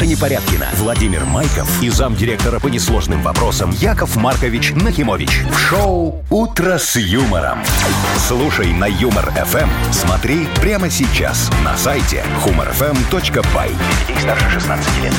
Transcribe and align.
Маша 0.00 0.12
Непорядкина, 0.12 0.66
Владимир 0.76 1.26
Майков 1.26 1.82
и 1.82 1.90
замдиректора 1.90 2.58
по 2.58 2.68
несложным 2.68 3.22
вопросам 3.22 3.70
Яков 3.70 4.16
Маркович 4.16 4.72
Нахимович. 4.74 5.42
В 5.50 5.58
шоу 5.58 6.24
«Утро 6.30 6.78
с 6.78 6.96
юмором». 6.96 7.58
Слушай 8.16 8.72
на 8.72 8.86
Юмор-ФМ. 8.86 9.68
Смотри 9.92 10.48
прямо 10.58 10.88
сейчас 10.88 11.50
на 11.62 11.76
сайте 11.76 12.24
humorfm.by. 12.46 13.76
Детей 14.08 14.22
старше 14.22 14.48
16 14.50 15.02
лет. 15.02 15.14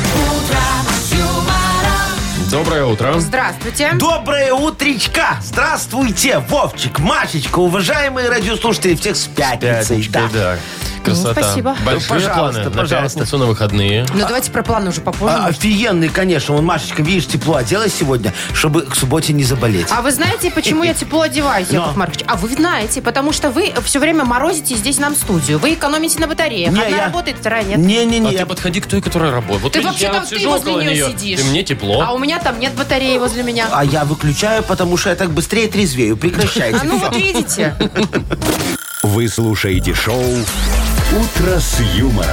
Доброе 2.49 2.85
утро. 2.85 3.13
Здравствуйте. 3.19 3.91
Доброе 3.99 4.51
утречка! 4.51 5.37
Здравствуйте, 5.43 6.39
Вовчик, 6.49 6.97
Машечка, 6.97 7.59
уважаемые 7.59 8.29
радиослушатели, 8.29 8.95
всех 8.95 9.15
с 9.15 9.27
пятницей. 9.27 10.03
Пятничкой, 10.03 10.29
да. 10.33 10.57
Красота. 11.03 11.41
спасибо. 11.41 11.75
Большие 11.85 12.01
Ну, 12.01 12.15
пожалуйста, 12.15 12.33
планы 12.39 12.63
на 12.63 12.71
пожалуйста. 12.81 13.19
пятницу, 13.19 13.37
на 13.37 13.45
выходные. 13.45 14.05
Ну, 14.13 14.19
давайте 14.19 14.51
про 14.51 14.63
планы 14.63 14.89
уже 14.89 15.01
попозже. 15.01 15.35
А, 15.37 15.47
офигенный, 15.47 16.09
конечно. 16.09 16.55
Вон, 16.55 16.65
Машечка, 16.65 17.01
видишь, 17.03 17.27
тепло 17.27 17.55
оделась 17.55 17.93
сегодня, 17.93 18.33
чтобы 18.53 18.81
к 18.83 18.95
субботе 18.95 19.33
не 19.33 19.43
заболеть. 19.43 19.87
А 19.91 20.01
вы 20.01 20.11
знаете, 20.11 20.51
почему 20.51 20.83
я 20.83 20.93
тепло 20.93 21.21
одеваюсь, 21.21 21.69
Яков. 21.69 21.95
Маркович? 21.95 22.23
А 22.27 22.35
вы 22.35 22.49
знаете, 22.49 23.01
потому 23.01 23.31
что 23.33 23.49
вы 23.51 23.73
все 23.83 23.99
время 23.99 24.23
морозите 24.25 24.75
здесь 24.75 24.97
нам 24.99 25.15
студию. 25.15 25.59
Вы 25.59 25.73
экономите 25.73 26.19
на 26.19 26.27
батареях. 26.27 26.71
Не, 26.73 26.81
Одна 26.81 26.97
я- 26.97 27.05
работает, 27.05 27.37
вторая 27.39 27.63
нет. 27.63 27.77
Не-не-не. 27.77 28.29
А 28.29 28.31
я- 28.31 28.39
ты 28.39 28.45
подходи 28.45 28.81
к 28.81 28.87
той, 28.87 29.01
которая 29.01 29.31
работает. 29.31 29.63
Вот 29.63 29.73
Ты 29.73 29.81
вообще 29.81 30.09
там 30.11 30.25
ты 30.25 30.47
возле 30.47 30.73
нее 30.75 30.91
нее, 30.93 31.07
сидишь. 31.11 31.39
и 31.39 31.43
мне 31.43 31.63
тепло. 31.63 32.01
А 32.05 32.11
у 32.13 32.17
меня 32.19 32.39
там 32.39 32.59
нет 32.59 32.73
батареи 32.75 33.17
возле 33.17 33.43
меня. 33.43 33.67
А 33.71 33.83
я 33.83 34.03
выключаю, 34.05 34.63
потому 34.63 34.97
что 34.97 35.09
я 35.09 35.15
так 35.15 35.31
быстрее 35.31 35.67
трезвею. 35.67 36.17
Прекращайте. 36.17 36.79
А 36.81 36.83
ну 36.83 36.97
вот 36.97 37.15
видите. 37.15 37.75
Вы 39.03 39.27
слушаете 39.27 39.93
шоу 39.95 40.23
«Утро 41.11 41.59
с 41.59 41.79
юмором» 41.81 42.29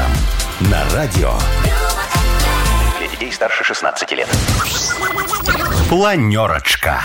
на 0.61 0.85
радио. 0.95 1.33
Для 2.99 3.09
детей 3.09 3.33
старше 3.33 3.65
16 3.65 4.13
лет. 4.13 4.29
Планерочка. 5.89 7.01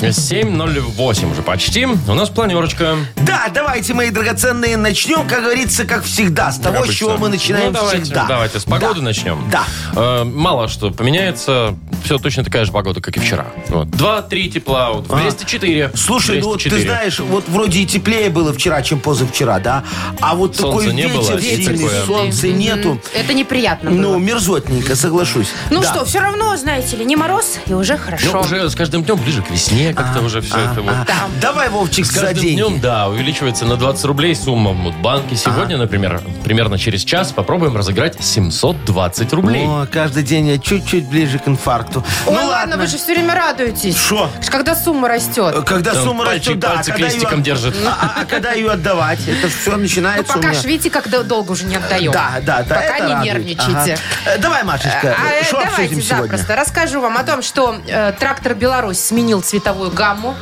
7.08 0.00 1.32
уже 1.32 1.42
почти. 1.42 1.84
У 1.86 2.14
нас 2.14 2.30
планерочка. 2.30 2.96
Да, 3.16 3.48
давайте, 3.52 3.94
мои 3.94 4.10
драгоценные, 4.10 4.76
начнем, 4.76 5.26
как 5.26 5.42
говорится, 5.42 5.84
как 5.84 6.04
всегда, 6.04 6.52
с 6.52 6.58
того, 6.58 6.86
с 6.86 6.90
чего 6.90 7.16
мы 7.16 7.28
начинаем 7.28 7.72
ну, 7.72 7.72
давайте, 7.72 8.02
всегда. 8.04 8.26
Давайте 8.26 8.60
с 8.60 8.64
погоды 8.64 9.00
Да. 9.00 9.02
начнем. 9.02 9.50
Да. 9.50 9.64
Э, 9.96 10.22
мало 10.24 10.68
что 10.68 10.90
поменяется. 10.92 11.74
Все 12.04 12.18
точно 12.18 12.44
такая 12.44 12.64
же 12.64 12.72
погода, 12.72 13.00
как 13.00 13.16
и 13.16 13.20
вчера. 13.20 13.46
Вот. 13.68 13.88
2-3 13.88 14.48
тепла. 14.48 14.92
Вот. 14.92 15.06
В 15.08 15.14
Бресте 15.14 15.44
4. 15.46 15.92
Слушай, 15.94 16.40
ну 16.40 16.48
вот 16.48 16.58
ты 16.62 16.70
4. 16.70 16.82
знаешь, 16.82 17.18
вот 17.20 17.44
вроде 17.48 17.80
и 17.80 17.86
теплее 17.86 18.30
было 18.30 18.52
вчера, 18.52 18.80
чем 18.82 19.00
позавчера, 19.00 19.58
да? 19.60 19.84
А 20.20 20.34
вот 20.34 20.56
Солнца 20.56 20.80
такой 20.80 20.94
не 20.94 21.02
ветер 21.02 21.18
было, 21.34 21.40
сильный, 21.40 21.78
такое. 21.78 22.04
солнца 22.06 22.48
нету. 22.48 23.00
Это 23.14 23.34
неприятно 23.34 23.90
было. 23.90 23.98
Ну, 23.98 24.18
мерзотненько, 24.18 24.96
соглашусь. 24.96 25.48
Ну 25.70 25.82
Да. 25.82 25.92
что, 25.92 26.04
все 26.04 26.20
равно, 26.20 26.56
знаете 26.56 26.96
ли, 26.96 27.04
не 27.04 27.16
мороз, 27.16 27.58
и 27.66 27.74
уже 27.74 27.96
хорошо. 27.96 28.30
Ну, 28.32 28.40
уже 28.40 28.68
с 28.70 28.74
каждым 28.74 29.02
днем 29.04 29.16
ближе 29.16 29.42
к 29.42 29.50
весне 29.50 29.92
как-то 29.94 30.20
уже 30.22 30.40
все 30.40 30.56
это 30.58 30.80
вот. 30.82 30.92
Да. 31.06 31.16
Давай, 31.40 31.68
Вовчик, 31.68 32.06
С 32.06 32.10
за 32.12 32.20
каждым 32.20 32.42
деньги. 32.42 32.56
днем, 32.56 32.80
да, 32.80 33.08
увеличивается 33.08 33.64
на 33.66 33.76
20 33.76 34.04
рублей 34.04 34.34
сумма 34.34 34.70
в 34.72 34.76
Мудбанке. 34.76 35.36
Сегодня, 35.36 35.76
например, 35.76 36.20
примерно 36.44 36.78
через 36.78 37.04
час 37.04 37.32
попробуем 37.32 37.76
разыграть 37.76 38.16
720 38.22 39.32
рублей. 39.32 39.64
О, 39.66 39.86
каждый 39.90 40.22
день 40.22 40.48
я 40.48 40.58
чуть-чуть 40.58 41.08
ближе 41.08 41.38
к 41.38 41.48
инфаркту. 41.48 41.87
Ой, 41.96 42.02
ну 42.26 42.46
ладно, 42.46 42.76
вы 42.76 42.86
же 42.86 42.96
все 42.98 43.12
время 43.14 43.34
радуетесь. 43.34 43.96
Шо? 43.96 44.30
Когда 44.48 44.74
сумма 44.76 45.08
растет. 45.08 45.64
Когда 45.64 45.92
Там 45.94 46.04
сумма 46.04 46.24
пальчик- 46.24 46.48
растет, 46.48 46.58
да. 46.58 46.68
пальцы 46.70 46.90
когда 46.92 47.08
крестиком 47.08 47.38
ее- 47.38 47.44
держит. 47.44 47.74
А, 47.86 47.98
а- 48.16 48.20
а 48.20 48.24
когда 48.24 48.52
ее 48.52 48.70
отдавать? 48.70 49.20
Это 49.26 49.48
все 49.48 49.72
Ну, 49.72 49.78
начинается 49.78 50.32
пока 50.34 50.48
у 50.48 50.50
меня. 50.50 50.60
ж 50.60 50.64
видите, 50.64 50.90
как 50.90 51.08
дол- 51.08 51.24
долго 51.24 51.52
уже 51.52 51.64
не 51.64 51.76
отдаем. 51.76 52.12
Да, 52.12 52.32
да, 52.42 52.62
да. 52.62 52.74
Пока 52.76 52.98
не 53.00 53.12
радует. 53.14 53.24
нервничайте. 53.24 53.98
Ага. 54.24 54.34
Э, 54.34 54.38
Давай, 54.38 54.62
Машечка, 54.64 55.16
А, 55.18 55.30
э, 55.32 55.42
что 55.44 55.52
давайте 55.56 55.70
обсудим 55.82 56.02
сегодня? 56.02 56.22
запросто. 56.26 56.56
Расскажу 56.56 57.00
вам 57.00 57.16
о 57.18 57.22
том, 57.24 57.42
что 57.42 57.76
э, 57.86 58.12
трактор 58.18 58.54
«Беларусь» 58.54 58.98
сменил 59.00 59.40
цветовую 59.42 59.90
гамму. 59.90 60.34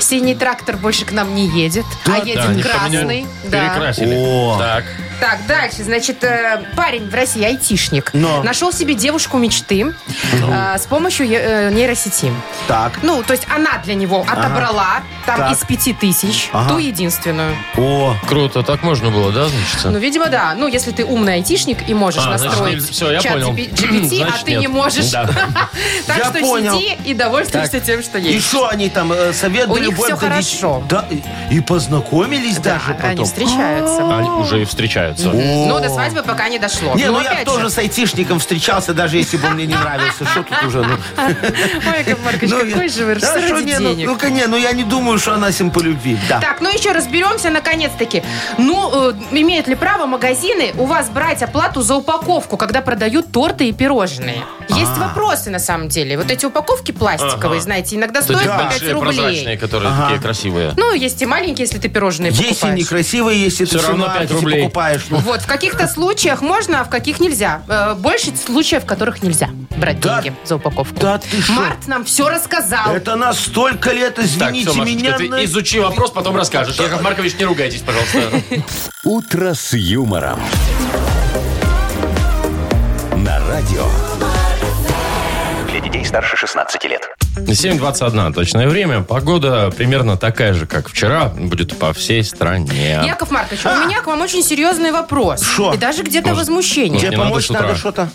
Синий 0.00 0.34
трактор 0.34 0.76
больше 0.76 1.04
к 1.04 1.12
нам 1.12 1.34
не 1.34 1.46
едет, 1.48 1.84
а 2.06 2.18
едет 2.24 2.62
Да, 2.62 2.68
красный. 2.68 3.26
Да. 3.44 3.60
Перекрасили. 3.60 4.14
О. 4.16 4.56
Так. 4.58 4.84
Так, 5.24 5.46
дальше. 5.46 5.82
Значит, 5.84 6.22
э, 6.22 6.60
парень 6.76 7.08
в 7.08 7.14
России, 7.14 7.42
айтишник, 7.42 8.10
Но. 8.12 8.42
нашел 8.42 8.72
себе 8.74 8.92
девушку 8.94 9.38
мечты 9.38 9.94
э, 10.34 10.76
с 10.78 10.82
помощью 10.84 11.26
э, 11.30 11.70
нейросети. 11.72 12.30
Так. 12.68 12.98
Ну, 13.02 13.22
то 13.22 13.32
есть 13.32 13.46
она 13.48 13.78
для 13.82 13.94
него 13.94 14.20
отобрала 14.28 15.00
там 15.24 15.38
Так. 15.38 15.52
из 15.52 15.64
пяти 15.64 15.94
тысяч 15.94 16.50
Ага. 16.52 16.68
ту 16.68 16.78
единственную. 16.78 17.56
О, 17.78 18.14
Круто, 18.28 18.62
так 18.62 18.82
можно 18.82 19.10
было, 19.10 19.32
да, 19.32 19.46
значит? 19.48 19.84
Ну, 19.84 19.98
видимо, 19.98 20.26
да. 20.26 20.52
Ну, 20.54 20.66
если 20.68 20.90
ты 20.90 21.06
умный 21.06 21.36
айтишник 21.36 21.88
и 21.88 21.94
можешь 21.94 22.20
А, 22.22 22.36
значит, 22.36 22.46
настроить 22.50 22.80
не- 22.82 22.92
всё, 22.92 23.10
я 23.10 23.20
чат 23.20 23.32
понял. 23.32 23.52
GPT, 23.54 24.22
а 24.22 24.26
Значит, 24.28 24.44
ты 24.44 24.50
нет. 24.50 24.60
не 24.60 24.68
можешь. 24.68 25.10
Да. 25.10 25.26
Так 26.06 26.18
Я 26.18 26.24
что 26.26 26.40
понял. 26.40 26.78
сиди 26.78 26.98
и 27.06 27.14
довольствуйся 27.14 27.80
тем, 27.80 28.02
что 28.02 28.18
и 28.18 28.32
есть. 28.34 28.46
что 28.48 28.68
они 28.68 28.90
там, 28.90 29.10
э, 29.10 29.32
совет 29.32 29.68
У 29.68 29.74
да 29.74 29.80
них 29.80 29.90
любовь 29.92 30.08
всё 30.08 30.16
да 30.20 30.28
хорошо. 30.28 30.82
Да, 30.86 31.06
и, 31.10 31.22
и 31.56 31.60
познакомились 31.60 32.56
Да, 32.58 32.74
даже 32.74 32.92
потом. 32.94 33.10
они 33.10 33.24
встречаются. 33.24 34.16
Они 34.18 34.28
уже 34.28 34.60
и 34.60 34.64
встречаются. 35.16 35.68
Но 35.68 35.80
до 35.80 35.88
свадьбы 35.88 36.22
пока 36.22 36.48
не 36.48 36.58
дошло. 36.58 36.94
Не, 36.94 37.06
Но 37.06 37.12
ну 37.18 37.20
я 37.22 37.30
опять 37.30 37.44
тоже 37.44 37.64
же, 37.64 37.70
с 37.70 37.78
айтишником 37.78 38.38
встречался, 38.38 38.94
даже 38.94 39.16
если 39.16 39.36
бы 39.36 39.46
он 39.48 39.54
мне 39.54 39.66
не 39.66 39.74
нравился. 39.74 40.24
Что 40.24 40.42
тут 40.42 40.62
уже? 40.64 40.82
Ну, 40.82 40.94
Ой, 41.16 41.98
Яков 42.06 42.24
Маркович, 42.24 42.50
Ну, 42.50 42.58
какой 42.60 42.82
я- 42.86 42.88
же 42.88 43.04
вы 43.04 43.14
Да 43.16 43.34
ради 43.34 43.46
что 43.46 43.60
не, 43.62 43.78
ну, 43.78 43.88
денег. 43.94 44.06
ну, 44.08 44.16
коне, 44.16 44.46
ну 44.46 44.56
я 44.56 44.72
не 44.72 44.84
думаю, 44.84 45.18
что 45.18 45.34
она 45.34 45.50
с 45.52 45.60
ним 45.60 45.70
по 45.70 45.80
любви. 45.80 46.18
Да. 46.28 46.40
Так, 46.40 46.60
ну 46.60 46.68
еще 46.70 46.92
разберемся 46.92 47.50
наконец-таки. 47.50 48.22
Ну, 48.58 49.10
э, 49.10 49.14
имеют 49.32 49.68
ли 49.68 49.74
право 49.74 50.06
магазины 50.06 50.72
у 50.78 50.84
вас 50.86 51.08
брать 51.08 51.42
оплату 51.42 51.82
за 51.82 51.94
упаковку, 51.96 52.56
когда 52.56 52.80
продают 52.80 53.32
торты 53.32 53.68
и 53.68 53.72
пирожные? 53.72 54.42
Есть 54.68 54.92
А. 54.96 55.00
вопросы 55.08 55.50
на 55.50 55.58
самом 55.58 55.88
деле. 55.88 56.16
Вот 56.16 56.30
эти 56.30 56.46
упаковки 56.46 56.92
пластиковые, 56.92 57.60
знаете, 57.60 57.96
иногда 57.96 58.20
Вот 58.20 58.30
эти 58.30 58.38
стоят 58.38 58.52
по 58.56 58.62
5 58.64 58.70
большие 58.70 58.92
рублей. 58.92 59.14
прозрачные, 59.16 59.58
которые 59.58 59.92
Ага. 59.92 60.02
такие 60.04 60.20
красивые. 60.20 60.72
Ну, 60.76 60.94
есть 60.94 61.20
и 61.22 61.26
маленькие, 61.26 61.64
если 61.66 61.78
ты 61.78 61.88
пирожные 61.88 62.30
Если 62.32 62.44
покупаешь. 62.54 62.78
некрасивые, 62.78 63.40
если 63.42 63.64
Всё 63.64 63.78
ты 63.78 63.86
равно 63.86 64.06
на 64.06 64.12
пять 64.12 64.22
Альфе 64.22 64.34
рублей. 64.34 64.62
покупаешь. 64.62 64.93
Ну. 65.10 65.18
Вот, 65.18 65.42
в 65.42 65.46
каких-то 65.46 65.86
случаях 65.88 66.40
можно, 66.42 66.80
а 66.80 66.84
в 66.84 66.88
каких 66.90 67.20
нельзя. 67.20 67.62
Э, 67.68 67.94
Больше 67.94 68.32
случаев, 68.36 68.82
в 68.84 68.86
которых 68.86 69.22
нельзя 69.22 69.48
брать 69.76 70.00
Да- 70.00 70.20
деньги 70.22 70.36
за 70.44 70.56
упаковку. 70.56 70.94
Да 71.00 71.18
ты 71.18 71.40
что? 71.42 71.52
Март 71.52 71.86
нам 71.86 72.04
все 72.04 72.28
рассказал. 72.28 72.94
Это 72.94 73.16
на 73.16 73.32
столько 73.32 73.92
лет, 73.92 74.14
Так, 74.16 74.24
извините 74.24 74.70
все, 74.70 74.78
Машечка, 74.80 74.98
меня. 75.02 75.16
ты 75.16 75.28
на- 75.28 75.44
изучи 75.44 75.78
вопрос, 75.80 76.10
потом 76.10 76.36
расскажешь. 76.36 76.76
Яков 76.76 77.02
Маркович, 77.02 77.34
не 77.38 77.44
ругайтесь, 77.44 77.80
пожалуйста. 77.82 78.42
«Утро 79.04 79.54
с 79.54 79.72
юмором». 79.74 80.40
На 83.16 83.38
радио. 83.48 83.86
Для 85.70 85.80
детей 85.80 86.04
старше 86.04 86.36
16 86.36 86.84
лет. 86.88 87.08
7.21 87.36 88.32
точное 88.32 88.68
время. 88.68 89.02
Погода 89.02 89.70
примерно 89.76 90.16
такая 90.16 90.54
же, 90.54 90.66
как 90.66 90.88
вчера. 90.88 91.26
Будет 91.26 91.76
по 91.78 91.92
всей 91.92 92.22
стране. 92.22 93.02
Яков 93.04 93.30
Маркович, 93.30 93.64
у 93.64 93.86
меня 93.86 94.00
к 94.00 94.06
вам 94.06 94.20
очень 94.20 94.42
серьезный 94.42 94.92
вопрос. 94.92 95.42
Шо? 95.42 95.74
И 95.74 95.76
даже 95.76 96.02
где-то 96.02 96.34
возмущение. 96.34 97.00
Тебе 97.00 97.10
не 97.10 97.16
надо 97.16 97.28
помочь 97.28 97.46
с 97.46 97.50
утра. 97.50 97.62
надо 97.62 97.76
что-то? 97.76 98.10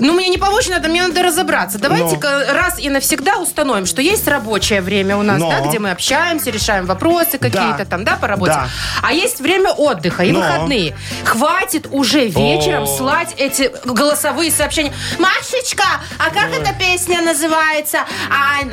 Ну, 0.00 0.12
мне 0.12 0.28
не 0.28 0.38
помочь 0.38 0.68
надо, 0.68 0.88
мне 0.88 1.02
надо 1.06 1.22
разобраться. 1.22 1.78
Давайте-ка 1.78 2.46
раз 2.52 2.80
и 2.80 2.88
навсегда 2.90 3.38
установим, 3.38 3.86
что 3.86 4.02
есть 4.02 4.26
рабочее 4.26 4.80
время 4.80 5.16
у 5.16 5.22
нас, 5.22 5.38
Но. 5.38 5.50
да, 5.50 5.60
где 5.60 5.78
мы 5.78 5.90
общаемся, 5.90 6.50
решаем 6.50 6.86
вопросы 6.86 7.38
какие-то 7.38 7.86
там, 7.88 8.04
да, 8.04 8.16
по 8.16 8.26
работе. 8.26 8.54
Да. 8.54 8.68
А 9.02 9.12
есть 9.12 9.40
время 9.40 9.70
отдыха 9.70 10.24
и 10.24 10.32
Но. 10.32 10.40
выходные. 10.40 10.96
Хватит 11.24 11.86
уже 11.90 12.26
вечером 12.26 12.84
О. 12.84 12.86
слать 12.86 13.34
эти 13.36 13.70
голосовые 13.84 14.50
сообщения. 14.50 14.92
Машечка, 15.18 15.84
а 16.18 16.30
как 16.30 16.50
эта 16.52 16.74
песня 16.74 17.22
называется? 17.22 17.98
Ай, 18.30 18.63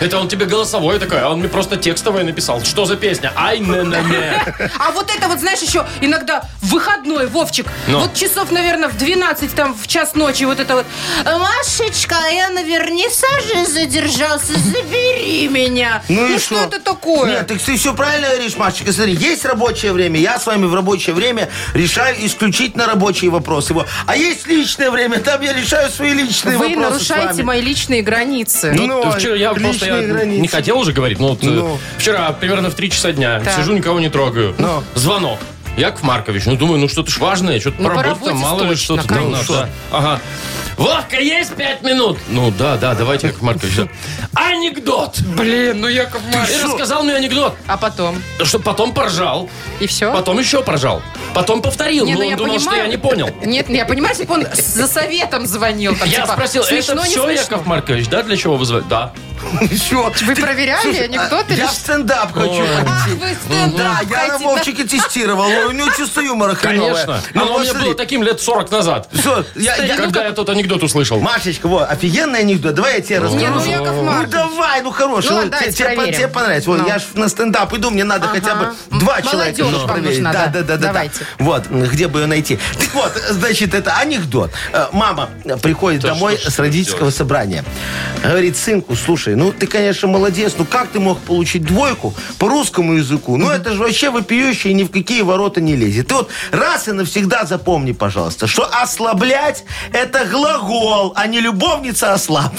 это 0.00 0.18
он 0.18 0.28
тебе 0.28 0.46
голосовой 0.46 0.98
такой, 0.98 1.20
а 1.20 1.30
он 1.30 1.40
мне 1.40 1.48
просто 1.48 1.76
текстовое 1.76 2.24
написал. 2.24 2.62
Что 2.64 2.84
за 2.84 2.96
песня? 2.96 3.32
Ай, 3.36 3.60
на 3.60 3.84
на 3.84 3.98
А 4.78 4.90
вот 4.92 5.10
это 5.14 5.28
вот, 5.28 5.40
знаешь, 5.40 5.60
еще 5.60 5.86
иногда 6.00 6.44
выходной, 6.62 7.26
Вовчик. 7.26 7.66
Вот 7.88 8.14
часов, 8.14 8.50
наверное, 8.50 8.88
в 8.88 8.96
12, 8.96 9.54
там, 9.54 9.74
в 9.74 9.86
час 9.86 10.14
ночи 10.14 10.44
вот 10.44 10.60
это 10.60 10.76
вот. 10.76 10.86
Машечка, 11.24 12.16
я 12.32 12.50
на 12.50 12.62
вернисаже 12.62 13.66
задержался, 13.66 14.58
забери 14.58 15.48
меня. 15.48 16.02
Ну, 16.08 16.34
и 16.34 16.38
что? 16.38 16.56
это 16.56 16.80
такое? 16.80 17.30
Нет, 17.30 17.46
так 17.46 17.58
ты 17.60 17.76
все 17.76 17.94
правильно 17.94 18.28
говоришь, 18.28 18.56
Машечка. 18.56 18.92
Смотри, 18.92 19.14
есть 19.14 19.44
рабочее 19.44 19.92
время. 19.92 20.18
Я 20.18 20.38
с 20.38 20.46
вами 20.46 20.66
в 20.66 20.74
рабочее 20.74 21.14
время 21.14 21.48
решаю 21.74 22.16
исключительно 22.24 22.86
рабочие 22.86 23.30
вопросы. 23.30 23.74
Вот. 23.74 23.88
А 24.06 24.16
есть 24.16 24.46
личное 24.46 24.90
время, 24.90 25.20
там 25.20 25.40
я 25.40 25.52
решаю 25.52 25.90
свои 25.90 26.12
личные 26.12 26.56
Вы 26.56 26.68
вопросы 26.68 26.92
нарушаете 26.92 27.42
мои 27.42 27.59
личные 27.60 28.02
границы. 28.02 28.72
Ну, 28.76 28.86
Ну, 28.86 29.10
вчера 29.12 29.34
я 29.36 29.52
просто 29.54 29.86
я 29.86 30.00
границы. 30.02 30.40
не 30.40 30.48
хотел 30.48 30.78
уже 30.78 30.92
говорить, 30.92 31.18
но 31.20 31.28
вот, 31.28 31.42
э, 31.44 31.46
Ну. 31.46 31.78
вчера 31.98 32.32
примерно 32.32 32.70
в 32.70 32.74
3 32.74 32.90
часа 32.90 33.12
дня 33.12 33.40
Так. 33.44 33.56
сижу, 33.56 33.72
никого 33.72 34.00
не 34.00 34.08
трогаю. 34.10 34.54
Ну. 34.58 34.82
Звонок. 34.94 35.38
Яков 35.76 36.02
Маркович, 36.02 36.44
ну 36.46 36.56
думаю, 36.56 36.78
ну 36.78 36.88
что-то 36.88 37.10
ж 37.10 37.18
важное, 37.18 37.58
что-то 37.60 37.80
Ну, 37.80 37.88
по 37.88 38.02
работе, 38.02 38.26
там, 38.32 38.38
мало 38.38 38.62
ли 38.64 38.76
что-то. 38.76 39.06
там 39.06 39.32
да. 39.48 39.68
Ага. 39.90 40.20
Вовка, 40.76 41.18
есть 41.20 41.54
пять 41.54 41.82
минут? 41.82 42.18
Ну 42.28 42.50
да, 42.50 42.76
да, 42.76 42.94
давайте, 42.94 43.28
Яков 43.28 43.42
Маркович. 43.42 43.76
да. 43.76 43.88
Анекдот! 44.34 45.18
Блин, 45.20 45.80
ну 45.80 45.88
Яков 45.88 46.20
И 46.30 46.62
рассказал 46.64 47.02
мне 47.02 47.14
анекдот, 47.14 47.54
А 47.66 47.76
потом? 47.76 48.22
что 48.44 48.58
потом 48.58 48.92
поржал, 48.92 49.48
И 49.78 49.86
все? 49.86 50.12
потом 50.12 50.38
еще 50.38 50.62
поржал, 50.62 51.02
потом 51.34 51.62
повторил, 51.62 52.04
Не, 52.06 52.12
но 52.14 52.18
ну 52.20 52.24
он 52.26 52.30
я 52.30 52.36
думал, 52.36 52.58
что 52.60 52.70
понимаю. 52.70 52.84
я 52.84 52.90
не 52.90 52.98
понял. 52.98 53.30
Нет, 53.44 53.68
я 53.70 53.84
понимаю, 53.84 54.14
если 54.14 54.26
бы 54.26 54.34
он 54.34 54.46
за 54.54 54.86
советом 54.86 55.46
звонил. 55.46 55.94
там, 55.96 56.08
Я 56.08 56.22
типа, 56.22 56.32
спросил, 56.34 56.62
это 56.62 56.70
смешно, 56.72 56.94
не 57.04 57.10
все, 57.10 57.24
смешно? 57.24 57.30
Яков 57.30 57.66
Маркович, 57.66 58.08
да, 58.08 58.22
для 58.22 58.36
чего 58.36 58.56
вызвать? 58.56 58.88
Да. 58.88 59.12
Еще. 59.70 60.12
Вы 60.26 60.34
проверяли 60.34 60.96
анекдоты? 60.98 61.52
или 61.54 61.60
Я 61.60 61.68
в 61.68 61.72
стендап 61.72 62.32
хочу 62.32 62.62
Ах, 62.62 63.04
пойти. 63.06 63.18
вы 63.20 63.36
стендап 63.44 63.76
Да, 63.76 64.00
я 64.02 64.26
на 64.26 64.32
хотите. 64.32 64.44
Вовчике 64.44 64.84
тестировал. 64.84 65.48
У 65.68 65.72
него 65.72 65.90
чувство 65.96 66.20
юмора 66.20 66.54
хреновое. 66.54 66.92
Конечно. 67.06 67.22
Ну, 67.34 67.42
Оно 67.42 67.54
у 67.56 67.58
меня 67.60 67.74
было 67.74 67.94
таким 67.94 68.22
лет 68.22 68.40
40 68.40 68.70
назад. 68.70 69.08
Всё, 69.12 69.44
я- 69.56 69.76
я- 69.76 69.96
Когда 69.96 70.24
я 70.24 70.32
тот 70.32 70.48
анекдот 70.48 70.82
услышал. 70.82 71.20
Машечка, 71.20 71.68
вот, 71.68 71.88
офигенный 71.90 72.40
анекдот. 72.40 72.74
Давай 72.74 72.96
я 72.96 73.00
тебе 73.00 73.18
расскажу. 73.18 73.38
Не, 73.44 73.48
ну 73.50 73.64
Яков 73.64 73.96
Ну 73.96 74.02
Маркович. 74.04 74.30
давай, 74.30 74.82
ну 74.82 74.90
хороший. 74.90 75.30
Ну, 75.30 75.36
Вот 75.36 75.44
ладно, 75.52 75.58
тебе, 75.58 75.60
давайте 75.60 75.76
тебе 75.78 75.88
по- 75.88 75.94
проверим. 75.96 76.18
тебе 76.18 76.28
понравится. 76.28 76.70
Вот 76.70 76.78
Ну. 76.80 76.86
я 76.88 76.98
ж 76.98 77.02
на 77.14 77.28
стендап 77.28 77.74
иду, 77.74 77.90
мне 77.90 78.04
надо 78.04 78.28
хотя 78.28 78.54
бы 78.54 78.74
два 78.90 79.14
Молодежь 79.14 79.30
человека 79.30 79.62
вам 79.64 79.72
нужно 79.72 79.88
проверить. 79.88 80.18
нужна, 80.18 80.32
да, 80.32 80.46
да. 80.46 80.52
да, 80.52 80.62
да, 80.62 80.76
да. 80.76 80.86
Давайте. 80.88 81.26
Вот, 81.38 81.66
где 81.68 82.08
бы 82.08 82.20
ее 82.20 82.26
найти. 82.26 82.58
Так 82.78 82.94
вот, 82.94 83.12
значит, 83.30 83.74
это 83.74 83.94
анекдот. 83.96 84.50
Э, 84.72 84.86
Мама 84.92 85.30
приходит 85.62 86.02
домой 86.02 86.36
что 86.38 86.50
ж 86.50 86.54
с 86.54 86.58
родительского 86.58 87.10
собрания. 87.10 87.64
Говорит, 88.22 88.56
сынку, 88.56 88.96
слушай, 88.96 89.29
ну 89.36 89.52
ты, 89.52 89.66
конечно, 89.66 90.08
молодец, 90.08 90.54
ну 90.58 90.64
как 90.64 90.88
ты 90.88 91.00
мог 91.00 91.18
получить 91.20 91.64
двойку 91.64 92.14
по 92.38 92.48
русскому 92.48 92.94
языку? 92.94 93.36
Ну 93.36 93.50
это 93.50 93.72
же 93.72 93.78
вообще 93.80 94.10
вопиющее 94.10 94.72
ни 94.74 94.84
в 94.84 94.90
какие 94.90 95.22
ворота 95.22 95.60
не 95.60 95.76
лезет. 95.76 96.08
Ты 96.08 96.14
вот 96.14 96.30
раз 96.50 96.88
и 96.88 96.92
навсегда 96.92 97.44
запомни, 97.44 97.92
пожалуйста, 97.92 98.46
что 98.46 98.64
ослаблять 98.64 99.64
это 99.92 100.24
глагол, 100.24 101.12
а 101.16 101.26
не 101.26 101.40
любовница 101.40 102.12
ослаб. 102.12 102.52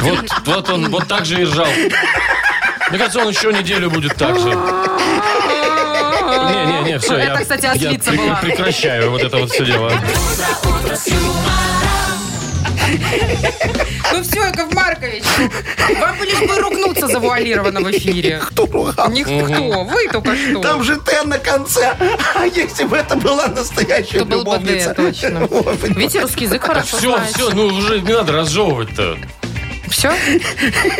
Вот, 0.00 0.24
вот 0.46 0.70
он 0.70 0.88
вот 0.90 1.08
так 1.08 1.24
же 1.24 1.40
и 1.40 1.44
ржал. 1.44 1.66
Мне 2.90 2.98
кажется, 2.98 3.20
он 3.20 3.28
еще 3.28 3.52
неделю 3.52 3.90
будет 3.90 4.14
так 4.16 4.38
же. 4.38 4.48
Не-не-не, 6.28 6.98
все, 6.98 7.14
Это, 7.16 7.32
я, 7.32 7.40
кстати, 7.40 7.64
я 7.64 7.72
ослица 7.72 8.10
пре- 8.10 8.16
была. 8.26 8.36
прекращаю 8.36 9.10
вот 9.10 9.22
это 9.22 9.36
вот 9.38 9.50
все 9.50 9.64
дело. 9.64 9.92
Ну 14.12 14.22
все, 14.22 14.44
Яков 14.44 14.74
Маркович, 14.74 15.22
вам 16.00 16.18
бы 16.18 16.24
лишь 16.24 16.40
бы 16.40 16.58
ругнуться 16.58 17.08
завуалированно 17.08 17.80
в 17.80 17.90
эфире. 17.90 18.40
Кто 18.42 18.66
ругал? 18.66 19.10
Никто, 19.10 19.84
вы 19.84 20.08
только 20.08 20.36
что. 20.36 20.60
Там 20.60 20.82
же 20.82 20.96
Т 20.96 21.22
на 21.24 21.38
конце. 21.38 21.96
А 22.34 22.44
если 22.46 22.84
бы 22.84 22.96
это 22.96 23.16
была 23.16 23.48
настоящая 23.48 24.18
Это 24.18 24.24
был 24.24 24.44
бы 24.44 24.56
любовница? 24.56 24.94
Д, 24.94 24.94
точно. 24.94 25.48
Видите, 25.88 26.20
русский 26.20 26.44
язык 26.44 26.62
хорошо 26.62 26.96
Все, 26.96 27.20
все, 27.32 27.50
ну 27.50 27.66
уже 27.66 28.00
не 28.00 28.12
надо 28.12 28.32
разжевывать-то. 28.32 29.18
Все? 29.90 30.12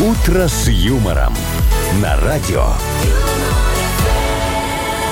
«Утро 0.00 0.48
с 0.48 0.66
юмором» 0.68 1.36
на 2.00 2.16
радио. 2.20 2.66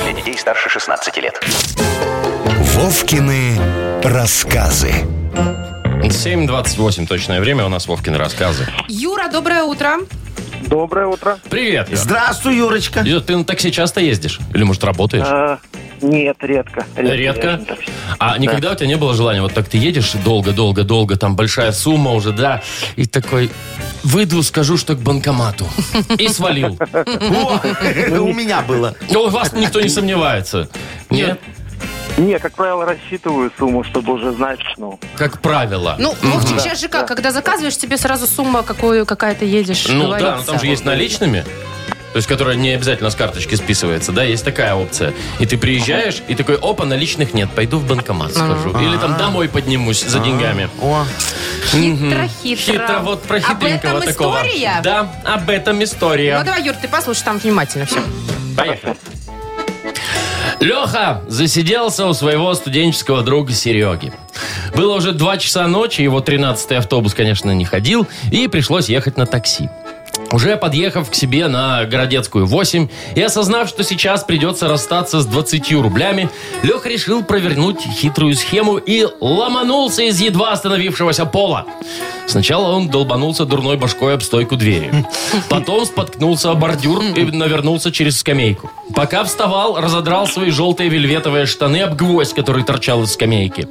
Для 0.05 0.13
детей 0.13 0.37
старше 0.39 0.69
16 0.71 1.17
лет. 1.19 1.41
Вовкины 2.75 3.59
рассказы. 4.03 4.93
7.28 6.07 7.07
точное 7.07 7.41
время, 7.41 7.67
у 7.67 7.69
нас 7.69 7.89
Вовкины 7.89 8.19
рассказы. 8.19 8.67
Юра, 8.89 9.29
доброе 9.31 9.65
утро. 9.65 9.97
Доброе 10.67 11.07
утро. 11.07 11.39
Привет, 11.51 11.89
Юр. 11.89 11.99
Здравствуй, 11.99 12.57
Юрочка. 12.57 13.01
Юр, 13.01 13.21
ты 13.21 13.37
на 13.37 13.45
такси 13.45 13.73
часто 13.73 14.01
ездишь? 14.01 14.39
Или, 14.55 14.63
может, 14.63 14.85
работаешь? 14.85 15.27
А, 15.27 15.59
нет, 16.01 16.37
редко. 16.41 16.87
Редко? 16.97 17.59
такси. 17.67 17.91
А 18.19 18.39
никогда 18.39 18.73
у 18.73 18.75
тебя 18.77 18.87
не 18.87 18.97
было 18.97 19.15
желания, 19.15 19.43
вот 19.43 19.55
так 19.55 19.69
ты 19.69 19.79
едешь 19.79 20.13
долго-долго-долго, 20.13 21.17
там 21.17 21.35
большая 21.35 21.73
сумма 21.73 22.13
уже, 22.13 22.33
да, 22.33 22.63
и 22.97 23.07
такой, 23.07 23.51
выйду, 24.05 24.43
скажу, 24.43 24.77
что 24.77 24.95
к 24.95 25.01
банкомату. 25.01 25.67
И 26.17 26.29
свалил. 26.29 26.79
У 26.81 28.33
меня 28.33 28.63
было. 28.63 28.95
Ну, 29.11 29.23
у 29.23 29.31
вас 29.31 29.53
никто 29.53 29.81
не 29.81 29.89
сомневается. 29.89 30.69
Нет? 31.11 31.41
Не, 32.19 32.39
как 32.39 32.55
правило, 32.55 32.85
рассчитываю 32.85 33.51
сумму, 33.59 33.85
чтобы 33.85 34.15
уже 34.15 34.33
знать, 34.33 34.59
ну, 34.77 34.99
Как 35.17 35.41
правило. 35.41 35.97
Ну, 35.99 36.15
Вовчик, 36.23 36.61
сейчас 36.61 36.81
же 36.81 36.89
как, 36.89 37.07
когда 37.07 37.31
заказываешь, 37.31 37.77
тебе 37.77 37.97
сразу 37.97 38.27
сумма 38.27 38.63
какую 38.63 39.07
какая-то 39.07 39.45
едешь, 39.45 39.87
Ну 39.89 40.11
да, 40.11 40.37
но 40.37 40.43
там 40.43 40.59
же 40.59 40.67
есть 40.67 40.85
наличными. 40.85 41.45
То 42.13 42.17
есть, 42.17 42.27
которая 42.27 42.57
не 42.57 42.71
обязательно 42.71 43.11
с 43.11 43.15
карточки 43.15 43.55
списывается, 43.55 44.13
да, 44.13 44.25
есть 44.25 44.45
такая 44.45 44.75
опция. 44.75 45.13
И 45.39 45.47
ты 45.47 45.59
приезжаешь, 45.59 46.23
и 46.27 46.35
такой, 46.35 46.57
опа, 46.57 46.87
наличных 46.87 47.35
нет, 47.35 47.51
пойду 47.55 47.79
в 47.79 47.87
банкомат 47.87 48.33
схожу. 48.33 48.71
Или 48.81 48.97
там 48.97 49.17
домой 49.19 49.49
поднимусь 49.49 50.03
за 50.03 50.19
деньгами. 50.19 50.71
О, 50.81 51.05
Хитро, 51.67 52.27
хитро. 52.43 52.99
Вот 53.03 53.23
про 53.23 53.37
Об 53.37 53.43
хитренького 53.43 53.99
этом 53.99 54.03
такого. 54.03 54.37
история? 54.39 54.81
Да, 54.83 55.13
об 55.25 55.51
этом 55.51 55.85
история. 55.85 56.39
Ну 56.39 56.45
давай, 56.47 56.63
Юр, 56.63 56.75
ты 56.81 56.89
послушай 56.89 57.23
там 57.25 57.39
внимательно 57.39 57.85
все. 57.85 58.01
Поехали. 58.57 58.97
Леха 60.61 61.23
засиделся 61.29 62.07
у 62.07 62.13
своего 62.13 62.53
студенческого 62.55 63.23
друга 63.23 63.53
Сереги. 63.53 64.13
Было 64.75 64.97
уже 64.97 65.13
2 65.13 65.39
часа 65.39 65.67
ночи, 65.69 66.03
его 66.03 66.21
13-й 66.21 66.77
автобус, 66.77 67.15
конечно, 67.15 67.53
не 67.53 67.65
ходил, 67.65 68.07
и 68.33 68.49
пришлось 68.49 68.89
ехать 68.89 69.17
на 69.17 69.27
такси. 69.27 69.69
Уже 70.31 70.57
подъехав 70.57 71.11
к 71.11 71.15
себе 71.15 71.49
на 71.49 71.85
Городецкую 71.85 72.47
8 72.47 72.89
и 73.15 73.23
осознав, 73.23 73.69
что 73.69 73.83
сейчас 73.83 74.25
придется 74.25 74.69
расстаться 74.69 75.21
с 75.21 75.27
20 75.27 75.73
рублями, 75.73 76.29
Леха 76.63 76.89
решил 76.89 77.25
провернуть 77.25 77.81
хитрую 77.81 78.35
схему 78.35 78.77
и 78.77 79.07
ломанулся 79.21 80.03
из 80.03 80.21
едва 80.21 80.53
остановившегося 80.53 81.25
пола. 81.25 81.65
Сначала 82.27 82.77
он 82.77 82.89
долбанулся 82.89 83.47
дурной 83.47 83.79
башкой 83.79 84.15
об 84.15 84.23
стойку 84.23 84.57
двери. 84.57 85.07
Потом 85.49 85.87
споткнулся 85.87 86.51
о 86.51 86.55
бордюр 86.55 87.03
и 87.17 87.25
навернулся 87.25 87.91
через 87.91 88.19
скамейку. 88.19 88.71
Пока 88.95 89.25
вставал, 89.25 89.81
разодрал 89.81 90.27
свои 90.27 90.51
желтые 90.51 90.91
вельветовые 90.91 91.47
штаны 91.47 91.81
об 91.83 91.97
гвоздь, 91.97 92.35
который 92.35 92.65
торчал 92.65 93.03
из 93.03 93.15
скамейки. 93.15 93.67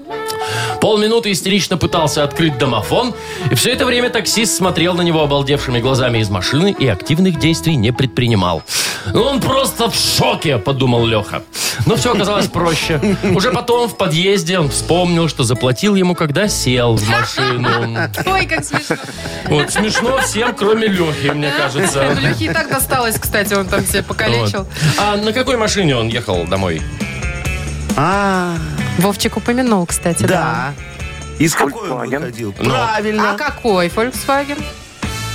Полминуты 0.81 1.31
истерично 1.31 1.77
пытался 1.77 2.23
открыть 2.23 2.57
домофон, 2.57 3.13
и 3.51 3.55
все 3.55 3.71
это 3.71 3.85
время 3.85 4.09
таксист 4.09 4.55
смотрел 4.55 4.93
на 4.93 5.01
него 5.01 5.21
обалдевшими 5.21 5.79
глазами 5.79 6.19
из 6.19 6.29
машины 6.29 6.75
и 6.77 6.87
активных 6.87 7.39
действий 7.39 7.75
не 7.75 7.91
предпринимал. 7.91 8.63
«Ну, 9.13 9.21
Он 9.23 9.39
просто 9.39 9.89
в 9.89 9.95
шоке, 9.95 10.57
подумал 10.57 11.05
Леха. 11.05 11.43
Но 11.85 11.95
все 11.95 12.13
оказалось 12.13 12.47
проще. 12.47 12.99
Уже 13.35 13.51
потом 13.51 13.87
в 13.87 13.97
подъезде 13.97 14.59
он 14.59 14.69
вспомнил, 14.69 15.29
что 15.29 15.43
заплатил 15.43 15.95
ему, 15.95 16.15
когда 16.15 16.47
сел 16.47 16.95
в 16.95 17.07
машину. 17.09 17.69
Ой, 18.25 18.45
как 18.45 18.65
смешно. 18.65 18.97
Вот 19.47 19.71
смешно 19.71 20.17
всем, 20.19 20.55
кроме 20.55 20.87
Лехи, 20.87 21.29
мне 21.29 21.51
кажется. 21.51 22.15
Ну, 22.15 22.21
Лехе 22.27 22.45
и 22.45 22.49
так 22.49 22.69
досталось, 22.69 23.17
кстати, 23.19 23.53
он 23.53 23.67
там 23.67 23.85
себе 23.85 24.03
покалечил. 24.03 24.59
Вот. 24.59 24.67
А 24.97 25.15
на 25.17 25.31
какой 25.33 25.57
машине 25.57 25.95
он 25.95 26.07
ехал 26.07 26.45
домой? 26.45 26.81
а, 27.95 28.55
Вовчик 28.97 29.37
упомянул, 29.37 29.85
кстати, 29.85 30.23
да. 30.23 30.27
да. 30.27 30.73
Из 31.39 31.53
какой 31.53 31.89
он 31.89 32.01
Volkswagen. 32.03 32.19
выходил? 32.19 32.55
Ну. 32.59 32.69
Правильно. 32.69 33.31
А 33.33 33.37
какой 33.37 33.87
Volkswagen? 33.87 34.61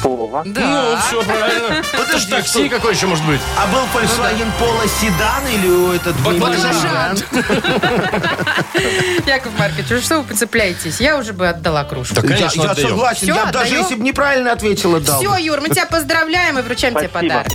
Ну, 0.05 0.43
Да. 0.47 1.01
все 1.07 1.23
правильно. 1.23 1.75
Это 1.75 1.83
ж 1.85 1.87
Подожди, 1.97 2.31
такси 2.33 2.69
какой 2.69 2.93
еще 2.95 3.07
может 3.07 3.25
быть? 3.25 3.41
А 3.57 3.67
был 3.69 3.83
Volkswagen 3.95 4.49
Polo 4.61 4.89
седан 5.01 5.47
или 5.47 5.95
этот 5.95 6.17
Баклажан. 6.23 7.17
Яков 9.27 9.53
Маркович, 9.59 9.91
вы 9.91 10.01
что 10.01 10.19
вы 10.19 10.25
поцепляетесь? 10.25 11.01
Я 11.01 11.17
уже 11.19 11.33
бы 11.33 11.49
отдала 11.49 11.85
кружку. 11.85 12.17
Да, 12.17 12.23
Я, 12.23 12.29
конечно, 12.37 12.63
я 12.63 12.71
отдаем. 12.71 12.89
согласен. 12.89 13.21
Всё, 13.29 13.35
я 13.37 13.47
даже 13.53 13.75
если 13.77 13.95
бы 13.95 14.03
неправильно 14.03 14.53
ответил, 14.53 14.97
отдал. 14.97 15.21
Все, 15.21 15.37
Юр, 15.37 15.61
мы 15.61 15.69
тебя 15.69 15.87
поздравляем 15.87 16.59
и 16.59 16.63
вручаем 16.63 16.95
тебе 16.97 17.09
Спасибо. 17.09 17.35
подарок. 17.35 17.53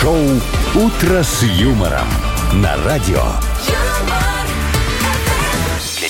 Шоу 0.00 0.40
«Утро 0.74 1.22
с 1.22 1.42
юмором» 1.42 2.08
на 2.54 2.76
радио. 2.84 3.22
Для 3.66 3.76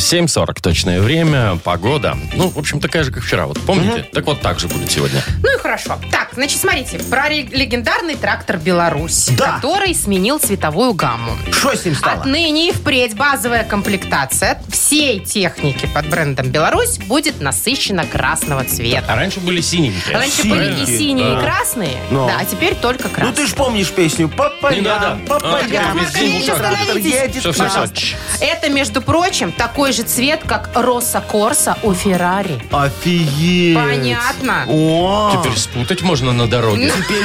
7.40 0.00 0.60
точное 0.62 1.00
время, 1.00 1.56
погода. 1.62 2.16
Ну, 2.34 2.48
в 2.48 2.58
общем, 2.58 2.80
такая 2.80 3.04
же, 3.04 3.12
как 3.12 3.22
вчера. 3.22 3.46
Вот 3.46 3.60
помните? 3.60 4.06
Так 4.12 4.24
вот 4.24 4.40
так 4.40 4.58
же 4.58 4.66
будет 4.66 4.90
сегодня. 4.90 5.22
Ну 5.42 5.54
и 5.54 5.58
хорошо. 5.58 5.98
Так, 6.10 6.30
значит, 6.32 6.58
смотрите. 6.58 6.98
Про 6.98 7.28
ре- 7.28 7.42
легендарный 7.52 8.16
трактор 8.16 8.56
«Беларусь», 8.56 9.28
Да. 9.36 9.56
который 9.56 9.94
сменил 9.94 10.38
цветовую 10.38 10.94
гамму. 10.94 11.36
Что 11.52 11.76
с 11.76 11.84
ним 11.84 11.94
стало? 11.94 12.20
Отныне 12.22 12.70
и 12.70 12.72
впредь 12.72 13.14
базовая 13.14 13.62
комплектация 13.64 14.62
всей 14.70 15.20
техники 15.20 15.86
под 15.92 16.08
брендом 16.08 16.48
«Беларусь» 16.50 16.98
будет 16.98 17.40
насыщена 17.42 18.06
красного 18.06 18.64
цвета. 18.64 19.04
А 19.06 19.16
раньше 19.16 19.40
были 19.40 19.60
синенькие. 19.60 20.16
Раньше 20.16 20.44
были 20.44 20.64
и 20.64 20.86
Синенькие, 20.86 20.98
синие, 20.98 21.30
да. 21.34 21.38
и 21.38 21.42
красные, 21.42 21.96
Но. 22.10 22.26
да, 22.26 22.38
а 22.40 22.44
теперь 22.46 22.74
только 22.74 23.08
Ну 23.08 23.14
красные. 23.14 23.34
ты 23.36 23.46
ж 23.46 23.54
помнишь 23.54 23.90
песню 23.90 24.28
«По 24.30 24.50
Не 24.72 24.80
надо. 24.80 25.18
полям, 25.20 25.26
по 25.26 25.36
А, 25.36 25.58
Яков 25.58 25.68
полям». 25.68 25.96
Маркович, 25.98 26.32
будет. 26.40 26.48
остановитесь. 26.50 27.12
Едет 27.12 27.30
Всё, 27.36 27.40
всё, 27.40 27.52
всё. 27.52 27.64
Пожалуйста. 27.64 27.96
Чш. 27.96 28.14
Это, 28.40 28.68
между 28.70 29.02
прочим, 29.02 29.52
такой 29.52 29.89
же 29.92 30.02
цвет, 30.02 30.40
как 30.46 30.70
Росса 30.74 31.20
Корса 31.20 31.76
у 31.82 31.92
Феррари. 31.94 32.60
Офигеть. 32.70 33.76
Понятно. 33.76 34.64
О, 34.68 35.32
Теперь 35.42 35.56
спутать 35.58 36.02
можно 36.02 36.32
на 36.32 36.46
дороге. 36.46 36.90
теперь, 36.90 37.24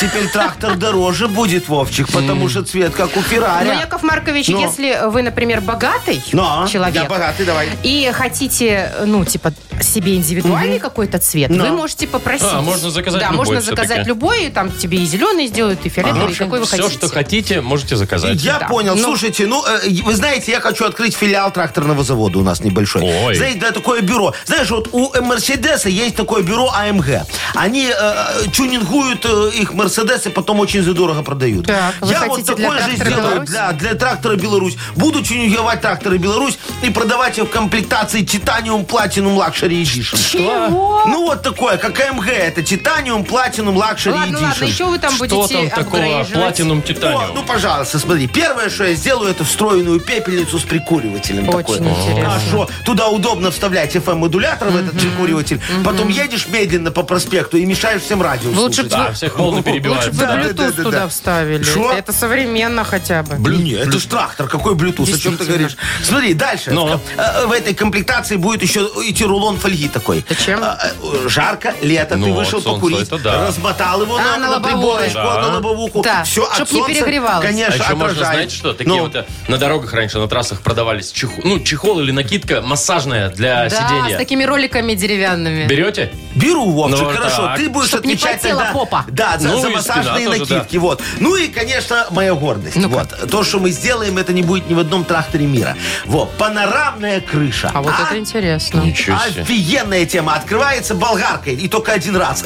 теперь 0.00 0.28
трактор 0.28 0.76
дороже 0.76 1.28
будет, 1.28 1.68
Вовчик, 1.68 2.08
потому 2.12 2.48
что 2.48 2.64
цвет 2.64 2.94
как 2.94 3.16
у 3.16 3.20
Феррари. 3.22 3.66
Ну, 3.68 3.80
Яков 3.80 4.02
Маркович, 4.02 4.48
Но. 4.48 4.60
если 4.60 5.06
вы, 5.08 5.22
например, 5.22 5.60
богатый 5.60 6.22
Но, 6.32 6.66
человек, 6.70 6.94
я 6.94 7.04
богатый, 7.04 7.44
давай. 7.46 7.68
и 7.82 8.10
хотите, 8.12 8.92
ну, 9.04 9.24
типа, 9.24 9.52
себе 9.82 10.16
индивидуальный 10.16 10.78
какой-то 10.78 11.18
цвет, 11.18 11.50
Но. 11.50 11.64
вы 11.64 11.70
можете 11.72 12.06
попросить. 12.06 12.46
А, 12.50 12.60
можно 12.60 12.90
заказать 12.90 13.20
Да, 13.20 13.26
любой 13.30 13.36
можно 13.38 13.60
заказать 13.60 14.06
любой, 14.06 14.46
и 14.46 14.50
там 14.50 14.70
тебе 14.70 14.98
и 14.98 15.06
зеленый 15.06 15.46
сделают, 15.46 15.84
и 15.84 15.88
фиолетовый, 15.88 16.22
и 16.22 16.30
общем, 16.30 16.44
какой 16.46 16.60
вы 16.60 16.66
все, 16.66 16.76
хотите. 16.78 16.98
что 16.98 17.08
хотите, 17.08 17.60
можете 17.60 17.96
заказать. 17.96 18.40
Я 18.42 18.58
Да. 18.58 18.66
понял. 18.66 18.94
Ну. 18.96 19.02
Слушайте, 19.02 19.46
ну, 19.46 19.64
э, 19.64 19.88
вы 20.04 20.14
знаете, 20.14 20.52
я 20.52 20.60
хочу 20.60 20.84
открыть 20.84 21.14
филиал 21.16 21.50
тракторного 21.52 22.02
завода 22.04 22.38
у 22.38 22.42
нас 22.42 22.60
небольшой. 22.60 23.02
Ой. 23.02 23.34
Знаете, 23.34 23.58
да, 23.60 23.70
такое 23.72 24.00
бюро. 24.02 24.34
Знаешь, 24.44 24.70
вот 24.70 24.88
у 24.92 25.12
э, 25.12 25.20
Мерседеса 25.20 25.88
есть 25.88 26.16
такое 26.16 26.42
бюро 26.42 26.70
AMG. 26.74 27.26
Они 27.54 27.88
э, 27.88 28.14
тюнингуют 28.52 29.24
э, 29.24 29.50
их 29.54 29.72
Мерседесы, 29.74 30.30
потом 30.30 30.60
очень 30.60 30.82
задорого 30.82 31.22
продают. 31.22 31.66
Так, 31.66 31.94
вы 32.00 32.12
я 32.12 32.20
вот 32.24 32.30
хотите 32.30 32.54
для 32.54 32.68
такое 32.70 32.80
же 32.80 32.96
трактора 32.96 33.10
сделаю 33.10 33.30
«Беларусь»? 33.30 33.48
для, 33.50 33.72
для 33.72 33.94
трактора 33.94 34.36
Беларусь. 34.36 34.76
Буду 34.94 35.22
тюнинговать 35.22 35.80
тракторы 35.80 36.18
Беларусь 36.18 36.58
и 36.82 36.90
продавать 36.90 37.38
их 37.38 37.44
в 37.44 37.50
комплектации 37.50 38.22
Titanium 38.22 38.84
Platinum 38.84 39.36
Luxury 39.36 39.65
Edition. 39.72 40.16
Чего? 40.16 41.02
Ну, 41.06 41.26
вот 41.26 41.42
такое, 41.42 41.76
как 41.76 41.98
AMG. 42.00 42.28
Это 42.28 42.62
Titanium 42.62 43.24
Platinum 43.24 43.76
Luxury 43.76 44.14
Ладно, 44.14 44.38
ладно, 44.40 44.52
Эдишн. 44.52 44.64
еще 44.64 44.84
вы 44.86 44.98
там 44.98 45.12
Что 45.14 45.18
будете 45.18 45.54
там 45.54 45.70
такого? 45.70 45.96
апгрейживать. 45.98 46.32
Платинум 46.32 46.78
О, 46.78 46.82
титаниум. 46.82 47.34
ну, 47.34 47.42
пожалуйста, 47.44 47.98
смотри. 47.98 48.26
Первое, 48.28 48.68
что 48.70 48.84
я 48.84 48.94
сделаю, 48.94 49.30
это 49.30 49.44
встроенную 49.44 50.00
пепельницу 50.00 50.58
с 50.58 50.62
прикуривателем. 50.62 51.48
Очень 51.48 51.84
такой. 51.84 51.92
интересно. 52.02 52.40
Что? 52.48 52.68
Туда 52.84 53.08
удобно 53.08 53.50
вставлять 53.50 53.94
FM-модулятор 53.96 54.70
в 54.70 54.76
этот 54.76 54.98
прикуриватель. 54.98 55.60
Потом 55.84 56.08
едешь 56.08 56.46
медленно 56.48 56.90
по 56.90 57.02
проспекту 57.02 57.56
и 57.56 57.64
мешаешь 57.64 58.02
всем 58.02 58.22
радио 58.22 58.50
Лучше 58.50 58.82
слушать. 58.82 58.90
Да, 58.90 59.12
всех 59.12 59.38
волны 59.38 59.56
Лучше 59.58 59.70
перебивают. 59.70 60.12
бы 60.14 60.20
Да, 60.20 60.26
да, 60.26 60.42
Bluetooth 60.42 60.54
да, 60.54 60.64
да, 60.70 60.82
туда 60.82 60.90
да. 61.00 61.08
вставили. 61.08 61.62
Шо? 61.62 61.92
Это 61.92 62.12
современно 62.12 62.84
хотя 62.84 63.22
бы. 63.22 63.36
Не, 63.56 63.72
это 63.72 63.98
ж 63.98 64.04
трактор, 64.04 64.48
какой 64.48 64.74
Bluetooth, 64.74 65.02
о 65.02 65.06
чем 65.18 65.36
ты 65.36 65.44
Действительно. 65.46 65.46
говоришь? 65.46 65.76
Смотри, 66.02 66.34
дальше. 66.34 66.70
Ну. 66.72 67.00
Э, 67.16 67.46
В 67.46 67.52
этой 67.52 67.74
комплектации 67.74 68.36
будет 68.36 68.62
еще 68.62 68.88
идти 69.04 69.24
рулон 69.24 69.55
фольги 69.58 69.88
такой. 69.88 70.24
Зачем? 70.28 70.62
Э, 70.62 70.76
э, 70.82 71.28
Жарко, 71.28 71.74
лето, 71.82 72.16
Ну, 72.16 72.26
ты 72.26 72.30
от 72.32 72.36
вышел 72.38 72.60
солнца, 72.62 72.70
покурить, 72.70 73.06
это 73.08 73.18
да. 73.18 73.46
размотал 73.48 74.02
его 74.02 74.16
А, 74.16 74.20
на, 74.20 74.36
на 74.36 74.38
на 74.38 74.50
лобовое. 74.50 74.72
приборочку, 74.74 75.14
Да. 75.18 75.40
на 75.42 75.54
лобовуху. 75.54 76.02
Да, 76.02 76.24
Все, 76.24 76.44
от 76.44 76.54
чтоб 76.54 76.72
не 76.72 76.78
солнца, 76.80 76.94
перегревалось. 77.00 77.44
А 77.44 77.48
Конечно, 77.48 77.74
еще 77.74 77.94
можно, 77.94 78.06
отражает. 78.06 78.34
знаете 78.34 78.56
что, 78.56 78.72
такие 78.72 78.96
Ну. 78.96 79.02
вот 79.02 79.14
э, 79.16 79.24
на 79.48 79.58
дорогах 79.58 79.92
раньше 79.92 80.18
на 80.18 80.28
трассах 80.28 80.60
продавались 80.60 81.10
чехол, 81.12 81.40
ну, 81.44 81.60
чехол 81.60 82.00
или 82.00 82.10
накидка 82.12 82.60
массажная 82.62 83.28
для 83.30 83.68
Да, 83.68 83.70
с 83.70 83.72
сидения. 83.74 84.16
такими 84.16 84.44
роликами 84.44 84.94
деревянными. 84.94 85.66
Берете? 85.66 86.10
Беру, 86.36 86.70
Вовчик, 86.70 87.00
Ну, 87.00 87.10
хорошо. 87.14 87.42
так. 87.46 87.56
Ты 87.58 87.68
будешь 87.70 87.88
Чтоб 87.88 88.04
не 88.04 88.12
отвечать 88.14 88.40
потела 88.42 88.60
тогда- 88.64 88.72
попа. 88.78 89.04
Да, 89.08 89.38
за, 89.38 89.48
Ну, 89.48 89.60
за 89.62 89.68
и 89.70 89.76
спина 89.80 89.96
массажные 89.96 90.26
тоже, 90.26 90.38
накидки. 90.40 90.76
Вот. 90.76 91.02
Ну 91.18 91.34
и, 91.36 91.48
конечно, 91.48 92.06
моя 92.10 92.34
гордость. 92.34 92.76
Ну-ка. 92.76 92.92
вот. 93.10 93.30
То, 93.30 93.42
что 93.42 93.58
мы 93.58 93.70
сделаем, 93.70 94.18
это 94.18 94.32
не 94.32 94.42
будет 94.42 94.68
ни 94.68 94.74
в 94.74 94.78
одном 94.78 95.04
тракторе 95.04 95.46
мира. 95.46 95.76
Вот. 96.04 96.30
Панорамная 96.36 97.20
крыша. 97.20 97.70
А 97.74 97.80
вот 97.80 97.94
это 97.98 98.18
интересно. 98.18 98.80
Ничего 98.80 99.18
себе. 99.30 99.42
Офигенная 99.42 100.04
тема. 100.06 100.34
Открывается 100.34 100.94
болгаркой. 100.94 101.54
И 101.54 101.68
только 101.68 101.92
один 101.92 102.16
раз. 102.16 102.44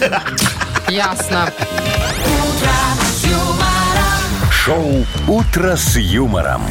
Ясно. 0.89 1.53
Шоу 4.53 5.05
«Утро 5.27 5.75
с 5.77 5.97
юмором». 5.97 6.63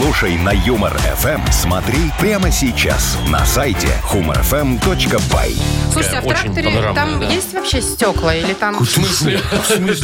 Слушай 0.00 0.38
на 0.38 0.50
Юмор 0.52 0.96
ФМ. 1.18 1.40
Смотри 1.52 1.98
прямо 2.18 2.50
сейчас 2.50 3.18
на 3.28 3.44
сайте 3.44 3.88
humorfm.by. 4.10 5.60
Слушайте, 5.92 6.16
а 6.16 6.20
в 6.22 6.26
очень 6.26 6.42
тракторе 6.44 6.68
панорамная, 6.70 6.94
там 6.94 7.20
да. 7.20 7.26
есть 7.26 7.52
вообще 7.52 7.82
стекла? 7.82 8.34
Или 8.34 8.54
там... 8.54 8.78
В 8.82 8.86
смысле? 8.88 9.38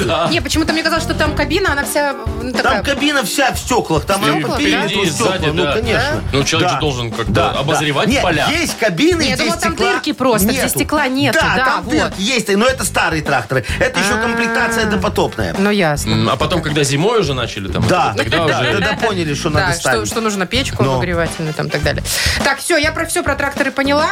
Да. 0.04 0.28
Не, 0.30 0.42
почему-то 0.42 0.75
мне 0.75 0.83
казалось, 0.83 1.04
что 1.04 1.14
там 1.14 1.35
кабина, 1.35 1.73
она 1.73 1.85
вся 1.85 2.14
ну, 2.42 2.52
Там 2.52 2.83
кабина 2.85 3.25
вся 3.25 3.52
в 3.54 3.59
стеклах. 3.59 4.04
Там 4.04 4.21
Стекла, 4.23 4.37
она 4.38 4.49
да? 4.49 4.57
периметру 4.59 4.88
Впереди 4.88 5.09
и 5.09 5.11
стекла. 5.11 5.33
сзади, 5.33 5.47
Ну, 5.47 5.64
да. 5.64 5.73
конечно. 5.73 6.23
Ну, 6.35 6.45
человек 6.45 6.68
Да. 6.68 6.75
же 6.75 6.80
должен 6.80 7.11
как-то 7.11 7.33
Да, 7.33 7.50
обозревать. 7.52 8.09
Нет, 8.09 8.23
поля. 8.23 8.47
есть 8.50 8.78
кабины, 8.78 9.23
Нет, 9.23 9.35
где 9.37 9.45
думала, 9.45 9.57
там 9.61 9.73
стекла 9.73 9.92
дырки 9.92 10.12
просто, 10.12 10.49
где 10.49 10.57
нету. 10.59 10.68
стекла 10.68 11.09
нету, 11.09 11.38
Да, 11.40 11.64
там 11.64 11.83
вот. 11.85 11.92
дырки 11.95 12.21
есть, 12.21 12.54
но 12.54 12.66
это 12.66 12.85
старые 12.85 13.23
тракторы. 13.23 13.64
Это 13.78 13.99
еще 14.00 14.12
А-а-а. 14.12 14.23
комплектация 14.23 14.85
допотопная. 14.90 15.54
Ну, 15.59 15.71
ясно. 15.71 16.12
М, 16.12 16.28
А 16.28 16.37
потом, 16.37 16.61
когда 16.62 16.85
зимой 16.85 17.21
уже 17.21 17.33
начали 17.33 17.68
там, 17.68 17.87
Да, 17.88 18.12
тогда 18.16 18.47
да, 18.47 18.61
уже... 18.61 18.73
тогда 18.73 18.92
поняли, 18.95 19.33
что 19.33 19.49
надо 19.50 19.77
что, 19.80 20.06
что 20.06 20.20
нужно 20.20 20.47
печку 20.47 20.82
Но. 20.82 20.94
обогревательную 20.94 21.54
там 21.54 21.66
и 21.66 21.70
так 21.70 21.82
далее. 21.82 22.02
Так, 22.44 22.58
все, 22.58 22.76
я 22.76 22.92
про 22.92 23.06
все 23.06 23.23
про 23.23 23.35
тракторы 23.35 23.70
поняла. 23.70 24.11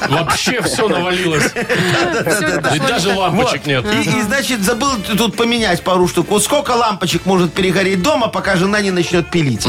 Вообще 0.09 0.61
все 0.61 0.87
навалилось. 0.87 1.51
Ведь 1.53 2.87
даже 2.87 3.13
лампочек 3.13 3.65
нет. 3.65 3.85
И, 3.93 4.01
и, 4.01 4.21
значит, 4.21 4.61
забыл 4.61 4.91
тут 5.17 5.35
поменять 5.35 5.83
пару 5.83 6.07
штук. 6.07 6.27
Вот 6.29 6.43
сколько 6.43 6.71
лампочек 6.71 7.25
может 7.25 7.53
перегореть 7.53 8.01
дома, 8.01 8.27
пока 8.27 8.55
жена 8.55 8.81
не 8.81 8.91
начнет 8.91 9.29
пилить? 9.29 9.67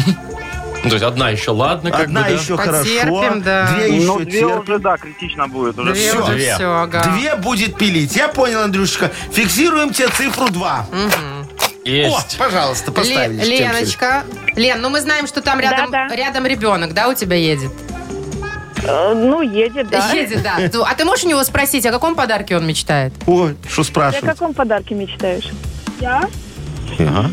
Ну, 0.88 0.90
То 0.90 0.96
есть 0.96 1.04
одна 1.06 1.30
еще 1.30 1.50
ладно, 1.50 1.90
как 1.90 2.00
Одна 2.04 2.22
бы, 2.22 2.28
да? 2.28 2.32
еще 2.34 2.56
Потерпим, 2.56 3.12
хорошо, 3.12 3.40
да. 3.44 3.72
две 3.74 3.96
еще 3.96 4.06
Ну, 4.06 4.18
две 4.20 4.30
терпим. 4.40 4.60
уже, 4.60 4.78
да, 4.78 4.96
критично 4.96 5.48
будет. 5.48 5.78
Уже 5.78 5.92
Две 5.92 6.10
Всё. 6.10 6.22
уже 6.22 6.32
Две. 6.32 6.54
все, 6.54 6.64
ага. 6.82 7.02
Две 7.16 7.34
будет 7.36 7.76
пилить. 7.76 8.16
Я 8.16 8.28
понял, 8.28 8.60
Андрюшечка. 8.62 9.10
Фиксируем 9.32 9.92
тебе 9.92 10.08
цифру 10.08 10.48
2. 10.48 10.86
О, 10.90 11.88
Есть. 11.88 12.38
пожалуйста, 12.38 12.90
Ле- 12.90 12.96
поставили. 12.96 13.44
Леночка. 13.44 14.22
Лен, 14.56 14.80
ну 14.80 14.88
мы 14.90 15.00
знаем, 15.00 15.26
что 15.26 15.40
там 15.42 15.60
рядом, 15.60 15.90
Да-да. 15.90 16.14
рядом 16.14 16.46
ребенок, 16.46 16.92
да, 16.94 17.08
у 17.08 17.14
тебя 17.14 17.36
едет? 17.36 17.70
Э, 18.84 19.12
ну, 19.14 19.42
едет, 19.42 19.88
да. 19.90 20.10
Едет, 20.12 20.42
да. 20.42 20.56
Ну, 20.72 20.82
А 20.82 20.94
ты 20.94 21.04
можешь 21.04 21.24
у 21.24 21.28
него 21.28 21.42
спросить, 21.44 21.84
о 21.86 21.90
каком 21.90 22.14
подарке 22.14 22.56
он 22.56 22.66
мечтает? 22.66 23.12
Ой, 23.26 23.56
что 23.68 23.82
Ты 23.84 24.00
о 24.00 24.12
каком 24.22 24.54
подарке 24.54 24.94
мечтаешь? 24.94 25.48
Я? 26.00 26.28
Ага. 26.98 27.30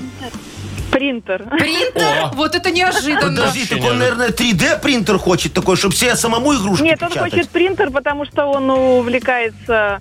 Принтер. 0.96 1.44
Принтер? 1.50 2.24
О. 2.24 2.32
Вот 2.36 2.56
это 2.56 2.72
неожиданно. 2.72 3.22
Подожди, 3.22 3.66
так 3.66 3.84
он, 3.84 3.98
наверное, 4.00 4.30
3D 4.30 4.82
принтер 4.82 5.18
хочет 5.18 5.52
такой, 5.54 5.76
чтобы 5.76 5.94
себе 5.94 6.16
самому 6.16 6.56
игрушки 6.56 6.84
Нет, 6.84 7.04
он 7.04 7.10
печатать. 7.10 7.34
хочет 7.34 7.50
принтер, 7.50 7.92
потому 7.92 8.24
что 8.26 8.46
он 8.46 8.70
увлекается 8.70 10.00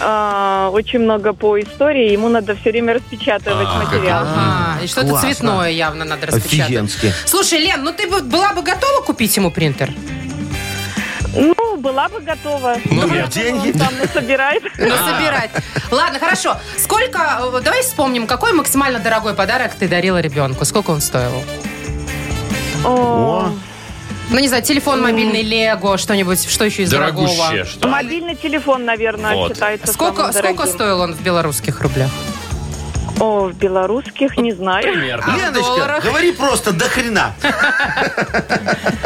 а, 0.00 0.70
очень 0.72 0.98
много 0.98 1.32
по 1.32 1.60
истории. 1.60 2.10
Ему 2.10 2.28
надо 2.28 2.56
все 2.56 2.70
время 2.72 2.94
распечатывать 2.94 3.68
А, 3.70 3.84
материал. 3.84 4.24
Ага, 4.26 4.82
и 4.84 4.86
что-то 4.88 5.08
Классно. 5.10 5.28
цветное 5.32 5.70
явно 5.70 6.04
надо 6.04 6.26
распечатать. 6.26 6.60
Офигенски. 6.60 7.12
Слушай, 7.24 7.60
Лен, 7.60 7.84
ну 7.84 7.92
ты 7.92 8.08
бы 8.08 8.20
была 8.22 8.52
бы 8.52 8.62
готова 8.62 9.02
купить 9.02 9.36
ему 9.36 9.50
принтер? 9.52 9.92
Ну, 11.76 11.82
была 11.82 12.08
бы 12.08 12.20
готова. 12.20 12.76
Ну, 12.86 13.06
нет. 13.06 13.28
Деньги. 13.28 13.72
Он 13.72 13.78
там 13.78 13.98
насобирает. 13.98 14.62
Насобирать. 14.78 15.50
Ладно, 15.90 16.18
хорошо. 16.18 16.56
Сколько, 16.78 17.42
давай 17.62 17.82
вспомним, 17.82 18.26
какой 18.26 18.54
максимально 18.54 18.98
дорогой 18.98 19.34
подарок 19.34 19.74
ты 19.74 19.86
дарила 19.86 20.18
ребенку? 20.18 20.64
Сколько 20.64 20.90
он 20.90 21.02
стоил? 21.02 21.42
О, 22.84 23.50
Ну, 24.30 24.38
не 24.38 24.48
знаю, 24.48 24.62
телефон 24.62 25.02
мобильный, 25.02 25.42
Лего, 25.42 25.98
что-нибудь, 25.98 26.48
что 26.48 26.64
еще 26.64 26.84
из 26.84 26.90
дорогого? 26.90 27.26
Дорогуще, 27.28 27.64
что? 27.66 27.88
Мобильный 27.88 28.36
телефон, 28.36 28.84
наверное, 28.86 29.34
Вот. 29.34 29.52
считается 29.52 29.92
Сколько, 29.92 30.16
самым 30.16 30.32
сколько 30.32 30.54
дорогим. 30.56 30.74
стоил 30.74 31.00
он 31.00 31.14
в 31.14 31.20
белорусских 31.20 31.80
рублях? 31.80 32.10
О, 33.18 33.48
в 33.48 33.54
белорусских 33.54 34.36
не 34.36 34.52
знаю. 34.52 34.82
Примерно. 34.92 35.32
в 35.32 35.36
Леночка, 35.38 36.00
говори 36.04 36.32
просто 36.32 36.72
до 36.72 36.84
хрена. 36.88 37.34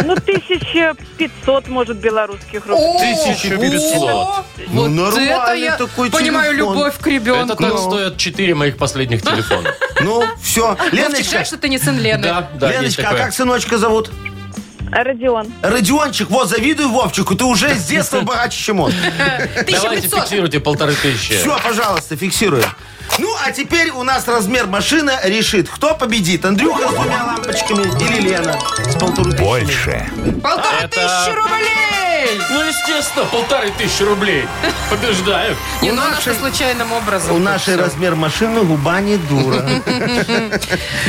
Ну, 0.05 0.15
1500, 0.15 1.69
может, 1.69 1.99
белорусских 1.99 2.67
рублей. 2.67 2.85
О, 2.85 2.97
1500. 2.97 4.03
о, 4.11 4.45
Ну, 4.69 4.83
Вот 4.83 4.89
нормальный 4.91 5.67
это 5.69 5.87
такой 5.87 6.11
понимаю 6.11 6.53
телефон. 6.55 6.75
любовь 6.75 6.95
к 6.97 7.01
Это 7.03 7.11
ребенку. 7.11 7.57
так 7.57 7.79
стоят 7.79 8.17
4 8.17 8.55
моих 8.55 8.77
последних 8.77 9.23
телефона. 9.23 9.73
Ну, 10.03 10.25
все. 10.43 10.79
Леночка, 10.93 11.31
жаль, 11.31 11.47
что 11.47 11.59
ты 11.59 11.69
не 11.69 11.79
сын 11.79 11.99
Лены. 11.99 12.23
Да, 12.23 12.49
да, 12.55 12.69
есть 12.69 12.97
Леночка, 12.99 13.09
а 13.11 13.15
как 13.15 13.35
сыночка 13.35 13.77
зовут? 13.77 14.11
Родион. 14.91 15.53
Родиончик, 15.63 16.31
вот, 16.31 16.49
завидуй 16.49 16.87
Вовчику, 16.87 17.35
ты 17.35 17.45
уже 17.45 17.75
с 17.75 17.85
детства 17.85 18.23
богаче, 18.23 18.59
чем 18.65 18.81
он. 18.81 18.93
Давайте 19.19 19.61
1500. 19.61 20.21
фиксируйте 20.21 20.59
полторы 20.59 20.95
тысячи. 20.95 21.37
Все, 21.37 21.59
пожалуйста, 21.63 22.17
фиксируем. 22.17 22.65
Ну, 23.19 23.35
а 23.45 23.51
теперь 23.53 23.91
у 23.91 24.03
нас 24.03 24.27
размер 24.29 24.67
машины 24.67 25.13
решит, 25.25 25.69
кто 25.69 25.95
победит. 25.95 26.45
Андрюха 26.45 26.89
с 26.89 26.93
двумя 26.95 27.25
лампочками 27.25 27.83
или 28.03 28.21
Лена 28.29 28.59
с 28.89 28.95
полторы 28.95 29.33
тысячами. 29.33 29.45
Больше. 29.47 30.11
Полторы 30.43 30.77
Это- 30.83 30.89
тысячи 30.89 31.35
рублей! 31.37 32.41
Ну, 32.51 32.63
естественно, 32.63 33.25
полторы 33.27 33.71
тысячи 33.79 34.03
рублей. 34.03 34.47
Побеждаю. 34.91 35.57
Не, 35.81 35.91
У 35.91 35.95
ну 35.95 36.03
нашей- 36.03 36.35
случайным 36.35 36.93
образом. 36.93 37.31
У 37.33 37.35
тут 37.37 37.45
нашей 37.45 37.75
всё. 37.75 37.83
размер 37.85 38.15
машины 38.15 38.63
губа 38.63 39.01
не 39.01 39.17
дура. 39.17 39.63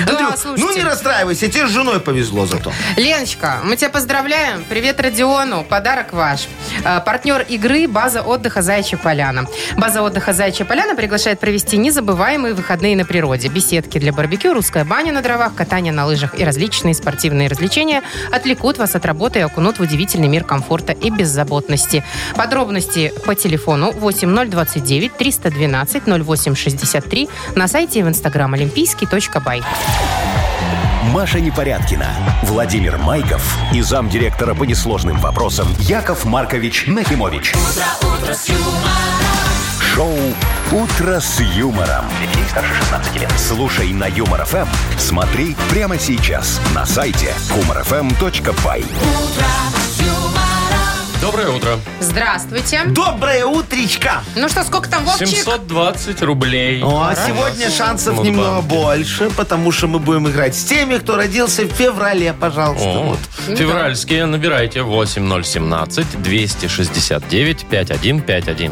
Да, 0.06 0.14
Андрюх, 0.34 0.58
ну 0.58 0.74
не 0.76 0.84
расстраивайся, 0.84 1.48
тебе 1.50 1.68
с 1.68 1.70
женой 1.70 2.00
повезло 2.00 2.46
зато. 2.46 2.72
Леночка, 2.98 3.60
мы 3.64 3.76
тебя 3.76 3.90
поздравляем. 3.90 4.64
Привет 4.68 5.00
Родиону. 5.00 5.64
Подарок 5.64 6.14
ваш. 6.14 6.48
Э, 6.84 7.00
Партнер 7.02 7.42
игры 7.42 7.88
«База 7.88 8.22
отдыха 8.22 8.62
Заячья 8.62 8.98
Поляна». 8.98 9.46
База 9.78 10.02
отдыха 10.02 10.34
Заячья 10.34 10.66
Поляна 10.66 10.96
приглашает 10.96 11.40
провести 11.40 11.78
незабываемые 11.92 12.54
выходные 12.54 12.96
на 12.96 13.04
природе. 13.04 13.50
Беседки 13.50 13.98
для 13.98 14.14
барбекю, 14.14 14.54
русская 14.54 14.86
баня 14.86 15.12
на 15.12 15.22
дровах, 15.22 15.54
катание 15.54 15.92
на 15.92 16.06
лыжах 16.06 16.40
и 16.40 16.46
различные 16.46 16.94
спортивные 16.94 17.50
развлечения 17.50 18.02
отвлекут 18.32 18.78
вас 18.78 18.96
от 18.96 19.06
работы 19.06 19.40
и 19.40 19.42
окунут 19.42 19.78
в 19.78 19.82
удивительный 19.82 20.30
мир 20.30 20.46
комфорта 20.46 20.94
и 20.94 21.10
беззаботности. 21.10 22.06
Подробности 22.38 23.12
по 23.26 23.36
телефону 23.36 23.92
8029 23.92 25.18
312 25.18 26.04
0863 26.08 27.30
на 27.56 27.68
сайте 27.68 28.00
и 28.00 28.04
в 28.04 28.08
инстаграм 28.08 28.54
олимпийский.бай. 28.54 29.62
Маша 31.12 31.42
Непорядкина, 31.42 32.08
Владимир 32.44 32.98
Майков 33.00 33.58
и 33.74 33.82
замдиректора 33.82 34.56
по 34.56 34.64
несложным 34.64 35.18
вопросам 35.18 35.68
Яков 35.80 36.24
Маркович 36.24 36.86
Нахимович. 36.88 37.54
Шоу 39.96 40.16
Утро 40.72 41.20
с 41.20 41.42
юмором. 41.42 42.06
Детей 42.22 42.46
старше 42.50 42.74
16 42.76 43.20
лет. 43.20 43.32
Слушай 43.38 43.92
на 43.92 44.06
юмор 44.06 44.46
ФМ. 44.46 44.66
Смотри 44.98 45.56
прямо 45.70 46.00
сейчас 46.00 46.62
на 46.74 46.86
сайте 46.86 47.34
humorfm.by. 47.50 48.86
Доброе 51.20 51.50
утро. 51.50 51.78
Здравствуйте. 52.00 52.84
Доброе 52.88 53.46
утречка! 53.46 54.24
Ну 54.36 54.50
что, 54.50 54.64
сколько 54.64 54.90
там, 54.90 55.06
Вовчик? 55.06 55.28
720 55.28 56.22
рублей. 56.24 56.82
О, 56.82 57.08
а 57.10 57.16
сегодня 57.16 57.70
шансов 57.70 58.16
Мудбанки. 58.16 58.30
немного 58.30 58.62
больше, 58.62 59.30
потому 59.30 59.72
что 59.72 59.88
мы 59.88 60.00
будем 60.00 60.28
играть 60.30 60.56
с 60.56 60.64
теми, 60.64 60.98
кто 60.98 61.18
родился 61.18 61.64
в 61.64 61.72
феврале, 61.72 62.34
пожалуйста. 62.34 62.88
О, 62.88 63.04
Вот. 63.04 63.20
Февральские 63.58 64.26
набирайте 64.26 64.82
8017 64.82 66.22
269 66.24 67.66
5151. 67.70 68.72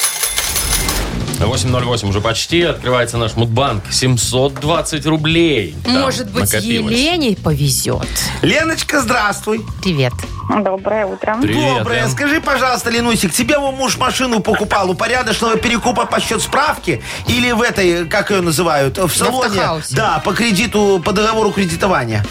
808 1.47 2.09
уже 2.09 2.21
почти. 2.21 2.61
Открывается 2.63 3.17
наш 3.17 3.35
мудбанк. 3.35 3.83
720 3.91 5.05
рублей. 5.05 5.75
Там 5.83 6.01
Может 6.01 6.31
быть, 6.31 6.51
накопилось. 6.51 6.93
Елене 6.95 7.35
повезет. 7.35 8.07
Леночка, 8.41 9.01
здравствуй. 9.01 9.65
Привет. 9.81 10.13
Доброе 10.63 11.05
утро. 11.05 11.37
Привет, 11.41 11.77
Доброе. 11.79 12.01
Лен. 12.01 12.09
Скажи, 12.09 12.41
пожалуйста, 12.41 12.89
Ленусик, 12.89 13.31
тебе 13.31 13.55
его 13.55 13.71
муж 13.71 13.97
машину 13.97 14.41
покупал 14.41 14.89
у 14.89 14.93
порядочного 14.93 15.55
перекупа 15.57 16.05
по 16.05 16.19
счет 16.19 16.41
справки 16.41 17.01
или 17.27 17.51
в 17.51 17.61
этой, 17.61 18.05
как 18.05 18.31
ее 18.31 18.41
называют, 18.41 18.97
в 18.97 19.09
салоне? 19.15 19.47
автохаусе. 19.47 19.95
Да, 19.95 20.21
по 20.23 20.33
кредиту, 20.33 21.01
по 21.03 21.13
договору 21.13 21.51
кредитования. 21.51 22.25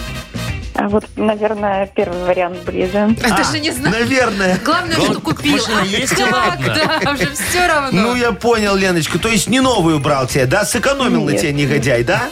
А 0.74 0.88
Вот, 0.88 1.04
наверное, 1.16 1.86
первый 1.94 2.22
вариант 2.24 2.58
ближе. 2.64 3.14
А, 3.24 3.36
даже 3.36 3.58
не 3.60 3.70
знаю. 3.70 3.90
Наверное. 3.98 4.58
Главное, 4.64 4.96
Главное, 4.96 5.12
что 5.12 5.20
купил. 5.20 5.52
машина 5.54 5.80
есть, 5.84 6.18
и 6.18 6.22
ладно. 6.24 6.74
да, 7.02 7.10
уже 7.12 7.30
все 7.32 7.66
равно. 7.66 8.00
Ну, 8.02 8.14
я 8.14 8.32
понял, 8.32 8.76
Леночка. 8.76 9.18
То 9.18 9.28
есть 9.28 9.48
не 9.48 9.60
новую 9.60 9.98
брал 9.98 10.26
тебе, 10.26 10.46
да? 10.46 10.64
Сэкономил 10.64 11.24
на 11.24 11.36
тебе 11.36 11.52
негодяй, 11.52 12.04
да? 12.04 12.22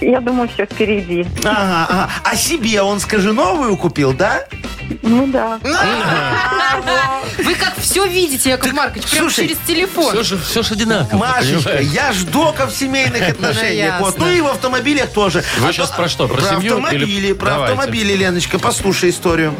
Я 0.00 0.20
думаю, 0.20 0.48
все 0.52 0.66
впереди. 0.66 1.26
Ага, 1.44 1.86
ага. 1.88 2.10
А 2.24 2.36
себе 2.36 2.82
он, 2.82 3.00
скажи, 3.00 3.32
новую 3.32 3.76
купил, 3.76 4.12
да? 4.12 4.44
Ну 5.02 5.26
да. 5.28 5.58
Вы 7.38 7.54
как 7.54 7.74
все 7.78 8.06
видите, 8.06 8.50
Яков 8.50 8.72
Маркович, 8.72 9.06
прям 9.06 9.24
слушай, 9.24 9.46
через 9.48 9.58
телефон. 9.66 10.12
Все 10.12 10.22
же, 10.22 10.38
все 10.38 10.62
же 10.62 10.74
одинаково. 10.74 11.18
Машечка, 11.18 11.70
понимаешь? 11.70 11.88
я 11.92 12.12
ж 12.12 12.24
дока 12.24 12.66
в 12.66 12.72
семейных 12.74 13.30
отношениях. 13.30 13.72
ясно. 13.94 14.04
Вот. 14.06 14.18
Ну 14.18 14.28
и 14.30 14.40
в 14.40 14.46
автомобилях 14.48 15.10
тоже. 15.10 15.42
Вы 15.58 15.68
А 15.68 15.72
щас 15.72 15.90
то- 15.90 15.96
про 15.96 16.08
что, 16.08 16.28
про 16.28 16.36
Про 16.36 16.50
семью 16.56 16.74
автомобили, 16.76 17.04
или- 17.10 17.32
про 17.32 17.50
Давайте. 17.50 17.72
автомобили, 17.74 18.12
Леночка, 18.14 18.58
послушай 18.58 19.10
историю. 19.10 19.54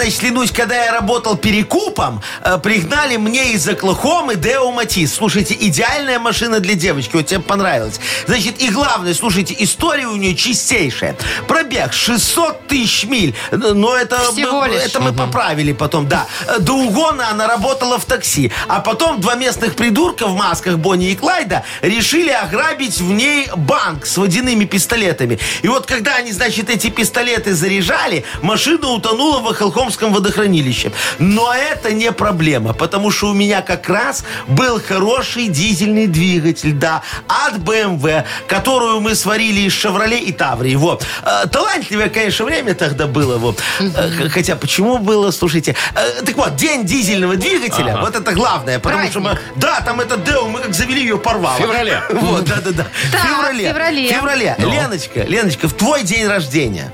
Значит, 0.00 0.22
Ленусь, 0.22 0.50
когда 0.50 0.82
я 0.82 0.92
работал 0.92 1.36
перекупом, 1.36 2.22
э, 2.42 2.56
пригнали 2.58 3.18
мне 3.18 3.52
из 3.52 3.68
Оклахомы 3.68 4.34
Део 4.36 4.70
Матис. 4.72 5.12
Слушайте, 5.14 5.54
идеальная 5.60 6.18
машина 6.18 6.60
для 6.60 6.74
девочки, 6.74 7.16
вот 7.16 7.26
тебе 7.26 7.40
понравилось. 7.40 8.00
Значит, 8.26 8.62
и 8.62 8.70
главное, 8.70 9.12
слушайте, 9.12 9.54
история 9.58 10.06
у 10.06 10.16
нее 10.16 10.34
чистейшая. 10.34 11.16
Пробег 11.46 11.92
600 11.92 12.66
тысяч 12.66 13.04
миль. 13.04 13.34
Но 13.50 13.94
это, 13.94 14.18
Всего 14.32 14.64
лишь. 14.64 14.80
это 14.82 15.00
мы 15.00 15.12
поправили 15.12 15.72
потом, 15.72 16.08
да. 16.08 16.26
Э, 16.46 16.58
До 16.60 16.72
угона 16.74 17.28
она 17.30 17.46
работала 17.46 17.98
в 17.98 18.06
такси. 18.06 18.50
А 18.68 18.80
потом 18.80 19.20
два 19.20 19.34
местных 19.34 19.74
придурка 19.74 20.28
в 20.28 20.34
масках 20.34 20.78
Бонни 20.78 21.10
и 21.10 21.16
Клайда 21.16 21.62
решили 21.82 22.30
ограбить 22.30 22.98
в 23.00 23.12
ней 23.12 23.50
банк 23.54 24.06
с 24.06 24.16
водяными 24.16 24.64
пистолетами. 24.64 25.38
И 25.60 25.68
вот 25.68 25.84
когда 25.84 26.16
они, 26.16 26.32
значит, 26.32 26.70
эти 26.70 26.88
пистолеты 26.88 27.54
заряжали, 27.54 28.24
машина 28.40 28.88
утонула 28.88 29.40
в 29.40 29.48
Ахалхомском 29.90 30.12
водохранилище. 30.12 30.92
Но 31.18 31.52
это 31.52 31.92
не 31.92 32.12
проблема, 32.12 32.72
потому 32.72 33.10
что 33.10 33.30
у 33.30 33.34
меня 33.34 33.62
как 33.62 33.88
раз 33.88 34.24
был 34.48 34.80
хороший 34.80 35.48
дизельный 35.48 36.06
двигатель, 36.06 36.72
да, 36.72 37.02
от 37.28 37.54
BMW, 37.58 38.24
которую 38.46 39.00
мы 39.00 39.14
сварили 39.14 39.60
из 39.60 39.72
«Шевроле» 39.72 40.18
и 40.18 40.32
«Таврии». 40.32 40.76
Вот. 40.76 41.04
Э, 41.24 41.46
Талантливое, 41.48 42.08
конечно, 42.08 42.44
время 42.44 42.74
тогда 42.74 43.06
было. 43.06 43.38
Вот. 43.38 43.60
Э, 43.80 44.28
Хотя 44.28 44.56
почему 44.56 44.98
было, 44.98 45.32
слушайте. 45.32 45.74
Э, 45.94 46.22
Так 46.24 46.36
вот, 46.36 46.56
день 46.56 46.84
дизельного 46.86 47.36
двигателя, 47.36 47.98
вот 48.00 48.14
это 48.14 48.32
главное, 48.32 48.78
потому 48.78 49.08
что 49.08 49.20
мы... 49.20 49.38
Да, 49.56 49.80
там 49.80 50.00
это 50.00 50.16
Део, 50.16 50.46
мы 50.48 50.60
как 50.60 50.74
завели 50.74 51.00
ее 51.00 51.16
порвало. 51.18 51.56
В 51.56 51.60
феврале. 51.60 52.02
Вот, 52.20 52.44
да-да-да. 52.44 52.84
В 52.84 53.26
феврале. 53.26 53.68
феврале. 53.68 54.08
Феврале. 54.08 54.56
Ну. 54.58 54.70
Леночка, 54.70 55.22
Леночка, 55.22 55.68
в 55.68 55.72
твой 55.72 56.02
день 56.04 56.26
рождения. 56.26 56.92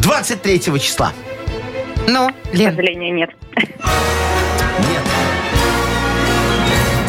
23 0.00 0.60
числа. 0.80 1.12
Ну, 2.10 2.30
К 2.30 2.54
Лен, 2.54 2.70
сожалению, 2.70 3.14
нет. 3.14 3.30
Нет. 3.54 5.02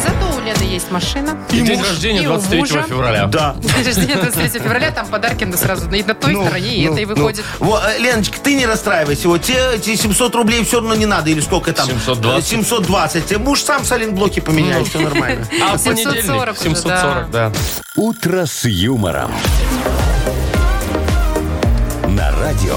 зато 0.04 0.36
у 0.36 0.40
Лены 0.44 0.62
есть 0.70 0.90
машина. 0.90 1.38
И 1.50 1.62
день 1.62 1.78
муж, 1.78 1.88
рождения 1.88 2.22
и 2.22 2.26
у 2.26 2.30
23 2.32 2.58
мужа. 2.58 2.82
февраля. 2.86 3.26
Да. 3.26 3.54
День 3.60 3.86
рождения 3.86 4.16
23 4.16 4.60
февраля, 4.60 4.90
там 4.90 5.06
подарки 5.06 5.44
да 5.44 5.56
сразу 5.56 5.90
и 5.90 6.02
на 6.02 6.12
той 6.14 6.34
Ну, 6.34 6.44
стороне, 6.44 6.76
и 6.76 6.86
ну, 6.86 6.92
этой 6.92 7.06
ну. 7.06 7.14
выходит. 7.14 7.44
Во, 7.60 7.80
э, 7.80 7.98
Леночка, 7.98 8.38
ты 8.40 8.54
не 8.54 8.66
расстраивайся. 8.66 9.28
Вот 9.28 9.40
тебе 9.42 9.58
эти 9.76 9.96
700 9.96 10.34
рублей 10.34 10.64
все 10.64 10.80
равно 10.80 10.94
не 10.94 11.06
надо. 11.06 11.30
Или 11.30 11.40
сколько 11.40 11.72
там? 11.72 11.86
720. 11.86 12.44
Э, 12.44 12.46
720. 12.46 13.26
Тебе 13.26 13.38
Муж 13.38 13.62
сам 13.62 13.84
соленблоки 13.84 14.40
поменяет, 14.40 14.86
все 14.88 15.00
нормально. 15.00 15.46
А 15.62 15.78
в 15.78 15.80
740 15.80 15.94
понедельник 16.14 16.52
уже, 16.52 16.74
740, 16.76 17.30
да. 17.30 17.52
«Утро 17.96 18.44
с 18.44 18.64
юмором». 18.66 19.32
На 22.08 22.30
радио. 22.38 22.76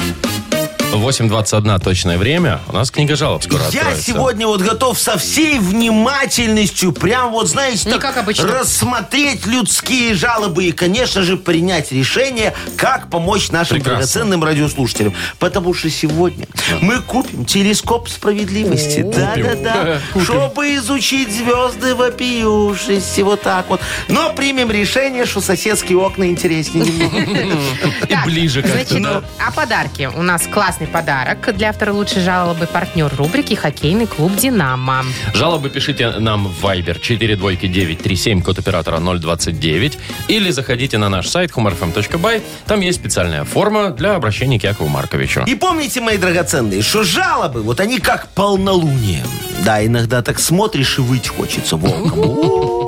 8.21 0.91 1.79
точное 1.81 2.17
время. 2.17 2.59
У 2.67 2.73
нас 2.73 2.91
книга 2.91 3.15
жалоб 3.15 3.43
скоро 3.43 3.61
Я 3.71 3.81
откроется. 3.81 4.03
сегодня 4.03 4.47
вот 4.47 4.61
готов 4.61 4.99
со 4.99 5.17
всей 5.17 5.57
внимательностью, 5.59 6.91
прям 6.91 7.31
вот, 7.31 7.47
знаете, 7.47 7.85
Не 7.87 7.93
так 7.93 8.01
как 8.01 8.17
обычно. 8.17 8.47
рассмотреть 8.47 9.45
людские 9.45 10.13
жалобы 10.15 10.65
и, 10.65 10.71
конечно 10.71 11.21
же, 11.23 11.37
принять 11.37 11.91
решение, 11.91 12.53
как 12.77 13.09
помочь 13.09 13.51
нашим 13.51 13.75
Прекрасно. 13.77 13.97
драгоценным 13.99 14.43
радиослушателям. 14.43 15.13
Потому 15.39 15.73
что 15.73 15.89
сегодня 15.89 16.45
мы 16.81 17.01
купим 17.01 17.45
телескоп 17.45 18.09
справедливости. 18.09 19.01
Да-да-да. 19.01 19.99
Чтобы 20.21 20.75
изучить 20.75 21.31
звезды 21.33 21.95
вопиюшести. 21.95 23.21
Вот 23.21 23.41
так 23.41 23.69
вот. 23.69 23.81
Но 24.09 24.33
примем 24.33 24.69
решение, 24.71 25.25
что 25.25 25.41
соседские 25.41 25.97
окна 25.99 26.25
интереснее 26.29 26.85
немного. 26.85 27.17
И 28.09 28.15
ближе 28.25 28.61
как-то, 28.61 28.77
Значит, 28.77 29.03
да. 29.03 29.23
а 29.39 29.51
подарки? 29.51 30.09
У 30.15 30.21
нас 30.21 30.43
классный 30.51 30.80
подарок 30.87 31.55
для 31.55 31.69
автора 31.69 31.93
лучшей 31.93 32.21
жалобы. 32.21 32.67
Партнер 32.67 33.11
рубрики 33.17 33.53
«Хоккейный 33.53 34.07
клуб 34.07 34.35
«Динамо». 34.35 35.03
Жалобы 35.33 35.69
пишите 35.69 36.11
нам 36.11 36.47
в 36.47 36.65
Viber 36.65 36.99
42937, 36.99 38.41
код 38.41 38.59
оператора 38.59 38.99
029. 38.99 39.97
Или 40.27 40.51
заходите 40.51 40.97
на 40.97 41.09
наш 41.09 41.27
сайт 41.27 41.51
humorfm.by. 41.51 42.41
Там 42.65 42.81
есть 42.81 42.99
специальная 42.99 43.43
форма 43.43 43.89
для 43.89 44.15
обращения 44.15 44.59
к 44.59 44.63
Якову 44.63 44.89
Марковичу. 44.89 45.43
И 45.47 45.55
помните, 45.55 46.01
мои 46.01 46.17
драгоценные, 46.17 46.81
что 46.81 47.03
жалобы, 47.03 47.61
вот 47.61 47.79
они 47.79 47.99
как 47.99 48.27
полнолуние. 48.29 49.23
Да, 49.65 49.85
иногда 49.85 50.21
так 50.21 50.39
смотришь 50.39 50.97
и 50.97 51.01
выть 51.01 51.27
хочется 51.27 51.75
волком. 51.77 52.87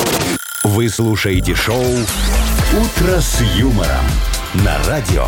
Вы 0.64 0.90
слушаете 0.90 1.56
шоу 1.56 1.84
«Утро 1.84 3.20
с 3.20 3.42
юмором» 3.56 4.06
на 4.54 4.78
радио. 4.88 5.28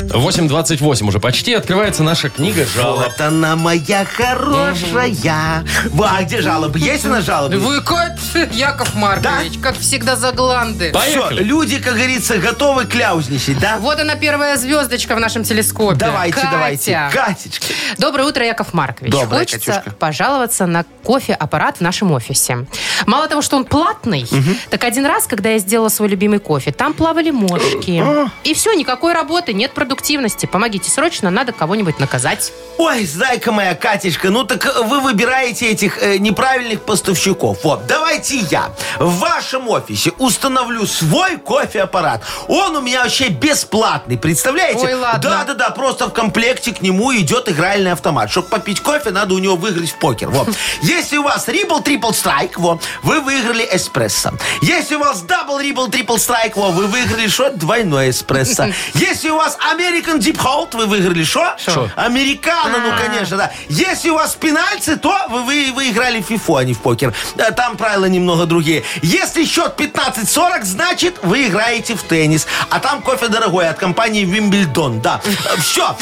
8.28 0.00 1.08
уже 1.08 1.20
почти. 1.20 1.54
Открывается 1.54 2.02
наша 2.02 2.28
книга 2.28 2.66
жалоб. 2.66 3.04
Вот 3.06 3.20
она 3.20 3.56
моя 3.56 4.04
хорошая. 4.04 5.64
Во, 5.90 6.06
а 6.06 6.22
где 6.22 6.40
жалобы? 6.42 6.78
Есть 6.78 7.06
у 7.06 7.08
нас 7.08 7.24
жалобы? 7.24 7.58
Вы 7.58 7.80
как, 7.82 8.12
Яков 8.52 8.94
Маркович, 8.94 9.58
как 9.62 9.78
всегда 9.78 10.16
за 10.16 10.32
гланды. 10.32 10.90
Все, 10.90 10.98
Поехали. 11.20 11.42
люди, 11.42 11.78
как 11.78 11.94
говорится, 11.94 12.38
готовы 12.38 12.84
кляузничать, 12.84 13.58
да? 13.58 13.78
Вот 13.78 13.98
она 13.98 14.16
первая 14.16 14.56
звездочка 14.56 15.14
в 15.16 15.20
нашем 15.20 15.44
телескопе. 15.44 15.96
Давайте, 15.96 16.34
Катя. 16.34 16.48
давайте. 16.52 17.10
Катечка. 17.12 17.66
Доброе 17.98 18.24
утро, 18.28 18.44
Яков 18.44 18.74
Маркович. 18.74 19.12
Доброе, 19.12 19.40
Хочется 19.40 19.72
Катюшка. 19.72 19.90
пожаловаться 19.98 20.66
на 20.66 20.84
кофе-аппарат 21.04 21.78
в 21.78 21.80
нашем 21.80 22.12
офисе. 22.12 22.66
Мало 23.06 23.28
того, 23.28 23.42
что 23.42 23.56
он 23.56 23.64
платный, 23.64 24.26
так 24.70 24.84
один 24.84 25.06
раз, 25.06 25.26
когда 25.26 25.50
я 25.50 25.58
сделала 25.58 25.88
свой 25.88 26.08
любимый 26.08 26.38
кофе, 26.38 26.72
там 26.72 26.92
плавали 26.92 27.30
мошки. 27.30 28.02
И 28.44 28.54
все, 28.54 28.74
никакой 28.74 29.12
работы, 29.14 29.52
нет 29.52 29.72
продуктивности. 29.86 30.46
Помогите 30.46 30.90
срочно, 30.90 31.30
надо 31.30 31.52
кого-нибудь 31.52 32.00
наказать. 32.00 32.52
Ой, 32.76 33.06
зайка 33.06 33.52
моя, 33.52 33.74
Катечка, 33.74 34.30
ну 34.30 34.42
так 34.42 34.66
э, 34.66 34.82
вы 34.82 35.00
выбираете 35.00 35.70
этих 35.70 36.02
э, 36.02 36.18
неправильных 36.18 36.82
поставщиков. 36.82 37.58
Вот, 37.62 37.86
давайте 37.86 38.38
я 38.38 38.70
в 38.98 39.18
вашем 39.18 39.68
офисе 39.68 40.10
установлю 40.18 40.86
свой 40.86 41.38
кофеаппарат. 41.38 42.22
Он 42.48 42.76
у 42.76 42.80
меня 42.80 43.04
вообще 43.04 43.28
бесплатный, 43.28 44.18
представляете? 44.18 44.86
Ой, 44.86 44.94
ладно. 44.94 45.20
Да-да-да, 45.22 45.70
просто 45.70 46.08
в 46.08 46.12
комплекте 46.12 46.74
к 46.74 46.82
нему 46.82 47.14
идет 47.16 47.48
игральный 47.48 47.92
автомат. 47.92 48.28
Чтобы 48.28 48.48
попить 48.48 48.80
кофе, 48.80 49.10
надо 49.10 49.34
у 49.34 49.38
него 49.38 49.54
выиграть 49.54 49.90
в 49.90 49.98
покер. 49.98 50.30
Вот. 50.30 50.48
Если 50.82 51.16
у 51.16 51.22
вас 51.22 51.46
Ripple 51.46 51.82
Triple 51.84 52.10
Strike, 52.10 52.54
вот, 52.56 52.82
вы 53.04 53.20
выиграли 53.20 53.66
эспрессо. 53.72 54.32
Если 54.62 54.96
у 54.96 54.98
вас 54.98 55.22
Double 55.22 55.62
Ripple 55.62 55.88
Triple 55.88 56.16
Strike, 56.16 56.52
вот, 56.56 56.74
вы 56.74 56.88
выиграли 56.88 57.28
что? 57.28 57.50
Двойной 57.50 58.10
эспрессо. 58.10 58.66
Если 58.94 59.30
у 59.30 59.36
вас 59.36 59.56
American 59.76 60.18
Deep 60.18 60.36
Hold, 60.38 60.76
вы 60.76 60.86
выиграли 60.86 61.24
что? 61.24 61.54
Шо? 61.58 61.88
Американо, 61.96 62.78
ну, 62.78 62.92
А. 62.92 62.98
конечно, 62.98 63.36
да. 63.36 63.52
Если 63.68 64.10
у 64.10 64.14
вас 64.14 64.34
пенальти, 64.34 64.96
то 64.96 65.14
вы, 65.28 65.42
вы, 65.42 65.72
вы 65.74 65.90
играли 65.90 66.20
в 66.22 66.26
фифу, 66.26 66.56
а 66.56 66.64
не 66.64 66.74
в 66.74 66.80
покер. 66.80 67.12
Да, 67.36 67.50
Там 67.50 67.76
правила 67.76 68.06
немного 68.06 68.46
другие. 68.46 68.82
Если 69.02 69.44
счет 69.44 69.74
15-40, 69.78 70.64
значит, 70.64 71.16
вы 71.22 71.46
играете 71.48 71.94
в 71.94 72.02
теннис. 72.02 72.46
А 72.70 72.78
там 72.80 73.02
кофе 73.02 73.28
дорогой 73.28 73.68
от 73.68 73.78
компании 73.78 74.24
Вимбельдон, 74.24 75.00
да. 75.00 75.20
Все. 75.58 75.96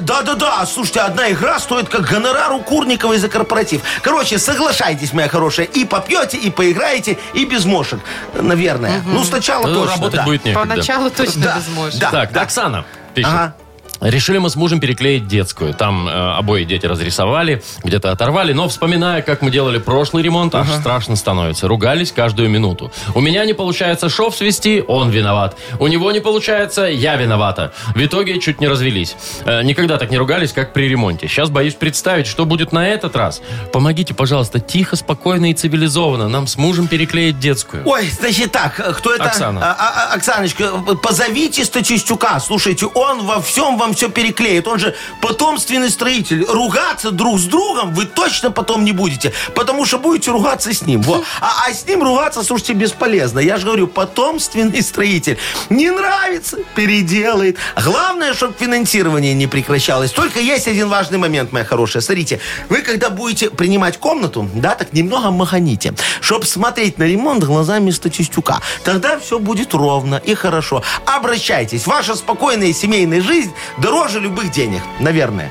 Да-да-да, 0.00 0.64
слушайте, 0.66 1.00
одна 1.00 1.30
игра 1.30 1.58
стоит 1.58 1.88
как 1.88 2.02
гонорар 2.02 2.52
у 2.52 2.60
Курниковой 2.60 3.18
за 3.18 3.28
корпоратив. 3.28 3.82
Короче, 4.02 4.38
соглашайтесь, 4.38 5.12
моя 5.12 5.28
хорошая, 5.28 5.66
и 5.66 5.84
попьете, 5.84 6.36
и 6.36 6.50
поиграете, 6.50 7.18
и 7.34 7.44
без 7.44 7.64
мошек. 7.64 8.00
Наверное. 8.34 9.02
Ну, 9.06 9.24
сначала 9.24 9.66
Ну, 9.66 9.74
точно, 9.82 9.94
работать 9.96 10.16
да. 10.20 10.24
будет 10.24 10.44
некогда. 10.44 10.68
Поначалу 10.68 11.10
точно 11.10 11.42
Да, 11.42 11.54
возможно. 11.56 12.00
да. 12.00 12.10
Так, 12.10 12.36
Оксана 12.36 12.84
пишет. 13.16 13.32
Ага. 13.32 13.54
Решили 14.00 14.38
мы 14.38 14.50
с 14.50 14.56
мужем 14.56 14.80
переклеить 14.80 15.26
детскую. 15.26 15.74
Там 15.74 16.08
э, 16.08 16.10
обои 16.10 16.64
дети 16.64 16.86
разрисовали, 16.86 17.62
где-то 17.82 18.10
оторвали. 18.10 18.52
Но 18.52 18.68
вспоминая, 18.68 19.22
как 19.22 19.42
мы 19.42 19.50
делали 19.50 19.78
прошлый 19.78 20.22
ремонт, 20.22 20.54
аж 20.54 20.68
страшно 20.68 21.16
становится. 21.16 21.68
Ругались 21.68 22.12
каждую 22.12 22.48
минуту. 22.50 22.92
У 23.14 23.20
меня 23.20 23.44
не 23.44 23.52
получается 23.54 24.08
шов 24.08 24.36
свести, 24.36 24.84
он 24.86 25.10
виноват. 25.10 25.56
У 25.78 25.86
него 25.86 26.12
не 26.12 26.20
получается, 26.20 26.82
я 26.82 27.16
виновата. 27.16 27.72
В 27.94 28.04
итоге 28.04 28.40
чуть 28.40 28.60
не 28.60 28.68
развелись. 28.68 29.16
Э, 29.44 29.62
никогда 29.62 29.98
так 29.98 30.10
не 30.10 30.18
ругались, 30.18 30.52
как 30.52 30.72
при 30.72 30.88
ремонте. 30.88 31.28
Сейчас 31.28 31.50
боюсь 31.50 31.74
представить, 31.74 32.26
что 32.26 32.44
будет 32.44 32.72
на 32.72 32.88
этот 32.88 33.16
раз. 33.16 33.40
Помогите, 33.72 34.14
пожалуйста, 34.14 34.60
тихо, 34.60 34.96
спокойно 34.96 35.50
и 35.50 35.54
цивилизованно 35.54 36.28
нам 36.28 36.46
с 36.46 36.56
мужем 36.56 36.86
переклеить 36.88 37.38
детскую. 37.38 37.82
Ой, 37.86 38.10
значит 38.10 38.52
так, 38.52 38.74
кто 38.98 39.14
это? 39.14 39.24
Оксана. 39.24 39.60
А, 39.62 39.76
а, 39.78 40.10
а, 40.12 40.14
Оксаночка, 40.14 40.70
позовите 41.02 41.64
Статистюка. 41.64 42.38
Слушайте, 42.40 42.86
он 42.86 43.24
во 43.24 43.40
всем 43.40 43.78
вам 43.86 43.94
все 43.94 44.08
переклеит. 44.08 44.66
Он 44.66 44.78
же 44.78 44.94
потомственный 45.20 45.90
строитель. 45.90 46.44
Ругаться 46.44 47.10
друг 47.12 47.38
с 47.38 47.44
другом 47.44 47.94
вы 47.94 48.04
точно 48.06 48.50
потом 48.50 48.84
не 48.84 48.92
будете, 48.92 49.32
потому 49.54 49.86
что 49.86 49.98
будете 49.98 50.32
ругаться 50.32 50.72
с 50.72 50.82
ним. 50.82 51.02
Во. 51.02 51.22
А, 51.40 51.66
а 51.66 51.72
с 51.72 51.86
ним 51.86 52.02
ругаться, 52.02 52.42
слушайте, 52.42 52.72
бесполезно. 52.72 53.38
Я 53.38 53.58
же 53.58 53.66
говорю, 53.66 53.86
потомственный 53.86 54.82
строитель. 54.82 55.38
Не 55.70 55.90
нравится, 55.90 56.58
переделает. 56.74 57.58
Главное, 57.82 58.34
чтобы 58.34 58.54
финансирование 58.58 59.34
не 59.34 59.46
прекращалось. 59.46 60.10
Только 60.10 60.40
есть 60.40 60.66
один 60.66 60.88
важный 60.88 61.18
момент, 61.18 61.52
моя 61.52 61.64
хорошая. 61.64 62.02
Смотрите, 62.02 62.40
вы 62.68 62.82
когда 62.82 63.10
будете 63.10 63.50
принимать 63.50 63.98
комнату, 63.98 64.50
да, 64.54 64.74
так 64.74 64.92
немного 64.92 65.30
маханите, 65.30 65.94
чтобы 66.20 66.44
смотреть 66.46 66.98
на 66.98 67.04
ремонт 67.04 67.44
глазами 67.44 67.92
Статистюка. 67.92 68.60
Тогда 68.82 69.18
все 69.18 69.38
будет 69.38 69.74
ровно 69.74 70.16
и 70.16 70.34
хорошо. 70.34 70.82
Обращайтесь. 71.04 71.86
Ваша 71.86 72.16
спокойная 72.16 72.72
семейная 72.72 73.20
жизнь 73.20 73.52
дороже 73.78 74.20
любых 74.20 74.50
денег. 74.50 74.82
Наверное. 75.00 75.50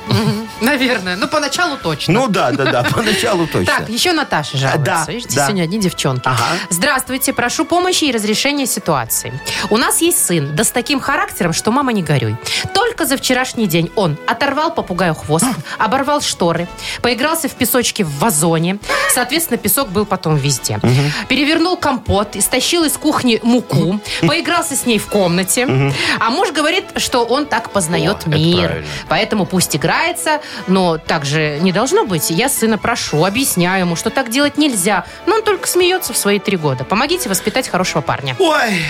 Наверное. 0.62 1.16
Ну, 1.16 1.28
поначалу 1.28 1.78
точно. 1.78 2.14
Ну 2.14 2.28
да, 2.28 2.52
да, 2.52 2.66
да, 2.72 2.84
поначалу 2.84 3.48
точно. 3.52 3.74
Так, 3.80 3.90
еще 3.90 4.14
Наташа 4.14 4.58
жалуется. 4.58 4.84
Да, 4.86 5.06
Видите, 5.12 5.36
да. 5.36 5.46
сегодня 5.46 5.64
одни 5.64 5.80
девчонки. 5.80 6.28
Ага. 6.28 6.44
Здравствуйте, 6.70 7.34
прошу 7.34 7.66
помощи 7.66 8.06
и 8.06 8.12
разрешения 8.12 8.66
ситуации. 8.66 9.34
У 9.70 9.78
нас 9.78 10.02
есть 10.02 10.26
сын, 10.26 10.56
да 10.56 10.64
с 10.64 10.72
таким 10.72 11.00
характером, 11.00 11.54
что 11.54 11.72
мама 11.72 11.92
не 11.94 12.04
горюй. 12.04 12.36
Только 12.74 13.06
за 13.06 13.18
вчерашний 13.18 13.68
день 13.68 13.92
он 13.96 14.18
оторвал 14.28 14.74
попугаю 14.74 15.14
хвост, 15.16 15.46
оборвал 15.78 16.22
шторы, 16.22 16.68
поигрался 17.02 17.50
в 17.50 17.54
песочке 17.54 18.04
в 18.04 18.20
вазоне. 18.20 18.78
Соответственно, 19.14 19.58
песок 19.58 19.90
был 19.90 20.06
потом 20.06 20.36
везде. 20.38 20.80
Перевернул 21.28 21.78
компот, 21.78 22.36
истощил 22.36 22.84
из 22.86 22.94
кухни 22.94 23.40
муку, 23.44 24.00
поигрался 24.22 24.76
с 24.76 24.86
ней 24.86 25.00
в 25.00 25.08
комнате. 25.08 25.94
А 26.20 26.30
муж 26.30 26.52
говорит, 26.52 26.86
что 26.98 27.26
он 27.26 27.46
так 27.46 27.72
познает 27.72 28.14
Это 28.21 28.30
мир. 28.30 28.67
правильно. 28.67 28.88
Поэтому 29.10 29.45
пусть 29.45 29.75
играется, 29.75 30.41
но 30.67 30.97
так 30.97 31.25
же 31.25 31.60
не 31.62 31.71
должно 31.71 32.06
быть. 32.06 32.30
Я 32.30 32.49
сына 32.49 32.78
прошу, 32.78 33.25
объясняю 33.25 33.82
ему, 33.86 33.95
что 33.95 34.10
так 34.10 34.30
делать 34.30 34.58
нельзя. 34.58 35.06
Но 35.25 35.36
он 35.36 35.43
только 35.43 35.67
смеется 35.67 36.13
в 36.13 36.17
свои 36.17 36.39
три 36.39 36.58
года. 36.58 36.84
Помогите 36.84 37.30
воспитать 37.30 37.67
хорошего 37.67 38.01
парня. 38.01 38.36
Ой, 38.39 38.82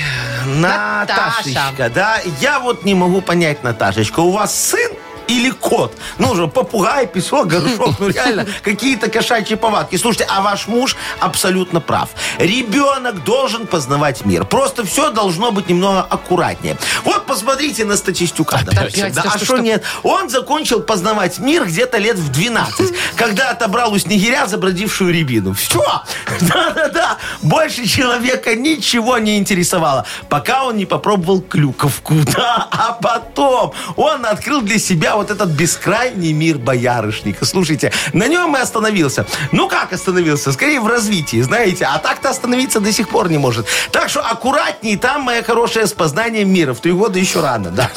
Наташечка, 0.45 1.89
да, 1.93 2.19
я 2.39 2.59
вот 2.59 2.85
не 2.85 2.93
могу 2.93 3.21
понять, 3.21 3.63
Наташечка, 3.63 4.19
у 4.19 4.31
вас 4.31 4.55
сын 4.55 4.91
или 5.27 5.49
кот. 5.49 5.93
Ну 6.17 6.31
уже 6.31 6.47
попугай, 6.47 7.07
песок, 7.07 7.47
горшок, 7.47 7.99
ну 7.99 8.09
реально, 8.09 8.45
какие-то 8.63 9.09
кошачьи 9.09 9.55
повадки. 9.55 9.95
Слушайте, 9.97 10.27
а 10.29 10.41
ваш 10.41 10.67
муж 10.67 10.95
абсолютно 11.19 11.81
прав. 11.81 12.09
Ребенок 12.37 13.23
должен 13.23 13.67
познавать 13.67 14.25
мир. 14.25 14.45
Просто 14.45 14.85
все 14.85 15.09
должно 15.09 15.51
быть 15.51 15.69
немного 15.69 16.01
аккуратнее. 16.01 16.77
Вот 17.03 17.25
посмотрите 17.25 17.85
на 17.85 17.97
статистюка. 17.97 18.59
да, 18.63 19.23
а 19.33 19.39
что 19.39 19.57
нет? 19.57 19.83
Он 20.03 20.29
закончил 20.29 20.81
познавать 20.81 21.39
мир 21.39 21.65
где-то 21.65 21.97
лет 21.97 22.17
в 22.17 22.31
12, 22.31 22.93
когда 23.15 23.49
отобрал 23.49 23.93
у 23.93 23.97
снегиря 23.97 24.47
забродившую 24.47 25.13
рябину. 25.13 25.53
Все. 25.53 25.83
Да-да-да. 26.41 27.17
Больше 27.41 27.87
человека 27.87 28.55
ничего 28.55 29.17
не 29.17 29.37
интересовало, 29.37 30.05
пока 30.29 30.65
он 30.65 30.77
не 30.77 30.85
попробовал 30.85 31.41
клюковку. 31.41 32.15
Да, 32.35 32.67
а 32.71 32.93
потом 32.93 33.73
он 33.95 34.25
открыл 34.25 34.61
для 34.61 34.79
себя 34.79 35.14
вот 35.15 35.31
этот 35.31 35.49
бескрайний 35.49 36.33
мир 36.33 36.57
боярышника. 36.57 37.45
Слушайте, 37.45 37.91
на 38.13 38.27
нем 38.27 38.55
и 38.55 38.59
остановился. 38.59 39.25
Ну 39.51 39.67
как 39.67 39.93
остановился? 39.93 40.51
Скорее 40.51 40.79
в 40.79 40.87
развитии, 40.87 41.41
знаете. 41.41 41.85
А 41.85 41.99
так-то 41.99 42.29
остановиться 42.29 42.79
до 42.79 42.91
сих 42.91 43.09
пор 43.09 43.29
не 43.29 43.37
может. 43.37 43.67
Так 43.91 44.09
что 44.09 44.21
аккуратней 44.21 44.97
там, 44.97 45.21
моя 45.21 45.43
хорошая, 45.43 45.87
с 45.87 45.93
познанием 45.93 46.51
мира. 46.51 46.73
В 46.73 46.79
три 46.79 46.91
года 46.91 47.19
еще 47.19 47.41
рано, 47.41 47.69
да. 47.71 47.91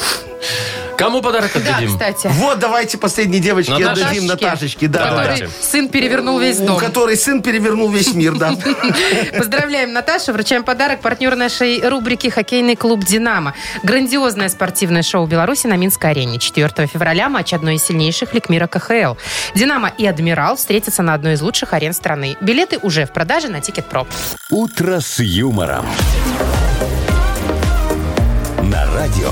Кому 0.99 1.21
подарок 1.21 1.51
Да, 1.53 1.59
отдадим? 1.61 1.91
кстати. 1.93 2.27
Вот, 2.33 2.59
давайте 2.59 2.97
последней 2.97 3.39
девочке 3.39 3.71
Наташечке? 3.71 4.03
отдадим 4.05 4.25
Наташечке. 4.27 4.87
Да, 4.87 4.99
Который 4.99 5.23
Давайте. 5.23 5.49
сын 5.61 5.87
перевернул 5.87 6.37
весь 6.39 6.59
У 6.59 6.65
дом. 6.65 6.77
которой 6.77 7.15
сын 7.15 7.41
перевернул 7.41 7.89
весь 7.89 8.13
мир, 8.13 8.35
да. 8.37 8.51
Поздравляем, 9.37 9.93
Наташа. 9.93 10.33
Вручаем 10.33 10.63
подарок 10.63 10.99
партнер 11.01 11.35
нашей 11.37 11.81
рубрики 11.87 12.27
«Хоккейный 12.27 12.75
клуб 12.75 13.05
«Динамо». 13.05 13.53
Грандиозное 13.83 14.49
спортивное 14.49 15.01
шоу 15.01 15.25
Беларуси 15.25 15.67
на 15.67 15.77
Минской 15.77 16.11
арене. 16.11 16.37
4 16.37 16.87
февраля 16.87 17.29
матч 17.29 17.53
одной 17.53 17.75
из 17.75 17.83
сильнейших 17.85 18.33
лиг 18.33 18.49
мира 18.49 18.67
КХЛ. 18.67 19.15
«Динамо» 19.55 19.89
и 19.97 20.05
«Адмирал» 20.05 20.57
встретятся 20.57 21.01
на 21.01 21.13
одной 21.13 21.33
из 21.35 21.41
лучших 21.41 21.73
арен 21.73 21.93
страны. 21.93 22.35
Билеты 22.41 22.77
уже 22.81 23.05
в 23.05 23.13
продаже 23.13 23.47
на 23.47 23.61
Тикет.Про. 23.61 24.05
«Утро 24.49 24.99
с 24.99 25.19
юмором». 25.19 25.85
На 28.63 28.85
радио. 28.93 29.31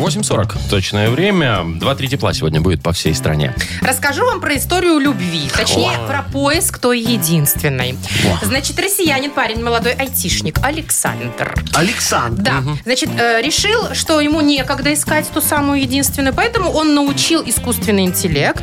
8.40 0.00 0.58
точное 0.70 1.10
время. 1.10 1.58
2-3 1.80 2.06
тепла 2.08 2.32
сегодня 2.32 2.60
будет 2.60 2.82
по 2.82 2.92
всей 2.92 3.14
стране. 3.14 3.54
Расскажу 3.82 4.24
вам 4.24 4.40
про 4.40 4.56
историю 4.56 4.98
любви. 4.98 5.50
Точнее, 5.56 5.92
про 6.06 6.22
поиск 6.22 6.78
той 6.78 7.00
единственной. 7.00 7.96
Значит, 8.42 8.78
россиянин, 8.80 9.30
парень, 9.30 9.62
молодой 9.62 9.92
айтишник 9.92 10.58
Александр. 10.64 11.54
Александр. 11.74 12.42
Да, 12.42 12.62
значит, 12.84 13.10
э, 13.18 13.42
решил, 13.42 13.94
что 13.94 14.20
ему 14.20 14.40
некогда 14.40 14.92
искать 14.94 15.28
ту 15.32 15.40
самую 15.40 15.80
единственную, 15.82 16.34
поэтому 16.34 16.70
он 16.70 16.94
научил 16.94 17.42
искусственный 17.44 18.04
интеллект 18.04 18.62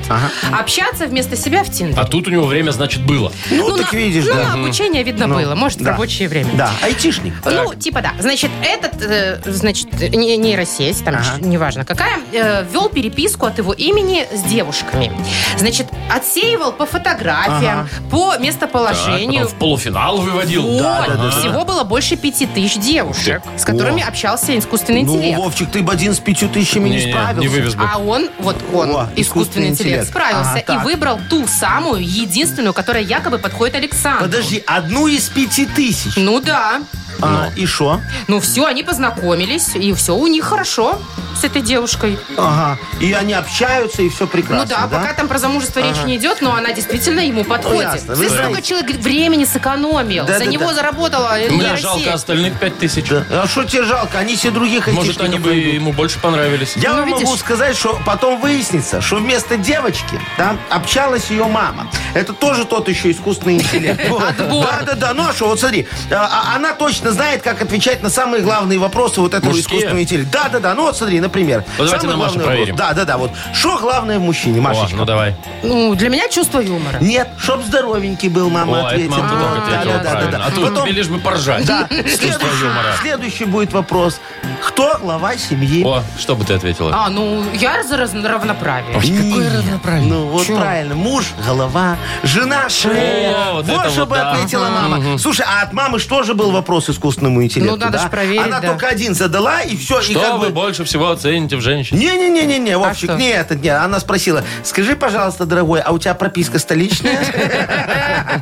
общаться 0.51 1.05
вместо 1.07 1.35
себя 1.35 1.63
в 1.63 1.71
Тиндере. 1.71 1.99
А 2.01 2.05
тут 2.05 2.27
у 2.27 2.31
него 2.31 2.45
время, 2.45 2.71
значит, 2.71 3.05
было. 3.05 3.31
Ну, 3.51 3.77
так 3.77 3.93
на, 3.93 3.97
видишь, 3.97 4.25
ну, 4.25 4.33
да. 4.33 4.43
на 4.43 4.53
обучение, 4.53 5.03
видно, 5.03 5.27
Ну, 5.27 5.35
было. 5.35 5.55
Может, 5.55 5.79
да. 5.79 5.91
рабочее 5.91 6.27
время. 6.27 6.49
Да, 6.55 6.71
айтишник. 6.83 7.33
Ну, 7.45 7.73
типа 7.73 8.01
да. 8.01 8.13
Значит, 8.19 8.51
этот, 8.63 9.01
э, 9.01 9.41
значит, 9.45 9.87
не- 10.09 10.37
нейросеть, 10.37 11.03
там, 11.03 11.15
Ага. 11.15 11.23
Ч- 11.35 11.43
неважно 11.45 11.85
какая, 11.85 12.19
э, 12.31 12.65
вел 12.71 12.89
переписку 12.89 13.45
от 13.45 13.57
его 13.57 13.73
имени 13.73 14.25
с 14.33 14.41
девушками. 14.43 15.11
Значит, 15.57 15.87
отсеивал 16.13 16.71
по 16.71 16.85
фотографиям, 16.85 17.89
по 18.09 18.31
Так, 18.33 18.41
местоположению. 18.41 19.43
потом 19.43 19.55
в 19.55 19.59
полуфинал 19.59 20.17
выводил. 20.17 20.63
Вот. 20.63 20.81
Да, 20.81 21.05
да, 21.07 21.15
да, 21.15 21.29
Всего 21.31 21.65
было 21.65 21.83
больше 21.83 22.15
пяти 22.15 22.45
тысяч 22.45 22.77
девушек, 22.77 23.41
с 23.57 23.63
которыми 23.65 24.01
О. 24.03 24.07
общался 24.07 24.57
искусственный 24.57 25.03
Ну, 25.03 25.15
интеллект. 25.15 25.37
Вовчик, 25.39 25.71
ты 25.71 25.81
бы 25.81 25.91
один 25.93 26.13
с 26.13 26.19
пятью 26.19 26.49
тысячами 26.49 26.89
не, 26.89 26.95
Не, 27.05 27.11
справился. 27.11 27.39
не 27.41 27.47
вывез 27.47 27.75
бы. 27.75 27.83
А 27.93 27.97
он, 27.99 28.29
вот 28.39 28.55
он, 28.73 28.89
О, 28.91 29.09
искусственный 29.15 29.21
искусственный 29.37 29.67
интеллект, 29.69 29.79
интеллект. 30.03 30.09
справился 30.09 30.49
Ага, 30.51 30.59
и 30.59 30.63
так. 30.63 30.83
выбрал 30.83 31.19
ту 31.29 31.47
самую, 31.47 32.01
единственную, 32.03 32.73
которая 32.73 33.03
якобы 33.03 33.37
подходит 33.37 33.75
Александру. 33.75 34.25
Подожди, 34.25 34.63
одну 34.65 35.07
из 35.07 35.29
пяти 35.29 35.65
тысяч. 35.65 36.13
Ну 36.17 36.39
да. 36.39 36.81
А, 37.21 37.49
и 37.55 37.65
что? 37.65 37.99
Ну 38.27 38.39
все, 38.39 38.65
они 38.65 38.83
познакомились, 38.83 39.75
и 39.75 39.93
все 39.93 40.15
у 40.15 40.27
них 40.27 40.43
хорошо 40.45 40.99
с 41.39 41.43
этой 41.43 41.61
девушкой. 41.61 42.17
Ага. 42.35 42.77
И 42.99 43.13
они 43.13 43.33
общаются, 43.33 44.01
и 44.01 44.09
все 44.09 44.25
прекрасно, 44.27 44.65
ну 44.65 44.89
да, 44.89 44.97
пока 44.97 45.13
там 45.13 45.27
про 45.27 45.37
замужество 45.37 45.79
речь 45.81 46.03
не 46.05 46.17
идет, 46.17 46.41
но 46.41 46.55
она 46.55 46.71
действительно 46.73 47.19
ему 47.19 47.43
подходит. 47.43 47.93
ясно. 47.93 48.15
Вы 48.15 48.23
Ты 48.25 48.29
знаете- 48.31 48.61
человек 48.63 48.95
времени 48.97 49.45
сэкономил, 49.45 50.25
Да, 50.25 50.33
за 50.39 50.45
да, 50.45 50.51
него 50.51 50.65
да. 50.69 50.73
заработала 50.73 51.35
Мне 51.37 51.57
нейросеть. 51.57 51.83
жалко 51.83 52.13
остальных 52.13 52.59
5 52.59 52.79
тысяч. 52.79 53.05
Да. 53.09 53.23
А 53.43 53.47
что 53.47 53.63
тебе 53.65 53.83
жалко? 53.83 54.17
Они 54.17 54.35
все 54.35 54.49
других 54.51 54.87
Может, 54.87 55.21
они 55.21 55.37
бы 55.37 55.51
найдут. 55.51 55.73
ему 55.73 55.93
больше 55.93 56.19
понравились. 56.19 56.73
Я 56.75 56.91
Ну, 56.93 56.99
вам 56.99 57.07
видишь. 57.07 57.23
могу 57.25 57.37
сказать, 57.37 57.77
что 57.77 57.99
потом 58.05 58.41
выяснится, 58.41 58.99
что 59.01 59.17
вместо 59.17 59.57
девочки 59.57 60.19
да, 60.37 60.57
общалась 60.71 61.29
ее 61.29 61.45
мама. 61.45 61.89
Это 62.15 62.33
тоже 62.33 62.65
тот 62.65 62.89
еще 62.89 63.11
искусственный 63.11 63.55
интеллект. 63.55 64.01
Да, 64.09 64.81
да, 64.85 64.93
да. 64.95 65.13
Ну 65.13 65.27
а 65.29 65.33
что, 65.33 65.47
вот 65.49 65.59
смотри, 65.59 65.87
а, 66.11 66.51
а, 66.51 66.55
она 66.55 66.73
точно 66.73 67.11
знает, 67.11 67.41
как 67.43 67.61
отвечать 67.61 68.01
на 68.01 68.09
самые 68.09 68.41
главные 68.41 68.79
вопросы 68.79 69.21
вот 69.21 69.33
этого 69.35 69.51
искусственного 69.57 70.01
интеллекта. 70.01 70.31
Да, 70.31 70.49
да, 70.49 70.59
да. 70.59 70.73
Ну 70.73 70.83
вот 70.83 70.97
смотри, 70.97 71.06
например. 71.15 71.63
Ну, 71.77 71.85
давайте 71.85 72.01
самый 72.01 72.11
на 72.11 72.17
Машу 72.17 72.33
главный 72.35 72.45
проверим. 72.45 72.75
вопрос. 72.75 72.89
Да, 72.89 72.93
да, 72.95 73.05
да. 73.05 73.17
Вот. 73.17 73.31
Что 73.53 73.77
главное 73.79 74.19
в 74.19 74.21
мужчине, 74.21 74.59
О, 74.59 74.61
Машечка? 74.61 74.95
ну 74.95 75.05
давай. 75.05 75.35
Ну, 75.63 75.95
для 75.95 76.09
меня 76.09 76.27
чувство 76.29 76.59
юмора. 76.59 76.97
Нет, 77.01 77.29
чтоб 77.39 77.63
здоровенький 77.63 78.29
был, 78.29 78.49
мама 78.49 78.77
О, 78.77 78.79
это 78.79 78.87
ответила. 78.89 79.17
мама 79.17 79.29
А, 79.31 79.55
только 79.55 79.61
ответила 79.79 79.93
да, 79.97 80.03
да, 80.03 80.09
правильно. 80.11 80.37
да. 80.39 80.45
А 80.45 80.51
то 80.51 80.61
Потом- 80.61 80.87
лишь 80.87 81.07
бы 81.07 81.19
поржать. 81.19 81.65
Да. 81.65 81.87
Чувство 81.89 82.09
Следующий, 82.17 82.63
юмора. 82.63 82.93
следующий 83.01 83.45
будет 83.45 83.73
вопрос. 83.73 84.19
Кто 84.65 84.97
глава 85.01 85.35
семьи? 85.37 85.83
О, 85.85 86.03
что 86.19 86.35
бы 86.35 86.45
ты 86.45 86.53
ответила? 86.53 86.91
А, 86.93 87.09
ну, 87.09 87.43
я 87.53 87.83
за 87.83 87.97
раз- 87.97 88.13
равноправие. 88.13 88.93
Какое 88.93 89.51
равноправие? 89.57 90.07
Ну, 90.07 90.25
вот 90.27 90.47
правильно. 90.47 90.95
Муж– 90.95 91.25
голова, 91.47 91.97
жена– 92.23 92.69
шея. 92.69 93.49
О, 93.49 93.53
вот 93.55 93.65
вот 93.65 93.79
это 93.81 93.89
что 93.91 93.99
вот 94.01 94.09
бы 94.09 94.15
да. 94.15 94.31
ответила 94.31 94.69
мама. 94.69 95.17
Слушай, 95.17 95.45
а 95.47 95.63
от 95.63 95.73
мамы 95.73 95.99
что 95.99 96.23
же 96.23 96.33
был 96.33 96.51
вопрос 96.51 96.89
искусственному 96.89 97.43
интеллекту? 97.43 97.75
Ну, 97.75 97.79
надо 97.85 97.97
да? 97.99 98.07
ж 98.07 98.09
проверить, 98.09 98.45
Она 98.45 98.59
да. 98.59 98.69
только 98.69 98.87
один 98.87 99.13
задала, 99.15 99.61
и 99.61 99.75
все. 99.77 99.99
и 99.99 100.03
Что 100.03 100.19
как 100.19 100.33
вы 100.39 100.47
бы... 100.47 100.53
больше 100.53 100.83
всего 100.83 100.96
оцените 101.05 101.57
в 101.57 101.61
женщине? 101.61 101.99
Не-не-не-не, 101.99 102.77
Вовчик, 102.77 103.09
А 103.09 103.13
что? 103.13 103.21
не 103.21 103.29
это, 103.29 103.55
не. 103.55 103.69
Она 103.69 103.99
спросила, 103.99 104.43
скажи, 104.63 104.95
пожалуйста, 104.95 105.45
дорогой, 105.45 105.81
а 105.81 105.91
у 105.91 105.99
тебя 105.99 106.13
прописка 106.13 106.59
столичная? 106.59 107.19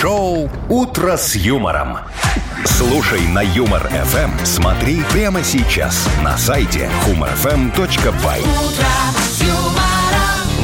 Шоу 0.00 0.50
«Утро 0.68 1.16
с 1.16 1.34
юмором». 1.34 1.98
Слушай 2.64 3.20
на 3.28 3.40
Юмор 3.40 3.88
ФМ. 3.88 4.44
Смотри 4.44 5.02
прямо 5.12 5.42
сейчас 5.42 6.06
на 6.22 6.36
сайте 6.36 6.90
humorfm.by. 7.06 9.37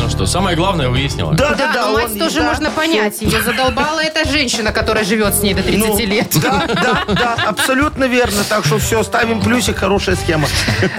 Ну 0.04 0.10
что, 0.10 0.26
самое 0.26 0.54
главное 0.54 0.90
выяснила. 0.90 1.32
Да, 1.32 1.48
Да-да-да, 1.50 1.86
но 1.86 1.92
мать 1.94 2.10
он- 2.12 2.18
тоже 2.18 2.40
да, 2.40 2.44
можно 2.44 2.70
понять. 2.70 3.22
Ее 3.22 3.40
задолбала 3.40 4.00
эта 4.00 4.28
женщина, 4.30 4.70
которая 4.70 5.02
живет 5.02 5.34
с 5.34 5.40
ней 5.40 5.54
до 5.54 5.62
30 5.62 5.88
Ну, 5.88 5.98
лет. 5.98 6.28
Да, 6.42 6.66
да, 6.68 7.04
да, 7.14 7.34
абсолютно 7.46 8.04
верно. 8.04 8.44
Так 8.46 8.66
что 8.66 8.76
все, 8.78 9.02
ставим 9.02 9.40
плюсик, 9.40 9.78
хорошая 9.78 10.16
схема. 10.16 10.46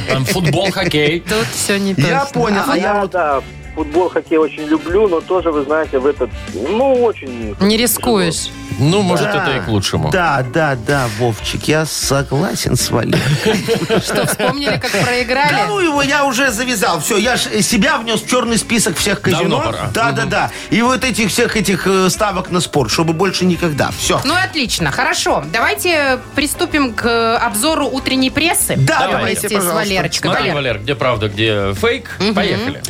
Там 0.10 0.26
футбол, 0.26 0.72
хоккей. 0.72 1.22
Тут 1.22 1.48
все 1.48 1.80
не 1.80 1.96
то. 1.96 2.02
Я 2.02 2.26
понял, 2.26 2.62
а 2.68 2.78
я 2.78 2.84
Я, 2.84 3.02
вот... 3.02 3.44
да, 3.70 3.76
футбол, 3.76 4.10
хоккей 4.10 4.38
очень 4.38 4.64
люблю, 4.64 5.08
но 5.08 5.22
тоже, 5.22 5.52
вы 5.52 5.64
знаете, 5.64 6.00
в 6.00 6.06
этот, 6.06 6.30
ну, 6.54 7.04
очень... 7.04 7.56
Не 7.60 7.78
рискуешь. 7.78 8.50
Ну, 8.80 9.02
может, 9.02 9.26
Да, 9.26 9.44
это 9.44 9.58
и 9.58 9.66
к 9.66 9.68
лучшему. 9.68 10.10
Да, 10.10 10.46
да, 10.54 10.78
да, 10.88 11.10
Вовчик, 11.18 11.68
я 11.68 11.86
согласен 11.86 12.78
с 12.78 12.90
Валерой. 12.92 13.22
Что, 14.02 14.26
вспомнили, 14.26 14.78
как 14.78 14.92
Да 14.92 15.04
проиграли? 15.04 15.68
ну 15.68 15.80
его, 15.80 16.02
я 16.02 16.24
уже 16.24 16.50
завязал. 16.52 17.02
Все, 17.02 17.18
я 17.18 17.36
ж 17.36 17.62
себя 17.62 17.98
внес 17.98 18.22
в 18.22 18.30
черный 18.30 18.58
список 18.58 18.96
всех 18.96 19.20
казино. 19.20 19.42
Давно 19.42 19.62
пора. 19.62 19.90
Да, 19.94 20.12
да, 20.12 20.26
да. 20.26 20.52
И 20.70 20.82
вот 20.82 21.04
этих 21.04 21.30
всех 21.30 21.58
этих 21.58 21.88
э, 21.88 22.10
ставок 22.10 22.52
на 22.52 22.62
спорт, 22.62 22.90
чтобы 22.90 23.12
больше 23.14 23.46
никогда. 23.46 23.92
Все. 23.98 24.22
Ну 24.24 24.34
отлично, 24.34 24.92
хорошо. 24.92 25.44
Давайте 25.52 26.20
приступим 26.36 26.94
к 26.94 27.38
обзору 27.38 27.86
утренней 27.86 28.30
прессы. 28.30 28.76
Да, 28.78 29.20
Вместе 29.20 29.50
давайте, 29.50 29.62
с. 29.62 29.74
Валерочкой. 29.74 30.32
Смотри, 30.32 30.52
Валер, 30.52 30.80
где 30.80 30.96
правда, 30.96 31.28
где 31.28 31.74
фейк. 31.74 32.18
Поехали. 32.34 32.82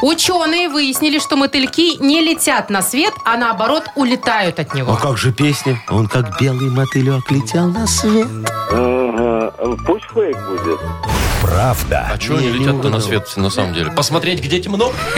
Ученые 0.00 0.31
выяснили, 0.72 1.18
что 1.18 1.36
мотыльки 1.36 2.02
не 2.02 2.20
летят 2.20 2.70
на 2.70 2.82
свет, 2.82 3.12
а 3.24 3.36
наоборот 3.36 3.84
улетают 3.94 4.58
от 4.58 4.74
него. 4.74 4.92
А 4.92 4.96
как 4.96 5.18
же 5.18 5.32
песня? 5.32 5.80
Он 5.88 6.06
как 6.06 6.40
белый 6.40 6.70
мотылек 6.70 7.30
летел 7.30 7.68
на 7.68 7.86
свет. 7.86 8.28
Ага, 8.70 9.52
Пусть 9.86 10.04
фейк 10.12 10.36
будет. 10.48 10.80
Правда. 11.42 12.08
А 12.12 12.20
что 12.20 12.36
они 12.36 12.48
летят-то 12.48 12.88
на 12.88 13.00
свет 13.00 13.28
на 13.36 13.50
самом 13.50 13.74
деле? 13.74 13.90
Посмотреть, 13.90 14.42
где 14.42 14.60
темно? 14.60 14.92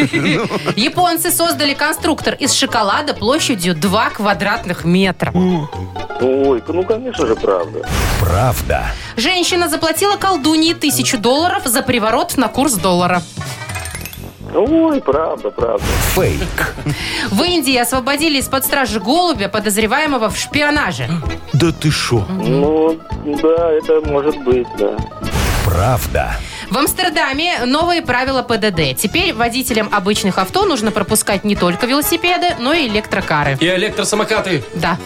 Японцы 0.77 1.31
создали 1.31 1.75
конструктор 1.75 2.35
из 2.35 2.53
шоколада 2.53 3.15
площадью 3.15 3.75
2 3.75 4.11
квадратных 4.11 4.85
метра. 4.85 5.33
Ой, 5.33 6.63
ну, 6.67 6.85
конечно 6.85 7.27
же, 7.27 7.37
правда. 7.37 7.87
Правда. 8.21 8.87
Женщина 9.17 9.69
заплатила 9.69 10.17
колдуньи 10.17 10.73
тысячу 10.75 11.19
долларов 11.19 11.65
за 11.67 11.83
приворот 11.83 12.37
на 12.37 12.49
курс 12.49 12.75
доллара. 12.75 13.23
Ой, 14.55 15.01
правда, 15.01 15.51
правда. 15.51 15.85
Фейк. 16.15 16.75
В 17.31 17.43
Индии 17.43 17.77
освободили 17.77 18.39
из-под 18.39 18.65
стражи 18.65 19.01
голубя, 19.01 19.49
подозреваемого 19.49 20.31
в 20.31 20.37
шпионаже. 20.39 21.09
Да 21.53 21.73
ты 21.73 21.91
шо? 21.91 22.25
Ну, 22.29 22.99
да, 23.25 23.73
это 23.73 24.01
может 24.07 24.37
быть, 24.45 24.69
да. 24.79 24.97
Правда. 25.65 26.37
В 26.71 26.79
Амстердаме 26.79 27.65
новые 27.67 28.03
правила 28.03 28.43
ПДД. 28.43 28.97
Теперь 28.97 29.33
водителям 29.33 29.89
обычных 29.93 30.39
авто 30.39 30.65
нужно 30.65 30.91
пропускать 30.91 31.45
не 31.45 31.57
только 31.57 31.87
велосипеды, 31.87 32.57
но 32.59 32.73
и 32.73 32.89
электрокары. 32.89 33.57
И 33.61 33.67
электросамокаты. 33.67 34.65
Да. 34.75 34.99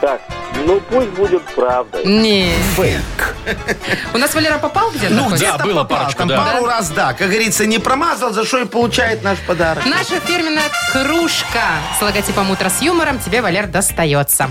Так, 0.00 0.20
ну, 0.66 0.80
пусть 0.80 1.08
будет 1.10 1.42
правда. 1.54 2.04
Не. 2.04 2.52
Фейк. 2.76 3.34
У 4.14 4.18
нас 4.18 4.34
Валера 4.34 4.58
попал 4.58 4.90
где-то? 4.92 5.12
Ну, 5.14 5.24
хоть? 5.24 5.38
где-то 5.38 5.64
было 5.64 5.82
попал. 5.82 5.98
парочку, 5.98 6.18
Там 6.18 6.28
да. 6.28 6.36
пару 6.44 6.66
раз, 6.66 6.90
да. 6.90 7.14
Как 7.14 7.28
говорится, 7.28 7.66
не 7.66 7.78
промазал, 7.78 8.32
за 8.32 8.44
что 8.44 8.58
и 8.58 8.64
получает 8.64 9.22
наш 9.24 9.38
подарок. 9.38 9.84
Наша 9.86 10.20
фирменная 10.20 10.68
кружка 10.92 11.64
с 11.98 12.02
логотипом 12.02 12.50
«Утро 12.50 12.68
с 12.68 12.80
юмором» 12.82 13.18
тебе, 13.18 13.42
Валер, 13.42 13.66
достается. 13.66 14.50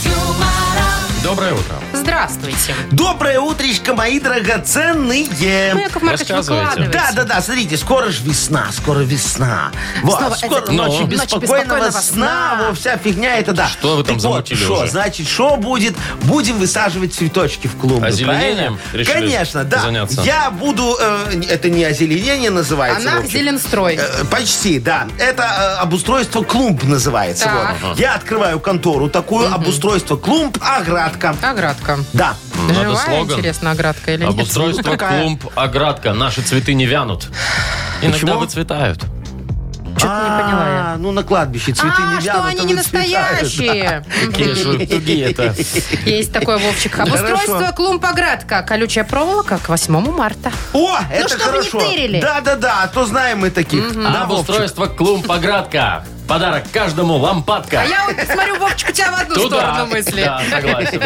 Доброе 1.31 1.53
утро. 1.53 1.75
Здравствуйте. 1.93 2.75
Доброе 2.91 3.39
утречко, 3.39 3.93
мои 3.93 4.19
драгоценные. 4.19 5.27
Ну, 5.73 5.79
Яков 5.79 6.01
Маркович, 6.01 6.27
Рассказывайте. 6.29 6.51
выкладывайте. 6.51 6.91
Да, 6.91 7.11
да, 7.13 7.23
да, 7.23 7.41
смотрите, 7.41 7.77
скоро 7.77 8.11
же 8.11 8.21
весна, 8.25 8.65
скоро 8.73 8.99
весна. 8.99 9.71
Вот, 10.03 10.17
Снова 10.19 10.35
скоро 10.35 10.59
это- 10.59 10.71
ночи 10.73 10.97
Ну. 10.99 11.07
беспокойного 11.07 11.15
Ночи 11.23 11.39
беспокойного 11.39 11.91
сна, 11.91 12.01
сна. 12.01 12.59
во, 12.67 12.75
вся 12.75 12.97
фигня 12.97 13.37
это 13.37 13.53
да. 13.53 13.69
Что 13.69 13.95
вы 13.95 14.03
там 14.03 14.15
Так 14.15 14.21
замутили 14.21 14.59
вот, 14.65 14.67
шо, 14.77 14.81
уже? 14.83 14.91
значит, 14.91 15.29
что 15.29 15.55
будет? 15.55 15.95
Будем 16.23 16.57
высаживать 16.59 17.13
цветочки 17.15 17.67
в 17.67 17.77
клумбы, 17.77 18.07
Озеленением 18.07 18.75
правильно? 18.75 18.77
решили 18.91 19.13
Конечно, 19.13 19.63
да. 19.63 19.79
заняться? 19.79 20.21
Я 20.23 20.51
буду, 20.51 20.97
э, 20.99 21.41
это 21.47 21.69
не 21.69 21.85
озеленение 21.85 22.49
называется. 22.51 23.07
Она 23.07 23.19
Вовчик. 23.21 23.31
Зеленстрой. 23.39 23.95
Э, 23.95 24.25
Почти, 24.29 24.79
да. 24.79 25.07
Это 25.17 25.43
э, 25.43 25.81
обустройство 25.81 26.43
клумб 26.43 26.83
называется. 26.83 27.45
Так. 27.45 27.75
вот. 27.81 27.97
Я 27.97 28.15
открываю 28.15 28.59
контору 28.59 29.07
такую, 29.09 29.47
обустройство 29.53 30.17
клумб, 30.17 30.57
оградка. 31.29 31.49
Оградка. 31.51 31.99
Да. 32.13 32.33
Надо 32.67 32.73
Живая, 32.81 32.95
слоган. 33.05 33.37
интересно, 33.39 33.71
оградка 33.71 34.11
или 34.13 34.21
нет? 34.21 34.29
Обустройство 34.29 34.91
Какая? 34.91 35.21
клумб, 35.21 35.45
оградка. 35.55 36.13
Наши 36.13 36.41
цветы 36.41 36.73
не 36.73 36.85
вянут. 36.85 37.27
Иногда 38.01 38.13
Почему? 38.19 38.39
выцветают. 38.39 39.03
Что-то 39.97 40.13
не 40.23 40.43
поняла 40.43 40.67
я. 40.69 40.93
А, 40.93 40.95
Ну, 40.97 41.11
на 41.11 41.21
кладбище 41.23 41.73
цветы 41.73 41.93
А, 41.99 42.15
не 42.15 42.21
что 42.21 42.27
вянут, 42.31 42.45
они 42.51 42.59
а 42.61 42.63
не 42.63 42.73
выцветают. 42.75 43.41
настоящие. 43.41 44.05
Какие 44.25 44.53
же 44.53 44.85
тугие-то. 44.87 45.55
Есть 46.09 46.31
такой, 46.33 46.57
Вовчик. 46.57 46.97
Обустройство 46.99 47.55
Хорошо. 47.57 47.73
клумб 47.75 48.03
оградка. 48.05 48.63
Колючая 48.63 49.03
проволока 49.03 49.57
к 49.59 49.69
8 49.69 49.99
марта. 50.11 50.51
О, 50.73 50.97
это 51.11 51.27
чтобы 51.27 51.43
не 51.43 51.49
хорошо. 51.51 51.79
тырили. 51.81 52.21
Да, 52.21 52.41
да, 52.41 52.55
да, 52.55 52.83
а 52.83 52.87
то 52.87 53.05
знаем 53.05 53.39
мы 53.39 53.51
таких. 53.51 53.93
Да, 53.93 54.25
Вовчик? 54.25 54.49
Обустройство 54.49 54.85
клумб, 54.87 55.29
оградка. 55.29 56.03
Подарок 56.31 56.63
каждому 56.71 57.17
лампадка. 57.17 57.81
А 57.81 57.83
я 57.83 58.05
вот 58.05 58.15
смотрю, 58.25 58.55
Вовчик, 58.57 58.87
у 58.87 58.91
тебя 58.93 59.11
в 59.11 59.21
одну 59.21 59.35
Туда. 59.35 59.57
сторону 59.57 59.85
мысли. 59.87 60.23
Да, 60.23 60.41
согласен. 60.49 61.01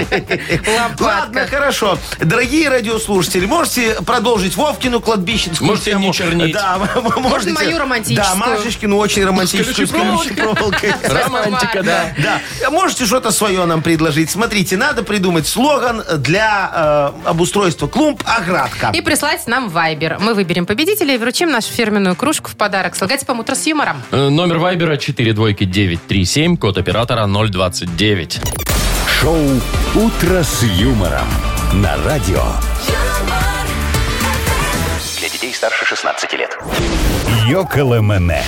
Ладно, 0.99 1.47
хорошо. 1.47 1.97
Дорогие 2.19 2.69
радиослушатели, 2.69 3.47
можете 3.47 3.95
продолжить 4.05 4.55
Вовкину 4.55 4.99
кладбищенскую 4.99 5.67
Можете 5.67 5.91
тему. 5.91 6.05
не 6.05 6.13
чернить. 6.13 6.53
Да, 6.53 6.77
можете. 7.17 7.53
мою 7.53 7.79
романтическую. 7.79 8.39
Да, 8.39 8.49
Машечкину 8.51 8.97
очень 8.97 9.25
романтическую 9.25 9.88
с 9.88 9.91
колючей 9.91 10.35
проволокой. 10.35 10.93
Романтика, 11.03 11.81
да. 11.81 12.13
Да. 12.19 12.69
Можете 12.69 13.07
что-то 13.07 13.31
свое 13.31 13.65
нам 13.65 13.81
предложить. 13.81 14.29
Смотрите, 14.29 14.77
надо 14.77 15.01
придумать 15.01 15.47
слоган 15.47 16.03
для 16.17 17.11
э, 17.25 17.29
обустройства 17.29 17.88
клумб 17.88 18.21
«Оградка». 18.27 18.91
И 18.93 19.01
прислать 19.01 19.47
нам 19.47 19.69
в 19.69 19.75
Viber. 19.75 20.17
Мы 20.19 20.35
выберем 20.35 20.67
победителя 20.67 21.15
и 21.15 21.17
вручим 21.17 21.49
нашу 21.49 21.69
фирменную 21.73 22.15
кружку 22.15 22.51
в 22.51 22.55
подарок 22.55 22.95
с 22.95 23.01
логотипом 23.01 23.39
«Утро 23.39 23.55
с 23.55 23.65
юмором». 23.65 24.03
Э, 24.11 24.29
Номер 24.29 24.59
вайбера 24.59 24.97
4 24.97 25.14
двойки 25.23 25.65
937, 25.65 26.58
код 26.58 26.78
оператора 26.78 27.28
029. 27.28 28.39
Шоу 29.19 29.38
«Утро 29.95 30.43
с 30.43 30.63
юмором» 30.63 31.28
на 31.73 31.95
радио. 32.04 32.43
Для 35.19 35.30
детей 35.30 35.54
старше 35.54 35.86
16 35.86 36.34
лет. 36.34 36.58
Йоколэмэне. 37.47 38.43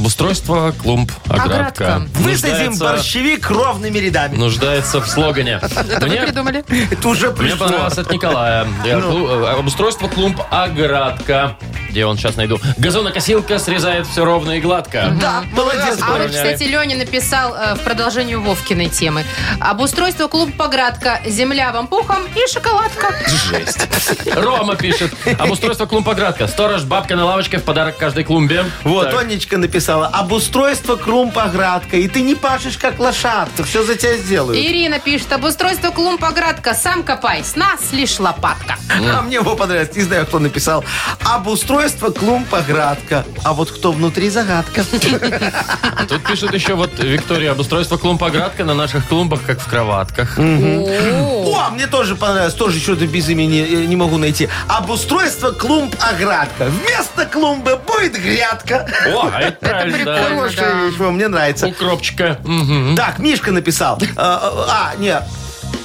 Обустройство 0.00 0.74
клумб, 0.82 1.10
оградка. 1.26 1.94
Оградка. 1.96 2.02
Высадим 2.16 2.50
Нуждается- 2.72 2.84
борщевик 2.84 3.48
ровными 3.50 3.96
рядами. 3.98 4.36
Нуждается 4.36 5.00
в 5.00 5.08
слогане. 5.08 5.58
Это 5.62 6.00
вы 6.02 6.06
Мне- 6.08 6.20
придумали? 6.22 6.64
Это 6.90 7.08
уже 7.08 7.28
Мне 7.30 7.36
пришло. 7.36 7.56
понравилось 7.66 7.96
от 7.96 8.12
Николая. 8.12 8.66
Я 8.84 8.98
клу- 8.98 9.46
э, 9.46 9.58
Обустройство 9.58 10.08
клумб 10.08 10.38
оградка. 10.50 11.56
Где 11.88 12.04
он 12.04 12.18
сейчас 12.18 12.36
найду? 12.36 12.60
Газонокосилка 12.76 13.58
срезает 13.58 14.06
все 14.06 14.22
ровно 14.26 14.58
и 14.58 14.60
гладко. 14.60 15.16
Да, 15.18 15.44
молодец. 15.52 15.96
А 16.02 16.08
вот, 16.10 16.18
Поняли. 16.18 16.28
кстати, 16.28 16.64
Леня 16.64 16.96
написал 16.98 17.54
э, 17.54 17.74
в 17.76 17.80
продолжении 17.80 18.34
Вовкиной 18.34 18.90
темы. 18.90 19.24
Обустройство 19.60 20.28
клуб 20.28 20.54
Поградка, 20.58 21.22
земля 21.24 21.72
вам 21.72 21.86
пухом 21.86 22.18
и 22.34 22.52
шоколадка. 22.52 23.14
Жесть. 23.48 23.88
Рома 24.34 24.76
пишет. 24.76 25.14
Обустройство 25.38 25.86
клумб 25.86 26.06
оградка. 26.10 26.46
Сторож, 26.48 26.82
бабка 26.82 27.16
на 27.16 27.24
лавочке 27.24 27.56
в 27.56 27.62
подарок 27.64 27.96
каждой 27.96 28.24
клумбе. 28.24 28.66
Вот, 28.84 29.04
Так. 29.10 29.14
Тонечка 29.20 29.56
написала, 29.86 30.08
обустройство 30.08 30.96
клумб 30.96 31.38
оградка, 31.38 31.96
и 31.96 32.08
ты 32.08 32.20
не 32.20 32.34
пашешь 32.34 32.76
как 32.76 32.98
лошадка, 32.98 33.62
все 33.62 33.84
за 33.84 33.94
тебя 33.94 34.16
сделают. 34.16 34.58
Ирина 34.58 34.98
пишет, 34.98 35.32
обустройство 35.32 35.90
клумб 35.90 36.20
Поградка, 36.20 36.74
сам 36.74 37.04
копай, 37.04 37.44
с 37.44 37.54
нас 37.54 37.92
лишь 37.92 38.18
лопатка. 38.18 38.76
А 39.16 39.22
мне 39.22 39.36
его 39.36 39.54
понравилось, 39.54 39.94
не 39.94 40.02
знаю, 40.02 40.26
кто 40.26 40.38
написал. 40.40 40.84
Обустройство 41.24 42.06
Обустройство 42.06 42.10
клумб 42.10 42.54
оградка. 42.54 43.24
А 43.44 43.52
вот 43.52 43.70
кто 43.70 43.92
внутри 43.92 44.28
загадка. 44.28 44.84
Тут 46.08 46.24
пишет 46.24 46.52
еще 46.52 46.74
вот 46.74 46.98
Виктория, 46.98 47.52
обустройство 47.52 47.96
клумб-оградка 47.96 48.64
на 48.64 48.74
наших 48.74 49.06
клумбах, 49.08 49.40
как 49.46 49.60
в 49.60 49.68
кроватках. 49.68 50.38
О, 50.38 51.70
мне 51.70 51.86
тоже 51.86 52.16
понравилось. 52.16 52.54
Тоже 52.54 52.80
что-то 52.80 53.06
без 53.06 53.28
имени 53.28 53.60
э, 53.60 53.84
не 53.86 53.96
могу 53.96 54.18
найти. 54.18 54.48
Обустройство 54.68 55.52
клумб 55.52 55.94
оградка. 56.00 56.64
Вместо 56.64 57.24
клумбы 57.26 57.76
будет 57.76 58.20
грядка. 58.20 58.88
О, 59.06 59.30
а 59.32 59.40
это 59.40 59.75
да. 59.84 59.96
прикольно. 59.96 60.28
Хорошая 60.28 60.86
вещь, 60.86 60.96
во, 60.96 61.10
мне 61.10 61.28
нравится. 61.28 61.66
Укропчика. 61.66 62.38
Мгм. 62.44 62.96
Так, 62.96 63.18
Мишка 63.18 63.52
написал. 63.52 64.00
А, 64.16 64.92
а, 64.92 64.96
нет. 64.98 65.24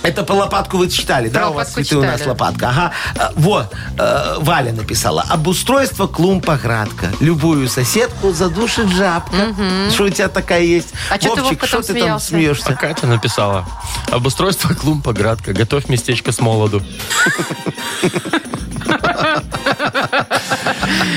Это 0.04 0.24
по 0.24 0.34
лопатку 0.34 0.78
вы 0.78 0.90
читали, 0.90 1.30
да? 1.30 1.50
У 1.50 1.54
вас 1.54 1.74
цветы, 1.74 1.98
у 1.98 2.02
нас 2.04 2.26
лопатка. 2.26 2.70
Ага. 2.70 2.92
А, 3.18 3.32
Вот, 3.36 3.72
э, 4.00 4.36
Валя 4.40 4.72
написала. 4.72 5.24
Обустройство 5.30 6.08
клумб 6.08 6.50
оградка. 6.50 7.08
Любую 7.20 7.68
соседку 7.70 8.32
задушит 8.34 8.88
жабка. 8.90 9.54
Что 9.92 10.06
у 10.06 10.10
тебя 10.10 10.28
такая 10.30 10.62
есть? 10.64 10.90
А 11.10 11.18
чё 11.20 11.36
ты, 11.36 11.42
Вовка, 11.44 11.68
что 11.68 11.78
там 11.78 11.86
ты 11.86 11.94
там 11.94 12.20
смеялся? 12.20 12.26
А 12.26 12.30
смеешься? 12.30 12.74
Катя 12.74 13.06
написала. 13.08 13.66
Обустройство 14.12 14.74
клумб-оградка. 14.74 15.54
Готовь 15.54 15.88
местечко 15.88 16.32
с 16.32 16.40
молоду. 16.40 16.82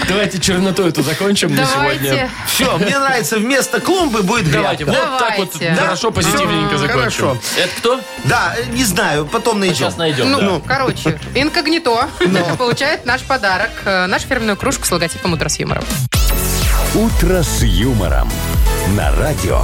Давайте 0.09 0.39
черноту 0.39 0.87
эту 0.87 1.03
закончим 1.03 1.55
на 1.55 1.67
сегодня. 1.67 2.11
Давайте. 2.11 2.31
Все, 2.47 2.79
мне 2.79 2.99
нравится, 2.99 3.39
вместо 3.39 3.81
клумбы 3.81 4.23
будет 4.23 4.51
Давайте, 4.51 4.85
грядка. 4.85 5.03
вот 5.11 5.19
так 5.19 5.39
вот 5.39 5.51
Давайте. 5.59 5.81
хорошо, 5.83 6.11
Да, 6.11 6.15
позитивненько 6.15 6.79
закончим. 6.79 6.99
хорошо. 7.01 7.39
Это 7.57 7.71
кто? 7.79 8.01
Да, 8.25 8.55
э, 8.57 8.65
не 8.75 8.85
знаю, 8.85 9.27
потом 9.27 9.61
найдем. 9.61 9.77
Сейчас 9.77 9.97
найдем. 9.97 10.31
Ну, 10.31 10.61
да. 10.61 10.63
короче, 10.67 11.19
инкогнито 11.35 12.09
получает 12.59 13.07
наш 13.07 13.23
подарок. 13.23 13.71
э, 13.85 14.07
Нашу 14.07 14.27
фирменную 14.27 14.57
кружку 14.57 14.85
с 14.85 14.91
логотипом 14.93 15.33
«Утро 15.33 15.49
с 15.49 15.59
юмором». 15.59 15.85
«Утро 16.95 17.43
с 17.43 17.63
юмором» 17.63 18.31
на 18.97 19.11
радио. 19.17 19.63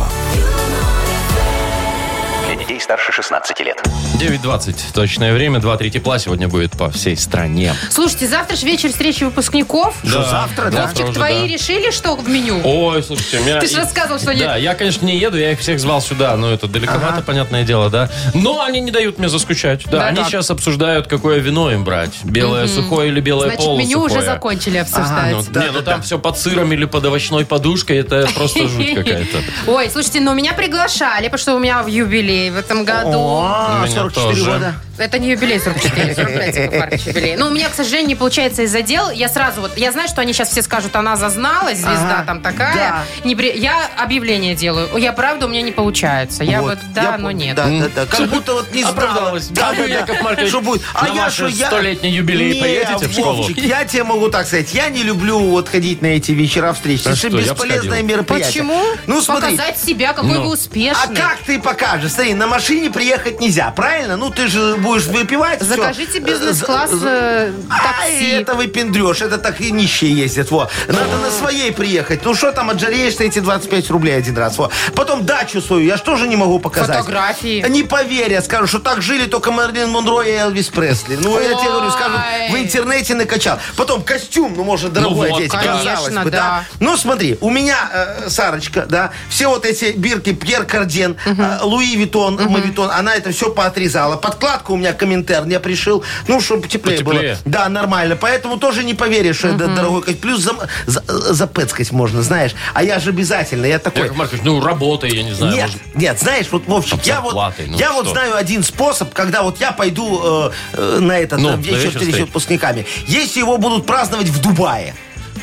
Для 2.47 2.57
детей 2.57 2.81
старше 2.81 3.13
16 3.13 3.61
лет. 3.61 3.83
9.20 4.21 4.93
точное 4.93 5.33
время. 5.33 5.61
2-3 5.61 5.89
тепла 5.89 6.19
сегодня 6.19 6.47
будет 6.47 6.73
по 6.73 6.91
всей 6.91 7.17
стране. 7.17 7.75
Слушайте, 7.89 8.29
завтра 8.29 8.55
же 8.55 8.67
вечер 8.67 8.91
встречи 8.91 9.25
выпускников. 9.25 9.97
Что, 10.05 10.23
завтра, 10.23 10.71
да? 10.71 10.83
Вовчик, 10.87 11.05
уже, 11.05 11.15
твои 11.15 11.49
да. 11.49 11.55
решили, 11.55 11.91
что 11.91 12.17
в 12.17 12.29
меню? 12.29 12.61
Ой, 12.63 13.03
слушайте, 13.03 13.39
у 13.39 13.45
меня... 13.45 13.61
Ты 13.61 13.69
же 13.69 13.79
рассказывал, 13.79 14.19
что 14.19 14.27
Да, 14.27 14.35
нет. 14.35 14.59
я, 14.59 14.75
конечно, 14.75 15.07
не 15.07 15.17
еду, 15.17 15.39
я 15.39 15.53
их 15.53 15.61
всех 15.61 15.81
звал 15.81 16.03
сюда, 16.03 16.37
но 16.37 16.51
это 16.51 16.69
далековато, 16.69 17.23
понятное 17.23 17.63
дело, 17.63 17.89
да. 17.89 18.11
Но 18.35 18.63
они 18.63 18.81
не 18.81 18.91
дают 18.91 19.19
мне 19.19 19.31
заскучать. 19.31 19.85
Да, 19.87 20.01
Да 20.01 20.07
они 20.09 20.19
как? 20.19 20.27
сейчас 20.29 20.51
обсуждают, 20.51 21.07
какое 21.07 21.39
вино 21.39 21.71
им 21.73 21.85
брать. 21.85 22.13
Белое 22.23 22.67
сухое 22.67 23.09
или 23.09 23.21
белое 23.21 23.47
Значит, 23.49 23.65
полусухое. 23.65 23.89
меню 23.89 24.05
уже 24.05 24.23
закончили 24.23 24.77
обсуждать. 24.77 25.33
Ну, 25.33 25.45
Да, 25.49 25.61
не, 25.63 25.67
ну 25.69 25.79
да, 25.79 25.83
там 25.83 26.01
да. 26.01 26.03
все 26.03 26.19
под 26.19 26.39
сыром 26.39 26.71
или 26.75 26.85
под 26.85 27.07
овощной 27.07 27.47
подушкой, 27.47 27.97
это 27.99 28.29
просто 28.35 28.69
жуть 28.69 28.95
какая-то. 28.97 29.39
Ой, 29.67 29.89
слушайте, 29.91 30.21
ну 30.21 30.35
меня 30.35 30.53
приглашали, 30.53 31.25
потому 31.25 31.39
что 31.39 31.55
у 31.55 31.59
меня 31.59 31.83
в 31.83 31.87
юбилей 31.87 32.51
в 32.51 32.59
этом 32.59 32.85
году. 32.85 33.19
О, 33.19 33.79
44 34.15 34.35
тоже. 34.45 34.51
года. 34.51 34.75
Это 34.99 35.19
не 35.19 35.31
юбилей 35.31 35.59
44, 35.59 36.15
45, 36.15 36.57
Яков 36.57 36.79
Маркович, 36.79 37.07
юбилей. 37.07 37.37
Ну, 37.37 37.47
у 37.47 37.51
меня, 37.51 37.69
к 37.71 37.75
сожалению, 37.75 38.09
не 38.09 38.15
получается 38.17 38.63
из-за 38.63 38.83
дел. 38.83 39.11
Я 39.11 39.29
сразу 39.31 39.63
вот, 39.63 39.77
я 39.79 39.93
знаю, 39.93 40.09
что 40.09 40.21
они 40.21 40.33
сейчас 40.35 40.51
все 40.51 40.61
скажут, 40.63 40.95
она 40.95 41.17
зазналась, 41.17 41.79
звезда 41.79 42.17
Ага, 42.19 42.25
там 42.27 42.41
такая. 42.43 42.75
да. 42.75 43.03
Не 43.25 43.35
при- 43.35 43.57
Я 43.59 43.89
объявление 43.97 44.55
делаю. 44.55 44.89
Я, 44.99 45.13
правда, 45.13 45.47
у 45.47 45.49
меня 45.49 45.63
не 45.63 45.73
получается. 45.73 46.45
Я 46.45 46.61
вот, 46.61 46.79
да, 46.95 47.03
я 47.03 47.19
но 47.19 47.31
нет. 47.31 47.57
Да, 47.57 47.67
да, 47.67 47.89
да. 47.95 48.07
Как 48.07 48.29
будто 48.29 48.53
вот 48.55 48.75
не. 48.75 48.83
Оправдалась. 48.83 49.49
Да, 49.49 49.71
А 49.71 49.73
да, 49.73 49.79
да. 49.79 49.85
Яков 49.87 50.21
Маркович, 50.23 50.49
Что 50.51 50.61
будет? 50.61 50.83
А 50.95 51.05
на 51.07 51.15
я 51.15 51.23
ваш 51.25 51.33
что, 51.35 51.47
я... 51.47 51.67
столетний 51.69 52.11
юбилей 52.11 52.55
Не, 52.55 52.61
поедете 52.61 53.09
в 53.09 53.13
школу? 53.13 53.37
Вовчик, 53.39 53.59
я 53.59 53.85
тебе 53.85 54.05
могу 54.05 54.29
так 54.29 54.47
сказать. 54.47 54.75
Я 54.75 54.89
не 54.91 55.03
люблю 55.03 55.39
вот 55.39 55.69
ходить 55.71 56.03
на 56.03 56.09
эти 56.09 56.33
вечера 56.33 56.73
встречи. 56.75 57.07
А 57.07 57.11
Это 57.11 57.17
что, 57.17 57.29
я 57.29 57.33
б 57.35 57.41
бесполезное 57.43 57.81
сходил. 57.91 58.07
мероприятие. 58.07 58.47
Почему? 58.65 58.83
Ну, 59.07 59.21
смотри. 59.23 59.57
Показать 59.57 59.79
себя, 59.79 60.13
какой 60.13 60.31
Ну. 60.33 60.41
вы 60.43 60.47
А 60.47 60.53
успешный. 60.53 61.17
как 61.17 61.39
ты 61.47 61.59
покажешь? 61.59 62.13
Смотри, 62.13 62.35
на 62.35 62.47
машине 62.47 62.91
приехать 62.91 63.41
нельзя, 63.41 63.71
правильно? 64.01 64.17
Ну, 64.17 64.31
ты 64.31 64.49
же 64.49 64.77
будешь 64.77 65.07
выпивать. 65.07 65.61
Закажите 65.61 66.21
бизнес-класс 66.21 66.91
э, 67.03 67.53
Ай, 67.71 68.13
такси. 68.13 68.31
это 68.31 68.55
выпендрешь, 68.55 69.23
это 69.23 69.39
так 69.39 69.61
и 69.61 69.71
нищие 69.71 70.13
ездят. 70.13 70.51
Во. 70.51 70.71
Надо 70.89 71.19
на 71.19 71.31
своей 71.31 71.73
приехать. 71.73 72.25
Ну 72.25 72.35
что 72.35 72.53
там, 72.53 72.71
отжалеешь 72.71 73.25
эти 73.25 73.41
25 73.41 73.91
рублей 73.91 74.17
один 74.17 74.37
раз. 74.39 74.59
Во. 74.59 74.71
Потом 74.95 75.25
дачу 75.25 75.61
свою 75.61 75.85
я 75.87 75.97
ж 75.97 76.01
тоже 76.01 76.29
не 76.29 76.37
могу 76.37 76.59
показать. 76.59 76.97
Фотографии. 76.97 77.65
Не 77.69 77.83
поверят, 77.83 78.45
скажут, 78.45 78.71
что 78.71 78.79
так 78.79 79.03
жили 79.03 79.27
только 79.27 79.51
Мэрилин 79.51 79.91
Монро 79.91 80.23
и 80.23 80.31
Элвис 80.31 80.69
Пресли. 80.69 81.17
Ну, 81.17 81.39
я 81.41 81.51
тебе 81.55 81.71
говорю, 81.71 81.91
скажут, 81.91 82.21
в 82.51 82.57
интернете 82.57 83.15
накачал. 83.15 83.59
Потом 83.77 84.03
костюм, 84.03 84.55
ну, 84.57 84.65
может, 84.65 84.93
дорогой 84.93 85.31
вот, 85.31 85.39
одеть, 85.39 85.53
конечно, 85.53 86.25
бы, 86.25 86.31
да. 86.31 86.65
Ну, 86.81 86.97
смотри, 86.97 87.37
у 87.41 87.51
меня, 87.51 87.77
э, 87.93 88.29
Сарочка, 88.29 88.87
да, 88.89 89.13
все 89.29 89.49
вот 89.49 89.65
эти 89.67 89.93
бирки 89.93 90.33
Пьер 90.33 90.65
Карден, 90.65 91.17
э, 91.25 91.59
Луи 91.63 91.97
Виттон, 91.97 92.41
Мавитон, 92.49 92.91
она 92.91 93.15
это 93.15 93.31
все 93.33 93.51
поотрезала. 93.91 94.17
Подкладку 94.17 94.75
у 94.75 94.77
меня 94.77 94.93
комментарий 94.93 95.51
я 95.51 95.61
пришил, 95.61 96.03
ну, 96.29 96.41
чтобы 96.41 96.69
теплее, 96.69 96.99
Потеплее. 96.99 97.35
было. 97.35 97.39
Да, 97.45 97.69
нормально. 97.69 98.17
Поэтому 98.17 98.59
тоже 98.59 98.85
не 98.85 98.95
поверишь, 98.95 99.39
что 99.39 99.49
это 99.49 99.69
дорогой 99.69 100.03
костюм. 100.03 100.21
Плюс 100.21 100.41
за, 100.41 100.53
за- 100.87 101.35
запэцкать 101.35 101.93
можно, 101.93 102.23
знаешь. 102.23 102.53
А 102.75 102.83
я 102.83 102.99
же 102.99 103.11
обязательно, 103.11 103.67
я 103.67 103.79
такой... 103.79 104.03
Яков 104.03 104.17
Маркович, 104.17 104.43
ну 104.45 104.63
работай, 104.63 105.11
я 105.15 105.23
не 105.23 105.33
знаю. 105.33 105.55
Нет, 105.55 105.67
может, 105.67 105.97
нет, 105.97 106.19
знаешь, 106.19 106.47
вот, 106.51 106.67
Вовчик, 106.67 107.01
Там 107.01 107.01
я 107.05 107.21
вот, 107.21 107.35
ну 107.59 107.79
я 107.79 107.93
вот 107.93 108.09
знаю 108.09 108.37
один 108.37 108.63
способ, 108.63 109.13
когда 109.13 109.43
вот 109.43 109.61
я 109.61 109.73
пойду 109.73 110.21
э, 110.23 110.51
э, 110.75 110.99
на 111.01 111.19
этот 111.19 111.41
Ну, 111.41 111.51
э, 111.51 111.57
на 111.57 111.61
вечер 111.61 111.99
вечер 111.99 112.17
с 112.17 112.21
выпускниками. 112.21 112.87
Если 113.07 113.41
его 113.41 113.59
будут 113.59 113.87
праздновать 113.87 114.29
в 114.29 114.41
Дубае, 114.41 114.95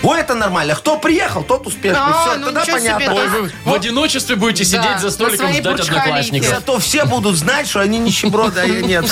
о, 0.04 0.16
это 0.16 0.36
нормально. 0.36 0.76
Кто 0.76 0.98
приехал, 0.98 1.44
тот 1.44 1.68
успешный. 1.68 2.00
А, 2.02 2.22
Все, 2.30 2.38
ну 2.40 2.46
тогда 2.48 2.62
ничего 2.62 2.80
себе, 2.80 2.94
понятно. 2.94 3.16
да. 3.16 3.22
Ой, 3.22 3.28
вы 3.30 3.52
в 3.66 3.74
одиночестве 3.74 4.36
будете 4.36 4.64
Да, 4.76 4.84
сидеть 4.84 5.00
за 5.00 5.06
на 5.08 5.12
столиком 5.12 5.38
своей 5.48 5.62
ждать 5.62 5.74
Бурдж-Халифе. 5.80 6.00
одноклассников. 6.00 6.50
Зато 6.50 6.80
все 6.80 7.06
будут 7.06 7.36
знать, 7.36 7.68
что 7.68 7.80
они 7.82 7.98
нищеброды, 8.00 8.60
а 8.62 8.66
я 8.66 8.82
нет. 8.82 9.06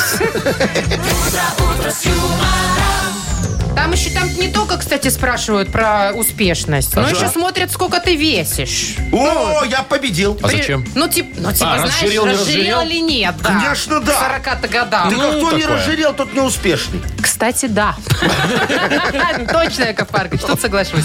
Там 3.76 3.92
еще 3.92 4.10
там 4.10 4.28
не 4.40 4.48
только, 4.48 4.78
кстати, 4.78 5.10
спрашивают 5.10 5.72
про 5.72 6.12
успешность, 6.14 6.96
но 6.96 7.04
да. 7.04 7.10
еще 7.10 7.28
смотрят, 7.30 7.72
сколько 7.72 8.00
ты 8.00 8.16
весишь. 8.16 8.96
О, 9.12 9.64
я 9.66 9.84
победил. 9.84 10.38
А 10.42 10.48
При- 10.48 10.58
зачем? 10.58 10.84
Ну, 10.96 11.08
тип, 11.08 11.28
ну, 11.38 11.52
типа, 11.52 11.74
А, 11.74 11.78
знаешь, 11.80 11.94
разжирел, 12.02 12.26
не 12.26 12.32
разжирел 12.32 12.80
разжирел? 12.80 12.82
или 12.82 13.00
нет, 13.02 13.36
да. 13.42 13.50
Конечно, 13.50 14.00
да. 14.02 14.14
К 14.14 14.20
40 14.44 14.68
годам. 14.70 15.10
Ты 15.10 15.16
Ну, 15.16 15.22
как 15.22 15.32
кто 15.38 15.52
не 15.52 15.62
такое. 15.62 15.78
разжирел, 15.78 16.14
тот 16.14 16.34
не 16.34 16.40
успешный. 16.42 17.02
Кстати, 17.22 17.66
да. 17.68 17.96
Точно, 19.52 19.84
Яков 19.84 20.12
Маркович, 20.12 20.42
тут 20.42 20.60
соглашусь. 20.62 21.04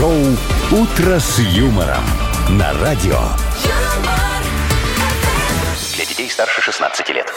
Шоу 0.00 0.14
«Утро 0.70 1.18
с 1.18 1.38
юмором» 1.40 2.02
на 2.48 2.72
радио. 2.80 3.18
Для 5.94 6.06
детей 6.06 6.30
старше 6.30 6.62
16 6.62 7.10
лет. 7.10 7.30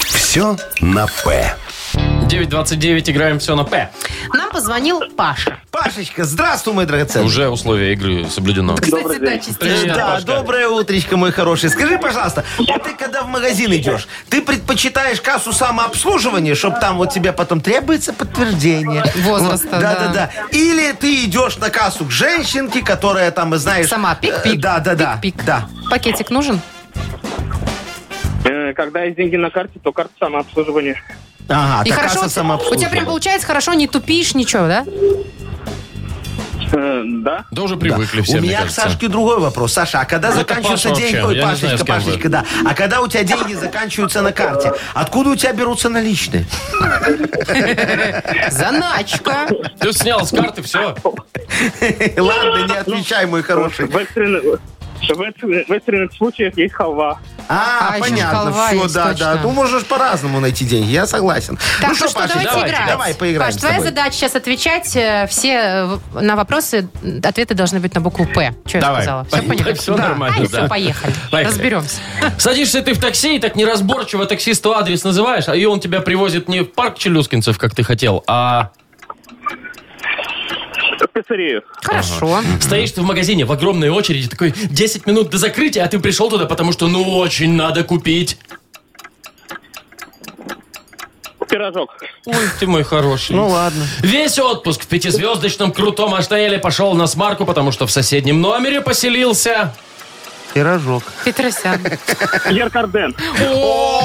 Все 0.00 0.56
на 0.80 1.06
«П». 1.22 1.54
929 2.26 3.10
играем 3.10 3.38
все 3.38 3.54
на 3.54 3.64
П. 3.64 3.90
Нам 4.32 4.50
позвонил 4.50 5.00
Паша. 5.16 5.58
Пашечка, 5.70 6.24
здравствуй, 6.24 6.74
мой 6.74 6.86
драгоценный. 6.86 7.26
Уже 7.26 7.48
условия 7.48 7.92
игры 7.92 8.26
соблюдено. 8.28 8.76
Кстати, 8.76 9.18
да, 9.18 9.32
частично. 9.38 9.56
Привет, 9.60 9.94
Да, 9.94 10.06
Пашка. 10.12 10.26
доброе 10.26 10.68
утречко, 10.68 11.16
мой 11.16 11.32
хороший. 11.32 11.70
Скажи, 11.70 11.98
пожалуйста, 11.98 12.44
вот 12.58 12.82
ты 12.82 12.94
когда 12.94 13.22
в 13.22 13.28
магазин 13.28 13.72
идешь, 13.74 14.08
ты 14.28 14.42
предпочитаешь 14.42 15.20
кассу 15.20 15.52
самообслуживания, 15.52 16.54
чтобы 16.54 16.78
там 16.80 16.96
вот 16.96 17.12
тебе 17.12 17.32
потом 17.32 17.60
требуется 17.60 18.12
подтверждение? 18.12 19.04
Возраста, 19.16 19.68
Вот, 19.70 19.80
да. 19.80 19.94
да. 19.94 20.06
Да, 20.06 20.12
да, 20.12 20.30
Или 20.56 20.92
ты 20.92 21.24
идешь 21.24 21.56
на 21.58 21.70
кассу 21.70 22.04
к 22.04 22.10
женщинке, 22.10 22.82
которая 22.82 23.30
там, 23.30 23.54
знаешь... 23.56 23.88
Сама 23.88 24.16
э, 24.20 24.24
пик-пик. 24.26 24.60
Да, 24.60 24.78
да, 24.80 24.94
да. 24.94 25.18
Пик-пик. 25.22 25.44
Да. 25.44 25.68
Пакетик 25.90 26.30
нужен? 26.30 26.60
Э, 28.48 28.72
Когда 28.74 29.02
есть 29.04 29.16
деньги 29.16 29.36
на 29.36 29.50
карте, 29.50 29.78
то 29.82 29.92
карта 29.92 30.12
самообслуживания. 30.18 31.00
Ага, 31.48 31.82
И 31.88 31.90
хорошо, 31.90 32.14
касса 32.14 32.18
у 32.18 32.20
тебя- 32.20 32.26
у 32.26 32.30
самообслуживания. 32.30 32.80
тебя 32.80 32.90
прям 32.90 33.04
получается 33.06 33.46
хорошо, 33.46 33.74
не 33.74 33.86
тупишь, 33.86 34.34
ничего, 34.34 34.66
да? 34.66 34.84
Э, 36.72 37.02
Да. 37.22 37.44
Да 37.52 37.62
уже 37.62 37.76
привыкли 37.76 38.22
все, 38.22 38.38
У 38.38 38.40
меня 38.40 38.64
к. 38.64 38.70
Сашке 38.70 39.06
другой 39.08 39.38
вопрос. 39.38 39.72
Саша, 39.72 40.00
а 40.00 40.04
когда 40.04 40.28
Это 40.28 40.38
заканчиваются 40.38 40.88
Паша 40.88 41.00
деньги... 41.00 41.16
Ой, 41.18 41.34
знаю, 41.38 41.48
Пашечка, 41.56 41.76
вы. 41.78 41.84
Пашечка, 41.86 42.28
да. 42.28 42.44
А 42.64 42.74
когда 42.74 43.00
у 43.00 43.06
тебя 43.08 43.22
деньги 43.22 43.54
заканчиваются 43.54 44.20
на 44.22 44.32
карте, 44.32 44.72
откуда 44.94 45.30
у 45.30 45.36
тебя 45.36 45.52
берутся 45.52 45.88
наличные? 45.88 46.44
Заначка. 48.50 49.46
Ты 49.78 49.92
снял 49.92 50.26
с 50.26 50.30
карты, 50.30 50.62
все. 50.62 50.96
Ладно, 52.16 52.66
не 52.66 52.76
отвечай, 52.76 53.26
мой 53.26 53.42
хороший. 53.42 53.88
В 55.02 55.20
экстренных, 55.22 55.68
В, 55.68 55.72
экстренных- 55.72 56.12
случаях 56.14 56.56
есть 56.56 56.74
халва. 56.74 57.18
А, 57.48 57.94
А, 57.94 57.98
понятно, 58.00 58.38
халва 58.38 58.66
все, 58.68 58.82
есть, 58.82 58.94
да, 58.94 59.08
точно. 59.10 59.34
да. 59.34 59.40
Ну, 59.42 59.50
можешь 59.50 59.84
по-разному 59.84 60.40
найти 60.40 60.64
деньги, 60.64 60.90
я 60.90 61.06
согласен. 61.06 61.56
Так, 61.80 61.90
ну, 61.90 61.94
что, 61.94 62.08
что, 62.08 62.18
Пашечка, 62.20 62.40
давайте, 62.44 62.70
играть. 62.70 62.86
Давай, 62.88 63.14
поиграем 63.14 63.46
Паш, 63.52 63.54
с 63.54 63.58
твоя 63.58 63.74
тобой. 63.76 63.88
задача 63.88 64.12
сейчас 64.16 64.34
отвечать. 64.34 64.96
э, 64.96 65.26
Все 65.28 65.52
э, 66.14 66.20
на 66.20 66.34
вопросы, 66.36 66.88
ответы 67.22 67.54
должны 67.54 67.78
быть 67.78 67.94
на 67.94 68.00
букву 68.00 68.26
«П». 68.26 68.54
Что 68.66 68.78
я 68.78 68.82
Давай. 68.82 69.02
сказала? 69.02 69.24
Все 69.26 69.42
поняли? 69.42 69.72
Всё 69.74 69.96
нормально, 69.96 70.36
А, 70.38 70.40
да. 70.40 70.46
все, 70.60 70.68
поехали. 70.68 71.12
Поехали. 71.30 71.52
Разберемся. 71.54 72.00
Садишься 72.38 72.82
ты 72.82 72.94
в 72.94 73.00
такси 73.00 73.36
и 73.36 73.38
так 73.38 73.54
неразборчиво 73.54 74.26
таксисту 74.26 74.72
адрес 74.74 75.04
называешь, 75.04 75.44
а 75.48 75.54
и 75.54 75.64
он 75.66 75.78
тебя 75.80 76.00
привозит 76.00 76.48
не 76.48 76.60
в 76.60 76.72
парк 76.72 76.98
Челюскинцев, 76.98 77.58
как 77.58 77.74
ты 77.74 77.84
хотел, 77.84 78.24
а 78.26 78.70
В 80.98 81.08
пиццерию. 81.08 81.62
Хорошо. 81.82 82.40
стоишь 82.60 82.92
ты 82.92 83.00
в 83.00 83.04
магазине 83.04 83.44
в 83.44 83.52
огромной 83.52 83.90
очереди, 83.90 84.28
такой 84.28 84.52
10 84.52 85.06
минут 85.06 85.30
до 85.30 85.38
закрытия, 85.38 85.84
а 85.84 85.88
ты 85.88 85.98
пришел 85.98 86.30
туда, 86.30 86.46
потому 86.46 86.72
что 86.72 86.88
ну 86.88 87.18
очень 87.18 87.52
надо 87.52 87.84
купить. 87.84 88.38
Пирожок. 91.48 91.90
Ой, 92.24 92.34
ты 92.58 92.66
мой 92.66 92.82
хороший. 92.82 93.36
Ну, 93.36 93.48
ладно. 93.48 93.86
Весь 94.00 94.38
отпуск 94.38 94.82
в 94.82 94.86
пятизвездочном 94.88 95.72
крутом 95.72 96.14
отеле 96.14 96.58
пошел 96.58 96.94
на 96.94 97.06
смарку, 97.06 97.44
потому 97.44 97.72
что 97.72 97.86
в 97.86 97.90
соседнем 97.90 98.40
номере 98.40 98.80
поселился. 98.80 99.72
Пирожок. 100.54 101.04
Петросян. 101.24 101.78
Пьер 102.48 102.70
Карден. 102.70 103.14
О, 103.52 104.02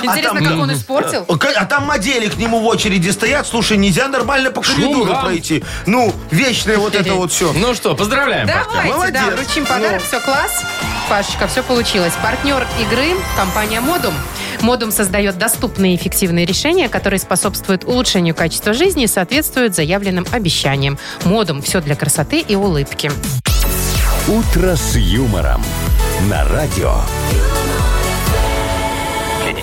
а 0.00 0.04
Интересно, 0.06 0.40
там- 0.40 0.44
как 0.48 0.58
он 0.58 0.72
испортил? 0.72 1.24
Ка- 1.26 1.52
А 1.56 1.64
там 1.64 1.84
модели 1.86 2.28
к 2.28 2.36
нему 2.36 2.60
в 2.60 2.66
очереди 2.66 3.10
стоят. 3.10 3.46
Слушай, 3.46 3.76
нельзя 3.76 4.08
нормально 4.08 4.50
по 4.50 4.60
коридору 4.62 5.06
Шугам. 5.06 5.24
пройти. 5.24 5.64
Ну, 5.86 6.12
вечное 6.30 6.78
вот 6.78 6.94
это 6.94 7.14
вот 7.14 7.32
все. 7.32 7.52
Ну 7.52 7.74
что, 7.74 7.94
поздравляем, 7.94 8.46
Пашка. 8.48 8.70
Давайте, 8.72 9.12
да, 9.12 9.22
Молодец. 9.22 9.46
вручим 9.46 9.66
подарок, 9.66 10.00
Ну. 10.02 10.06
все 10.06 10.20
класс. 10.20 10.62
Пашечка, 11.08 11.46
все 11.48 11.62
получилось. 11.62 12.12
Партнер 12.22 12.66
игры– 12.80 13.14
компания 13.36 13.80
«Модум». 13.80 14.14
«Модум» 14.60 14.90
создает 14.92 15.36
доступные 15.36 15.94
и 15.94 15.96
эффективные 15.96 16.46
решения, 16.46 16.88
которые 16.88 17.20
способствуют 17.20 17.84
улучшению 17.84 18.34
качества 18.34 18.72
жизни 18.72 19.04
и 19.04 19.06
соответствуют 19.06 19.74
заявленным 19.74 20.26
обещаниям. 20.32 20.98
«Модум»– 21.24 21.60
все 21.62 21.80
для 21.80 21.94
красоты 21.96 22.40
и 22.40 22.54
улыбки. 22.54 23.10
«Утро 24.28 24.74
с 24.76 24.96
юмором» 24.96 25.62
на 26.30 26.44
радио. 26.48 26.94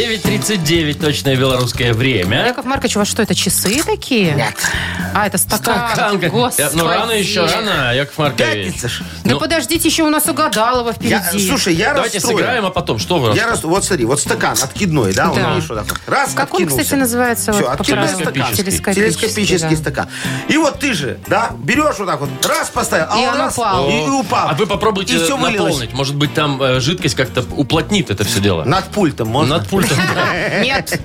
9.39 0.00 0.94
точное 0.98 1.36
белорусское 1.36 1.92
время. 1.92 2.46
Яков 2.46 2.64
Маркович, 2.64 2.96
у 2.96 3.00
вас 3.00 3.08
что, 3.08 3.20
это 3.20 3.34
часы 3.34 3.82
такие? 3.84 4.32
Нет. 4.32 4.54
А, 5.14 5.26
это 5.26 5.36
стакан. 5.36 5.90
Стаканка. 5.92 6.30
Господи. 6.30 6.68
Ну, 6.72 6.88
рано 6.88 7.10
еще, 7.12 7.44
рано, 7.44 7.92
Яков 7.94 8.16
Маркович. 8.16 8.66
Пятница 8.66 8.88
ж. 8.88 9.02
Да 9.24 9.32
Ну. 9.32 9.38
подождите, 9.38 9.86
еще 9.88 10.04
у 10.04 10.08
нас 10.08 10.26
угадалова 10.26 10.94
Я- 11.02 11.20
впереди. 11.20 11.46
слушай, 11.48 11.74
я 11.74 11.92
Давайте 11.92 12.16
расстрою. 12.16 12.38
сыграем, 12.38 12.64
а 12.64 12.70
потом 12.70 12.98
что 12.98 13.18
вы 13.18 13.36
Я 13.36 13.46
рас... 13.48 13.62
Вот 13.62 13.84
смотри, 13.84 14.06
вот 14.06 14.20
стакан 14.20 14.56
откидной, 14.62 15.12
да? 15.12 15.26
Да. 15.34 15.48
Он, 15.48 15.54
видишь, 15.56 15.68
вот 15.68 15.78
так 15.86 15.88
вот. 15.90 16.00
Раз, 16.06 16.30
Как 16.32 16.54
он, 16.54 16.62
откинулся. 16.62 16.82
кстати, 16.84 16.98
называется? 16.98 17.52
Все, 17.52 17.60
вот, 17.60 17.66
по 17.66 17.72
откидной 17.82 18.04
правилам? 18.08 18.22
стакан. 18.32 18.54
Телескопический. 18.54 18.94
Телескопический 18.94 19.68
да. 19.70 19.76
стакан. 19.76 20.08
И 20.48 20.56
вот 20.56 20.78
ты 20.78 20.94
же, 20.94 21.18
да, 21.26 21.50
берешь 21.62 21.96
вот 21.98 22.06
так 22.06 22.20
вот, 22.20 22.30
раз 22.46 22.70
поставил, 22.70 23.06
а 23.10 23.18
И 23.18 23.22
он 23.26 23.34
он 23.34 23.38
раз, 23.40 23.52
упал. 23.58 23.90
И, 23.90 23.92
и 23.92 24.08
упал. 24.08 24.48
А 24.48 24.54
вы 24.54 24.66
попробуйте 24.66 25.16
И 25.16 25.18
все 25.18 25.36
вылилось. 25.36 25.74
наполнить. 25.74 25.92
Может 25.92 26.14
быть, 26.16 26.32
там 26.32 26.62
э, 26.62 26.80
жидкость 26.80 27.16
как-то 27.16 27.44
уплотнит 27.56 28.10
это 28.10 28.24
все 28.24 28.40
дело. 28.40 28.64
Над 28.64 28.86
пультом 28.86 29.28
можно? 29.28 29.58
Над 29.58 29.68
пультом. 29.68 29.89
Нет. 30.62 30.98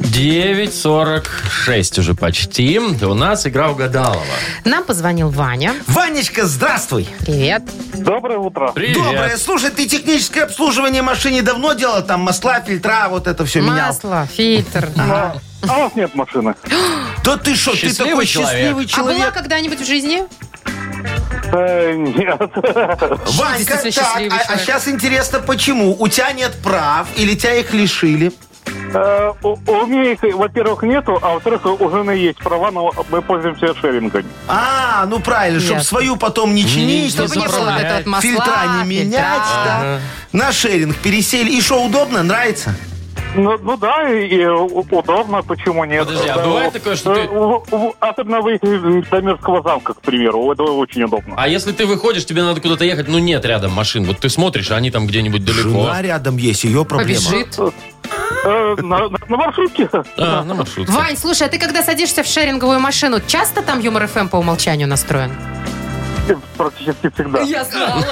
9.46 0.00 2.00
уже 2.00 2.14
почти. 2.14 2.78
У 2.78 3.14
нас 3.14 3.46
игра 3.46 3.70
угадалова. 3.70 4.22
Нам 4.64 4.84
позвонил 4.84 5.28
Ваня. 5.28 5.74
Ванечка, 5.86 6.46
здравствуй. 6.46 7.06
Привет. 7.20 7.62
Доброе 7.94 8.38
утро. 8.38 8.72
Привет. 8.72 8.96
Доброе. 8.96 9.36
Слушай, 9.36 9.70
ты 9.70 9.86
техническое 9.86 10.44
обслуживание 10.44 11.02
машине 11.02 11.42
давно 11.42 11.74
делал? 11.74 12.02
Там 12.02 12.20
масла, 12.20 12.60
фильтра, 12.60 13.08
вот 13.10 13.26
это 13.26 13.44
все 13.44 13.60
менял? 13.60 13.88
Масло, 13.88 14.26
фильтр. 14.32 14.88
А 14.98 15.34
у 15.62 15.66
вас 15.82 15.94
нет 15.94 16.14
машины? 16.14 16.54
Да 17.24 17.36
ты 17.36 17.54
что, 17.54 17.70
ты 17.70 17.76
Счастливый 17.76 18.10
такой 18.10 18.26
человек. 18.26 18.50
счастливый 18.50 18.88
А 18.92 18.96
была 19.02 19.12
человек. 19.14 19.34
когда-нибудь 19.34 19.80
в 19.80 19.86
жизни? 19.86 20.24
Э, 21.52 21.92
Нет. 21.94 22.36
Ванька, 22.40 23.76
так, 23.76 23.86
а, 23.86 23.90
человек. 23.92 24.32
сейчас 24.58 24.88
интересно, 24.88 25.38
почему? 25.38 25.94
У 26.00 26.08
тебя 26.08 26.32
нет 26.32 26.50
прав 26.64 27.06
или 27.16 27.36
тебя 27.36 27.54
их 27.60 27.72
лишили? 27.74 28.32
Э, 28.94 29.32
У 29.42 29.48
у 29.66 29.86
меня 29.86 30.12
их, 30.12 30.22
во-первых, 30.22 30.82
нету, 30.82 31.18
а 31.22 31.34
во-вторых, 31.34 31.64
у 31.80 31.90
жены 31.90 32.12
есть 32.12 32.38
права, 32.38 32.70
но 32.70 32.92
мы 33.10 33.22
пользуемся 33.22 33.74
шерингом. 33.80 34.24
А, 34.48 35.06
ну 35.06 35.18
правильно, 35.20 35.60
чтобы 35.60 35.78
Ясно. 35.80 35.88
свою 35.88 36.16
потом 36.16 36.54
не 36.54 36.66
чинить, 36.66 37.12
Чтобы 37.12 37.28
не 37.30 37.34
было 37.36 37.42
вот 37.44 37.50
заправлять. 37.54 37.82
этого 37.84 37.96
вот 37.98 38.06
масла, 38.06 38.30
фильтра 38.30 38.54
не 38.82 38.88
менять, 38.88 39.12
фильтра. 39.12 39.64
да. 39.66 39.98
На 40.32 40.52
шеринг 40.52 40.96
пересели. 40.98 41.50
И 41.56 41.60
что, 41.60 41.82
удобно, 41.84 42.22
нравится? 42.22 42.74
Ну, 43.34 43.56
ну 43.62 43.78
да, 43.78 44.10
и, 44.10 44.26
и 44.26 44.44
удобно, 44.46 45.42
почему 45.42 45.84
нет. 45.86 46.06
Подожди, 46.06 46.28
а 46.28 46.36
Э, 46.36 46.44
бывает 46.44 46.72
такое, 46.74 46.96
что 46.96 47.14
э, 47.14 47.26
ты- 47.26 47.92
Особенно 47.98 48.42
выехать 48.42 49.08
до 49.10 49.20
Мирского 49.22 49.62
замка, 49.62 49.94
к 49.94 50.02
примеру, 50.02 50.52
это 50.52 50.64
очень 50.64 51.04
удобно. 51.04 51.34
А 51.38 51.48
если 51.48 51.72
ты 51.72 51.86
выходишь, 51.86 52.26
тебе 52.26 52.42
надо 52.42 52.60
куда-то 52.60 52.84
ехать, 52.84 53.08
ну 53.08 53.18
нет 53.18 53.42
рядом 53.46 53.72
машин. 53.72 54.04
Вот 54.04 54.18
ты 54.18 54.28
смотришь, 54.28 54.70
а 54.70 54.76
они 54.76 54.90
там 54.90 55.06
где-нибудь 55.06 55.44
далеко. 55.46 55.70
Жена 55.84 56.02
рядом 56.02 56.36
есть, 56.36 56.64
ее 56.64 56.84
проблема. 56.84 57.20
Побежит. 57.24 57.58
Э, 58.44 58.74
На, 58.82 59.08
маршрутке. 59.28 59.88
А, 60.16 60.42
на 60.44 60.54
маршрутке. 60.54 60.92
Вань, 60.92 61.16
слушай, 61.16 61.46
а 61.46 61.50
ты 61.50 61.58
когда 61.58 61.82
садишься 61.82 62.22
в 62.22 62.26
шеринговую 62.26 62.80
машину, 62.80 63.20
часто 63.26 63.62
там 63.62 63.80
Юмор 63.80 64.06
ФМ 64.08 64.28
по 64.28 64.36
умолчанию 64.36 64.88
настроен? 64.88 65.32
Практически 66.56 67.10
всегда. 67.10 67.40
Я 67.40 67.64
знала. 67.64 68.04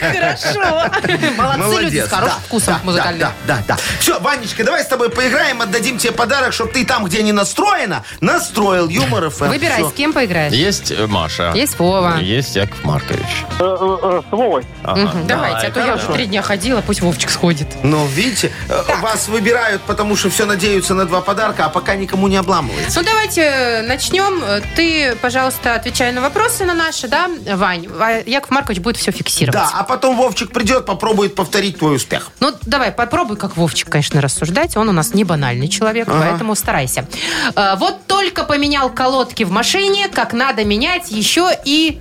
Хорошо. 0.00 0.90
Молодцы 1.36 1.82
люди 1.82 1.98
с 1.98 2.08
хорошим 2.08 2.38
да, 2.38 2.46
вкусом 2.46 2.74
да, 2.74 2.80
музыкальным. 2.84 3.20
Да, 3.20 3.32
да, 3.46 3.62
да. 3.68 3.76
Все, 4.00 4.18
Ванечка, 4.20 4.64
давай 4.64 4.82
с 4.82 4.86
тобой 4.86 5.10
поиграем, 5.10 5.60
отдадим 5.60 5.98
тебе 5.98 6.12
подарок, 6.12 6.52
чтобы 6.52 6.72
ты 6.72 6.84
там, 6.84 7.04
где 7.04 7.22
не 7.22 7.32
настроено, 7.32 8.04
настроил 8.20 8.88
юмор 8.88 9.30
ФМ. 9.30 9.46
Выбирай, 9.48 9.78
Всё. 9.78 9.90
с 9.90 9.92
кем 9.92 10.12
поиграешь. 10.12 10.52
Есть 10.52 10.90
э, 10.90 11.06
Маша. 11.06 11.52
Есть 11.54 11.78
Вова. 11.78 12.18
Есть 12.20 12.56
Яков 12.56 12.82
Маркович. 12.84 13.44
Э, 13.60 13.76
э, 13.80 13.98
э, 14.02 14.22
С 14.28 14.32
Вовой. 14.32 14.66
Ага. 14.84 15.00
Мгм, 15.02 15.26
Давайте, 15.26 15.66
а 15.66 15.70
то 15.70 15.80
я 15.80 15.94
уже 15.94 16.06
три 16.06 16.26
дня 16.26 16.42
ходила, 16.42 16.80
пусть 16.80 17.00
Вовчик 17.00 17.30
сходит. 17.30 17.68
Ну, 17.82 18.06
видите, 18.06 18.50
э, 18.68 18.82
вас 19.00 19.28
выбирают, 19.28 19.82
потому 19.82 20.16
что 20.16 20.30
все 20.30 20.46
надеются 20.46 20.94
на 20.94 21.04
два 21.04 21.20
подарка, 21.20 21.66
а 21.66 21.68
пока 21.68 21.94
никому 21.94 22.28
не 22.28 22.36
обламывается. 22.36 23.00
Ну, 23.00 23.04
давайте 23.06 23.84
начнем. 23.86 24.42
Ты, 24.76 25.14
пожалуйста, 25.20 25.74
отвечай 25.74 26.12
на 26.12 26.20
вопросы 26.20 26.64
на 26.64 26.74
наши, 26.74 27.08
да, 27.08 27.28
Вань? 27.58 27.86
А 28.00 28.22
Яков 28.24 28.50
Маркович 28.50 28.78
будет 28.80 28.96
все 28.96 29.10
фиксировать. 29.12 29.52
Да, 29.54 29.70
а 29.74 29.84
потом 29.84 30.16
Вовчик 30.16 30.50
придет, 30.52 30.86
попробует 30.86 31.34
повторить 31.34 31.78
твой 31.78 31.96
успех. 31.96 32.30
Ну, 32.40 32.52
давай, 32.62 32.90
попробуй, 32.92 33.36
как 33.36 33.56
Вовчик, 33.56 33.90
конечно, 33.90 34.20
рассуждать. 34.20 34.76
Он 34.76 34.88
у 34.88 34.92
нас 34.92 35.12
не 35.14 35.24
банальный 35.24 35.68
человек, 35.68 36.08
поэтому 36.08 36.54
старайся. 36.54 37.06
Э, 37.54 37.76
Вот 37.76 38.06
только 38.06 38.44
поменял 38.44 38.90
колодки 38.90 39.42
в 39.44 39.50
машине, 39.50 40.08
как 40.08 40.32
надо 40.32 40.64
менять 40.64 41.10
еще 41.10 41.50
и... 41.64 42.00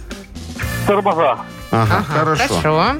Тормоза. 0.86 1.39
Ага, 1.72 2.05
Ага, 2.10 2.36
хорошо. 2.38 2.95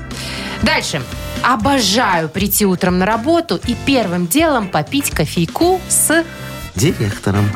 Дальше. 0.62 1.02
Обожаю 1.44 2.30
прийти 2.30 2.66
утром 2.66 2.98
на 2.98 3.06
работу 3.06 3.60
и 3.68 3.76
первым 3.86 4.28
делом 4.28 4.68
попить 4.68 5.12
кофейку 5.12 5.80
с... 5.88 6.24
Директором. 6.76 7.50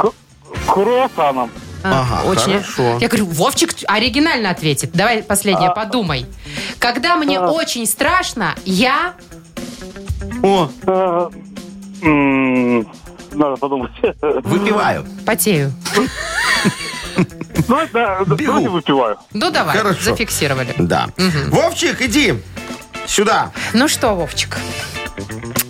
Круассаном. 0.67 1.49
А, 1.83 2.01
Ага, 2.01 2.39
хорошо. 2.39 2.97
Я 2.99 3.07
говорю, 3.07 3.25
Вовчик 3.25 3.73
оригинально 3.87 4.49
ответит. 4.51 4.91
Давай 4.93 5.23
последнее, 5.23 5.71
подумай. 5.73 6.25
Когда 6.79 7.15
мне 7.15 7.39
очень 7.39 7.85
страшно, 7.87 8.55
я... 8.65 9.13
О, 10.43 10.69
м, 12.03 12.87
Надо 13.31 13.55
подумать. 13.57 13.91
выпиваю. 14.43 15.05
Потею. 15.25 15.73
Ну, 17.67 17.79
да, 17.93 18.19
Бегу. 18.25 18.35
давайте 18.45 18.69
выпиваю. 18.69 19.17
Ну, 19.33 19.51
давай, 19.51 19.77
Хорошо. 19.77 20.01
зафиксировали. 20.03 20.73
Да. 20.77 21.09
Вовчик, 21.47 22.01
иди 22.01 22.35
сюда. 23.07 23.51
Ну 23.73 23.87
что, 23.87 24.13
Вовчик, 24.15 24.57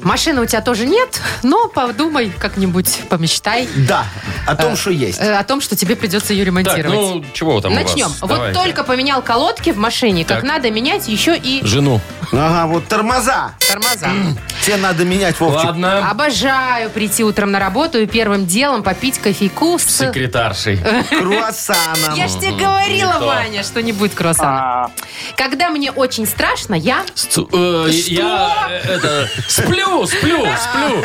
машины 0.04 0.41
у 0.41 0.45
тебя 0.45 0.62
тоже 0.62 0.86
нет, 0.86 1.22
но 1.43 1.68
подумай 1.68 2.32
как-нибудь, 2.38 2.99
помечтай. 3.10 3.68
Да. 3.88 4.06
О 4.45 4.56
том, 4.56 4.76
что 4.76 4.91
есть. 4.91 5.20
Э, 5.20 5.38
О 5.38 5.43
том, 5.43 5.62
что 5.62 5.76
тебе 5.76 5.95
придется 5.95 6.34
ее 6.34 6.43
Так, 6.43 6.47
ремонтировать. 6.47 6.99
ну, 6.99 7.26
чего 7.34 7.60
там 7.62 7.74
у 7.74 7.76
вас? 7.76 7.84
Начнем. 7.84 8.10
Вот 8.22 8.30
Давайте. 8.30 8.60
только 8.60 8.84
поменял 8.84 9.22
колодки 9.22 9.70
в 9.72 9.78
машине, 9.78 10.26
как 10.26 10.38
Так. 10.41 10.43
надо 10.43 10.72
менять 10.72 11.08
еще 11.08 11.38
и 11.38 11.66
Жену. 11.66 12.02
Ага, 12.32 12.68
вот 12.68 12.88
тормоза. 12.88 13.52
тормоза. 13.68 14.10
Тебе 14.66 14.78
надо 14.78 15.04
менять, 15.06 15.39
Вовчик. 15.39 15.66
Ладно. 15.66 16.10
Обожаю 16.10 16.89
прийти 16.89 17.24
утром 17.24 17.52
на 17.52 17.60
работу 17.60 17.99
и 17.99 18.06
первым 18.06 18.45
делом 18.45 18.84
попить 18.84 19.18
кофейку 19.20 19.78
с... 19.80 19.84
Секретаршей. 19.86 20.80
Круассаном. 21.10 22.16
Я 22.16 22.28
ж 22.28 22.32
тебе 22.39 22.52
говорила, 22.52 23.14
то. 23.14 23.26
Ваня, 23.26 23.64
что 23.64 23.82
не 23.82 23.91
будет 23.91 24.14
круассана. 24.14 24.86
А, 24.86 24.91
Когда 25.36 25.70
мне 25.70 25.91
очень 25.91 26.26
страшно, 26.26 26.76
я... 26.76 27.04
Сцу- 27.16 27.49
э, 27.52 27.89
Я 27.91 28.68
э, 28.70 28.93
это, 28.95 29.30
сплю, 29.47 29.90
сплю, 30.05 30.45
сплю. 30.57 31.03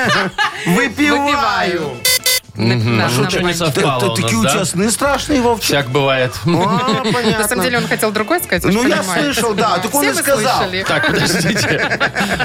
Выпиваю. 0.66 1.97
На- 2.57 3.09
что, 3.11 3.41
не 3.43 3.55
совпало 3.55 3.97
Это 3.99 4.07
у 4.07 4.09
нас, 4.11 4.21
такие 4.21 4.39
у 4.39 4.43
да? 4.43 4.51
тебя 4.51 4.65
сны 4.65 4.91
страшные, 4.91 5.41
Вовчик. 5.41 5.67
Всяк 5.67 5.89
бывает. 5.91 6.33
А, 6.47 7.03
понятно. 7.13 7.39
На 7.39 7.49
самом 7.49 7.65
деле 7.65 7.79
он 7.79 7.87
хотел 7.89 8.11
другой 8.13 8.41
сказать, 8.43 8.65
Ну, 8.65 8.87
я 8.87 9.03
слышал, 9.03 9.55
да. 9.55 9.79
Так 9.79 9.95
он 9.95 10.03
Все 10.03 10.11
и 10.11 10.15
вы 10.15 10.21
сказал. 10.23 10.57
слышали. 10.63 10.85
Так, 10.87 11.07
подождите. 11.07 11.99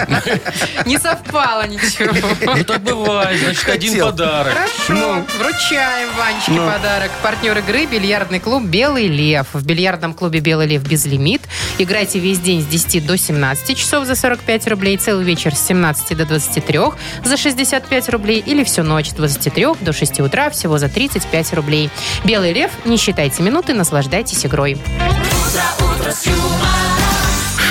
Не 0.86 0.98
совпало 0.98 1.68
ничего. 1.68 2.14
Ну 2.56 2.64
так 2.64 2.82
бывает, 2.82 3.40
значит, 3.40 3.70
один 3.70 3.92
Хотел. 3.92 4.06
подарок. 4.08 4.54
Хорошо, 4.54 5.24
вручаем 5.40 6.10
Ванечке 6.18 6.52
подарок. 6.54 7.12
Партнер 7.24 7.58
игры 7.60 7.86
бильярдный 7.86 8.40
клуб 8.40 8.64
«Белый 8.64 9.08
лев». 9.08 9.48
В 9.54 9.66
бильярдном 9.66 10.14
клубе 10.14 10.40
«Белый 10.40 10.68
лев» 10.68 10.84
безлимит. 10.84 11.42
Играйте 11.78 12.20
весь 12.20 12.40
день 12.40 12.62
с 12.62 12.66
10 12.66 13.06
до 13.06 13.18
17 13.18 13.78
часов 13.78 14.06
за 14.06 14.16
45 14.16 14.68
рублей, 14.68 14.98
целый 14.98 15.24
вечер 15.26 15.56
с 15.56 15.60
17 15.68 16.16
до 16.18 16.26
23 16.26 16.80
за 17.24 17.38
65 17.38 18.10
рублей 18.10 18.44
или 18.46 18.64
всю 18.64 18.84
ночь 18.84 19.10
с 19.10 19.14
23 19.14 19.68
до 19.82 19.94
6 19.94 20.01
утра 20.22 20.50
всего 20.50 20.78
за 20.78 20.90
35 20.90 21.54
рублей. 21.54 21.90
«Белый 22.24 22.54
лев», 22.54 22.72
не 22.86 22.98
считайте 22.98 23.44
минуты, 23.44 23.74
наслаждайтесь 23.74 24.46
игрой. 24.46 24.78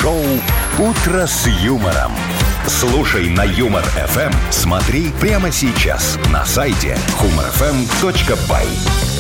Шоу 0.01 0.25
«Утро 0.79 1.27
с 1.27 1.47
юмором». 1.47 2.13
Слушай 2.67 3.29
на 3.31 3.43
Юмор 3.43 3.83
ФМ. 3.83 4.33
Смотри 4.51 5.11
прямо 5.21 5.51
сейчас 5.51 6.17
на 6.31 6.45
сайте 6.47 6.97
humorfm.by. 7.21 8.67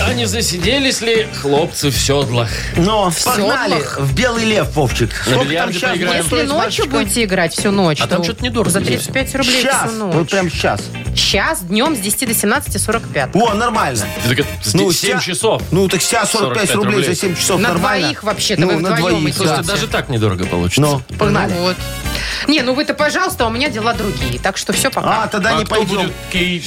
А 0.03 0.15
не 0.15 0.25
засиделись 0.27 1.01
ли 1.01 1.27
хлопцы 1.41 1.91
в 1.91 1.97
седлах? 1.99 2.49
Но 2.77 3.11
погнали 3.25 3.75
седлах. 3.81 3.99
в 3.99 4.15
Белый 4.15 4.45
лев, 4.45 4.69
Вовчик. 4.75 5.13
Сколько 5.15 5.39
там 5.41 5.49
бильярде 5.49 5.73
сейчас 5.79 5.91
поиграем? 5.91 6.07
будет 6.09 6.17
Если 6.17 6.27
стоить, 6.37 6.49
ночью 6.49 6.85
Машечка? 6.85 6.91
будете 6.91 7.25
играть 7.25 7.53
всю 7.53 7.71
ночь, 7.71 8.01
А 8.01 8.07
там 8.07 8.19
то 8.19 8.25
что-то 8.25 8.45
недорого 8.45 8.71
За 8.71 8.81
здесь. 8.81 9.01
35 9.05 9.35
рублей 9.37 9.63
Сейчас, 9.63 9.91
всю 9.91 9.99
ночь. 9.99 10.15
вот 10.15 10.31
прям 10.31 10.51
сейчас. 10.51 10.81
Сейчас, 11.15 11.61
днем 11.63 11.97
с 11.97 11.99
10 11.99 12.29
до 12.29 12.35
17 12.35 12.81
45. 12.81 13.31
О, 13.35 13.55
нормально. 13.55 14.05
Так 14.29 14.39
это 14.39 14.49
с 14.63 14.75
Ну, 14.75 14.93
7 14.93 15.19
ся- 15.19 15.21
часов. 15.21 15.63
Ну, 15.71 15.89
так 15.89 16.01
сейчас 16.03 16.31
45 16.31 16.69
45 16.71 16.75
рублей, 16.77 16.93
рублей. 17.01 17.15
за 17.15 17.21
7 17.21 17.35
часов 17.37 17.61
На 17.61 17.69
нормально. 17.71 18.07
двоих 18.07 18.23
вообще-то, 18.23 18.61
Ну, 18.61 18.67
вы 18.69 18.73
на 18.81 18.91
вдвоем 18.93 19.01
двоих, 19.21 19.25
идете. 19.25 19.37
Слушайте, 19.39 19.63
да. 19.67 19.73
даже 19.75 19.89
так 19.89 20.09
недорого 20.09 20.47
получится. 20.47 20.81
Ну, 20.81 21.03
погнали. 21.19 21.53
Ну 21.53 21.63
вот. 21.63 21.77
Не, 22.49 22.63
ну 22.63 22.75
вы-то, 22.75 22.95
пожалуйста, 23.31 23.47
у 23.47 23.51
меня 23.51 23.69
дела 23.69 23.93
другие. 23.95 24.39
Так 24.39 24.57
что 24.57 24.73
все, 24.73 24.91
пока. 24.91 25.25
А, 25.25 25.27
тогда 25.29 25.51
А 25.51 25.53
не 25.55 25.65
кто 25.65 25.77
пойдем. 25.77 26.13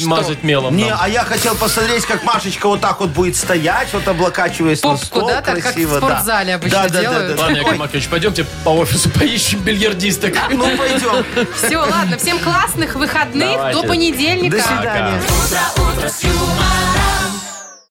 мазать 0.08 0.44
мелом? 0.44 0.76
Не, 0.76 0.92
а 0.92 1.08
я 1.08 1.24
хотел 1.24 1.56
посмотреть, 1.56 2.06
как 2.06 2.24
Машечка 2.24 2.68
вот 2.68 2.82
так 2.82 3.00
вот 3.00 3.10
будет 3.10 3.36
стоять, 3.36 3.92
вот 3.94 4.08
облакачиваясь 4.08 4.82
на 4.84 4.98
стол 4.98 5.28
да, 5.28 5.42
так, 5.42 5.62
как 5.62 5.76
в 5.76 5.98
спортзале 5.98 6.48
да. 6.48 6.56
обычно 6.56 6.84
да, 6.84 6.90
да, 6.90 7.02
делают. 7.02 7.28
Да, 7.30 7.36
да, 7.36 7.42
Ладно. 7.44 7.58
Яков 7.58 7.78
Маркович, 7.78 8.08
пойдемте 8.08 8.46
по 8.64 8.70
офису 8.70 9.10
поищем 9.20 9.60
бильярдисток. 9.60 10.34
Ну, 10.54 10.78
пойдем. 10.78 11.26
Все, 11.56 11.78
ладно, 11.78 12.18
всем 12.18 12.38
классных 12.40 12.96
выходных 12.96 13.74
до 13.74 13.84
понедельника. 13.84 14.58
До 14.58 14.64
свидания. 14.64 15.22
Пока. 15.22 15.82
утро, 15.82 15.98
утро 15.98 16.10
с 16.10 16.24
юмором. 16.24 17.03